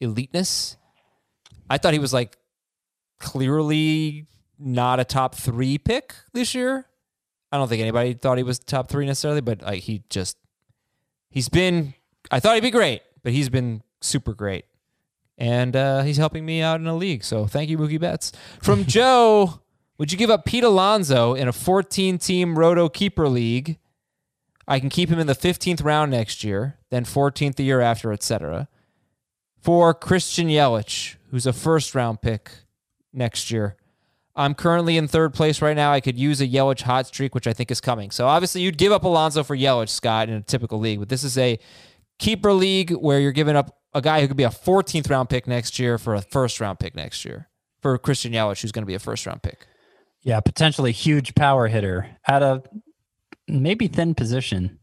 eliteness. 0.00 0.76
I 1.68 1.78
thought 1.78 1.92
he 1.92 2.00
was 2.00 2.12
like 2.12 2.36
clearly 3.18 4.26
not 4.58 5.00
a 5.00 5.04
top 5.04 5.34
three 5.34 5.78
pick 5.78 6.14
this 6.32 6.54
year. 6.54 6.86
I 7.52 7.58
don't 7.58 7.68
think 7.68 7.80
anybody 7.80 8.14
thought 8.14 8.38
he 8.38 8.44
was 8.44 8.58
top 8.58 8.88
three 8.88 9.06
necessarily, 9.06 9.40
but 9.40 9.62
like 9.62 9.82
he 9.82 10.02
just 10.10 10.36
he's 11.30 11.48
been. 11.48 11.94
I 12.30 12.40
thought 12.40 12.54
he'd 12.54 12.62
be 12.62 12.70
great, 12.70 13.02
but 13.22 13.32
he's 13.32 13.48
been 13.48 13.82
super 14.00 14.34
great, 14.34 14.64
and 15.38 15.76
uh, 15.76 16.02
he's 16.02 16.16
helping 16.16 16.44
me 16.44 16.60
out 16.60 16.80
in 16.80 16.86
a 16.86 16.96
league. 16.96 17.22
So 17.22 17.46
thank 17.46 17.70
you, 17.70 17.78
Mookie 17.78 18.00
Betts. 18.00 18.32
From 18.62 18.84
Joe. 18.86 19.60
Would 19.98 20.12
you 20.12 20.18
give 20.18 20.28
up 20.28 20.44
Pete 20.44 20.62
Alonso 20.62 21.32
in 21.32 21.48
a 21.48 21.54
14 21.54 22.18
team 22.18 22.58
Roto 22.58 22.90
Keeper 22.90 23.30
League? 23.30 23.78
I 24.68 24.78
can 24.78 24.90
keep 24.90 25.08
him 25.08 25.18
in 25.18 25.26
the 25.26 25.34
15th 25.34 25.82
round 25.82 26.10
next 26.10 26.44
year, 26.44 26.76
then 26.90 27.06
14th 27.06 27.54
the 27.54 27.64
year 27.64 27.80
after, 27.80 28.12
etc. 28.12 28.68
For 29.58 29.94
Christian 29.94 30.48
Yelich, 30.48 31.16
who's 31.30 31.46
a 31.46 31.52
first 31.54 31.94
round 31.94 32.20
pick 32.20 32.50
next 33.16 33.50
year. 33.50 33.76
I'm 34.36 34.54
currently 34.54 34.98
in 34.98 35.08
third 35.08 35.32
place 35.32 35.62
right 35.62 35.74
now. 35.74 35.92
I 35.92 36.00
could 36.00 36.18
use 36.18 36.42
a 36.42 36.46
Yelich 36.46 36.82
hot 36.82 37.06
streak, 37.06 37.34
which 37.34 37.46
I 37.46 37.54
think 37.54 37.70
is 37.70 37.80
coming. 37.80 38.10
So 38.10 38.26
obviously, 38.26 38.60
you'd 38.60 38.76
give 38.76 38.92
up 38.92 39.04
Alonso 39.04 39.42
for 39.42 39.56
Yelich, 39.56 39.88
Scott, 39.88 40.28
in 40.28 40.34
a 40.34 40.42
typical 40.42 40.78
league, 40.78 40.98
but 40.98 41.08
this 41.08 41.24
is 41.24 41.38
a 41.38 41.58
keeper 42.18 42.52
league 42.52 42.90
where 42.90 43.18
you're 43.18 43.32
giving 43.32 43.56
up 43.56 43.74
a 43.94 44.02
guy 44.02 44.20
who 44.20 44.28
could 44.28 44.36
be 44.36 44.42
a 44.42 44.50
14th 44.50 45.08
round 45.08 45.30
pick 45.30 45.46
next 45.46 45.78
year 45.78 45.96
for 45.96 46.14
a 46.14 46.20
first 46.20 46.60
round 46.60 46.78
pick 46.78 46.94
next 46.94 47.24
year 47.24 47.48
for 47.80 47.96
Christian 47.96 48.32
Yelich, 48.32 48.60
who's 48.60 48.72
going 48.72 48.82
to 48.82 48.86
be 48.86 48.94
a 48.94 48.98
first 48.98 49.26
round 49.26 49.42
pick. 49.42 49.66
Yeah, 50.22 50.40
potentially 50.40 50.92
huge 50.92 51.34
power 51.34 51.68
hitter 51.68 52.18
at 52.26 52.42
a 52.42 52.62
maybe 53.48 53.88
thin 53.88 54.14
position, 54.14 54.78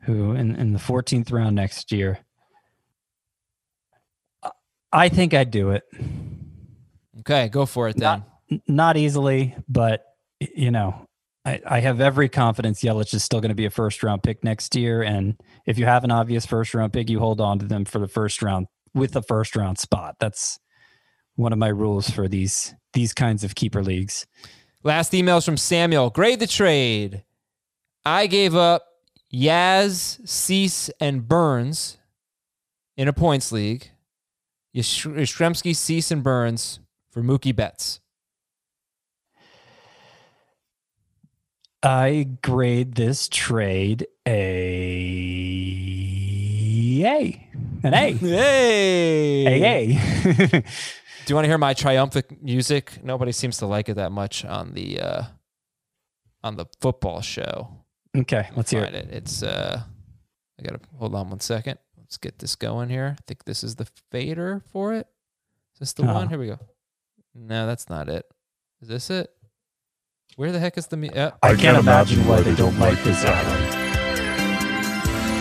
who 0.00 0.32
in, 0.32 0.56
in 0.56 0.72
the 0.72 0.78
14th 0.78 1.30
round 1.30 1.54
next 1.54 1.92
year. 1.92 2.18
I 4.92 5.08
think 5.08 5.32
I'd 5.34 5.52
do 5.52 5.70
it. 5.70 5.84
Okay, 7.20 7.48
go 7.48 7.66
for 7.66 7.88
it 7.88 7.96
then. 7.96 8.24
N- 8.50 8.62
Not 8.66 8.96
easily, 8.96 9.54
but 9.68 10.04
you 10.40 10.70
know, 10.70 11.06
I, 11.44 11.60
I 11.66 11.80
have 11.80 12.00
every 12.00 12.28
confidence 12.28 12.82
Yelich 12.82 13.14
is 13.14 13.24
still 13.24 13.40
going 13.40 13.50
to 13.50 13.54
be 13.54 13.66
a 13.66 13.70
first 13.70 14.02
round 14.02 14.22
pick 14.22 14.42
next 14.44 14.74
year. 14.76 15.02
And 15.02 15.40
if 15.66 15.78
you 15.78 15.86
have 15.86 16.04
an 16.04 16.10
obvious 16.10 16.46
first 16.46 16.74
round 16.74 16.92
pick, 16.92 17.08
you 17.08 17.18
hold 17.18 17.40
on 17.40 17.58
to 17.60 17.66
them 17.66 17.84
for 17.84 17.98
the 17.98 18.08
first 18.08 18.42
round 18.42 18.66
with 18.94 19.12
the 19.12 19.22
first 19.22 19.56
round 19.56 19.78
spot. 19.78 20.16
That's 20.18 20.58
one 21.36 21.52
of 21.52 21.58
my 21.58 21.68
rules 21.68 22.10
for 22.10 22.28
these 22.28 22.74
these 22.92 23.12
kinds 23.14 23.44
of 23.44 23.54
keeper 23.54 23.82
leagues. 23.82 24.26
Last 24.82 25.12
emails 25.12 25.44
from 25.44 25.56
Samuel. 25.56 26.10
Grade 26.10 26.40
the 26.40 26.46
trade. 26.46 27.24
I 28.04 28.26
gave 28.26 28.54
up 28.56 28.82
Yaz, 29.32 30.26
Cease, 30.26 30.88
and 31.00 31.28
Burnes 31.28 31.98
in 32.96 33.06
a 33.06 33.12
points 33.12 33.52
league. 33.52 33.90
Yastrzemski, 34.74 35.74
Cease, 35.76 36.10
and 36.10 36.22
Burnes 36.22 36.80
for 37.10 37.22
Mookie 37.22 37.54
Betts. 37.54 38.00
I 41.82 42.28
grade 42.42 42.94
this 42.94 43.26
trade 43.28 44.06
a 44.26 44.30
A. 47.06 47.48
An 47.82 47.94
A. 47.94 48.12
Hey! 48.12 49.46
A 49.46 49.64
A. 49.64 49.86
Do 50.60 50.64
you 51.28 51.34
want 51.34 51.44
to 51.44 51.48
hear 51.48 51.56
my 51.58 51.72
triumphant 51.74 52.42
music? 52.42 53.02
Nobody 53.02 53.32
seems 53.32 53.56
to 53.58 53.66
like 53.66 53.88
it 53.88 53.94
that 53.94 54.12
much 54.12 54.44
on 54.44 54.72
the 54.74 55.00
uh, 55.00 55.22
on 56.44 56.56
the 56.56 56.66
football 56.80 57.20
show. 57.22 57.68
okay, 58.16 58.48
let's 58.56 58.70
hear 58.70 58.82
it. 58.82 58.94
it. 58.94 59.08
It's 59.10 59.42
uh, 59.42 59.80
I 60.58 60.62
gotta 60.62 60.80
hold 60.98 61.14
on 61.14 61.30
one 61.30 61.40
second. 61.40 61.78
Let's 61.96 62.18
get 62.18 62.38
this 62.40 62.56
going 62.56 62.90
here. 62.90 63.16
I 63.18 63.22
think 63.26 63.44
this 63.44 63.64
is 63.64 63.76
the 63.76 63.86
fader 64.10 64.62
for 64.72 64.92
it. 64.92 65.06
Is 65.74 65.78
this 65.80 65.92
the 65.94 66.02
Oh. 66.10 66.12
one? 66.14 66.28
Here 66.28 66.38
we 66.38 66.48
go. 66.48 66.58
No, 67.34 67.66
that's 67.66 67.88
not 67.88 68.08
it. 68.08 68.24
Is 68.82 68.88
this 68.88 69.10
it? 69.10 69.30
Where 70.36 70.52
the 70.52 70.58
heck 70.58 70.78
is 70.78 70.86
the? 70.86 70.96
mu- 70.96 71.08
Uh, 71.08 71.30
I 71.42 71.54
can't 71.54 71.76
imagine 71.78 72.26
why 72.26 72.40
they 72.40 72.54
don't 72.54 72.78
like 72.78 73.02
this 73.04 73.24
album. 73.24 73.76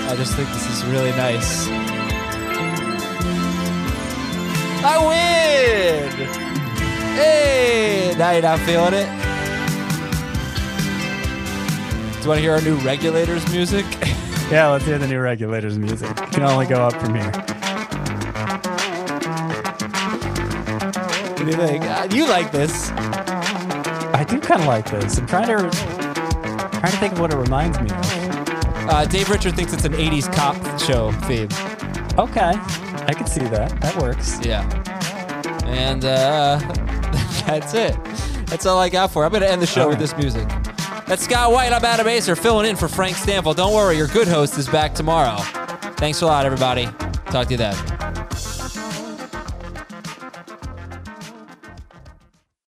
I 0.09 0.15
just 0.15 0.35
think 0.35 0.49
this 0.49 0.67
is 0.69 0.83
really 0.85 1.11
nice. 1.11 1.67
I 4.81 4.97
win! 5.07 6.09
Hey! 7.15 8.15
Now 8.17 8.31
you're 8.31 8.41
not 8.41 8.59
feeling 8.61 8.93
it? 8.93 9.07
Do 12.15 12.23
you 12.23 12.27
want 12.29 12.37
to 12.37 12.41
hear 12.41 12.53
our 12.53 12.61
new 12.61 12.75
regulators 12.77 13.49
music? 13.51 13.85
Yeah, 14.49 14.69
let's 14.69 14.83
hear 14.83 14.97
the 14.97 15.05
new 15.05 15.19
regulators 15.19 15.77
music. 15.77 16.15
Can 16.31 16.41
only 16.41 16.65
go 16.65 16.81
up 16.81 16.93
from 16.95 17.13
here. 17.13 17.31
What 21.39 21.45
do 21.45 21.51
you 21.51 21.67
think? 21.67 21.85
Uh, 21.85 22.05
you 22.11 22.27
like 22.27 22.51
this. 22.51 22.89
I 22.91 24.25
do 24.27 24.41
kind 24.41 24.59
of 24.59 24.67
like 24.67 24.91
this. 24.91 25.17
I'm 25.17 25.25
trying 25.25 25.47
to 25.47 25.69
trying 25.69 26.91
to 26.91 26.97
think 26.97 27.13
of 27.13 27.19
what 27.21 27.31
it 27.31 27.37
reminds 27.37 27.79
me 27.79 27.89
of. 27.89 28.89
Uh, 28.89 29.05
Dave 29.05 29.29
Richard 29.29 29.55
thinks 29.55 29.71
it's 29.71 29.85
an 29.85 29.93
80s 29.93 30.31
cop 30.33 30.57
show 30.77 31.13
theme. 31.27 31.47
Okay, 32.19 32.51
I 33.07 33.13
can 33.13 33.25
see 33.25 33.45
that. 33.45 33.79
That 33.79 33.95
works. 34.01 34.37
Yeah. 34.45 34.67
And 35.65 36.03
uh, 36.03 36.59
that's 37.47 37.73
it. 37.73 37.95
That's 38.47 38.65
all 38.65 38.77
I 38.77 38.89
got 38.89 39.09
for. 39.09 39.23
it. 39.23 39.27
I'm 39.27 39.31
going 39.31 39.41
to 39.41 39.49
end 39.49 39.61
the 39.61 39.65
show 39.65 39.83
All 39.83 39.87
with 39.87 39.97
right. 39.97 40.09
this 40.09 40.17
music. 40.17 40.45
That's 41.07 41.23
Scott 41.23 41.53
White. 41.53 41.71
I'm 41.71 41.85
Adam 41.85 42.07
Aizer 42.07 42.37
filling 42.37 42.69
in 42.69 42.75
for 42.75 42.89
Frank 42.89 43.15
Stampfl. 43.15 43.55
Don't 43.55 43.73
worry, 43.73 43.95
your 43.95 44.07
good 44.07 44.27
host 44.27 44.57
is 44.57 44.67
back 44.67 44.93
tomorrow. 44.93 45.37
Thanks 45.95 46.21
a 46.21 46.25
lot, 46.25 46.45
everybody. 46.45 46.85
Talk 47.31 47.45
to 47.47 47.51
you 47.51 47.57
then. 47.57 47.88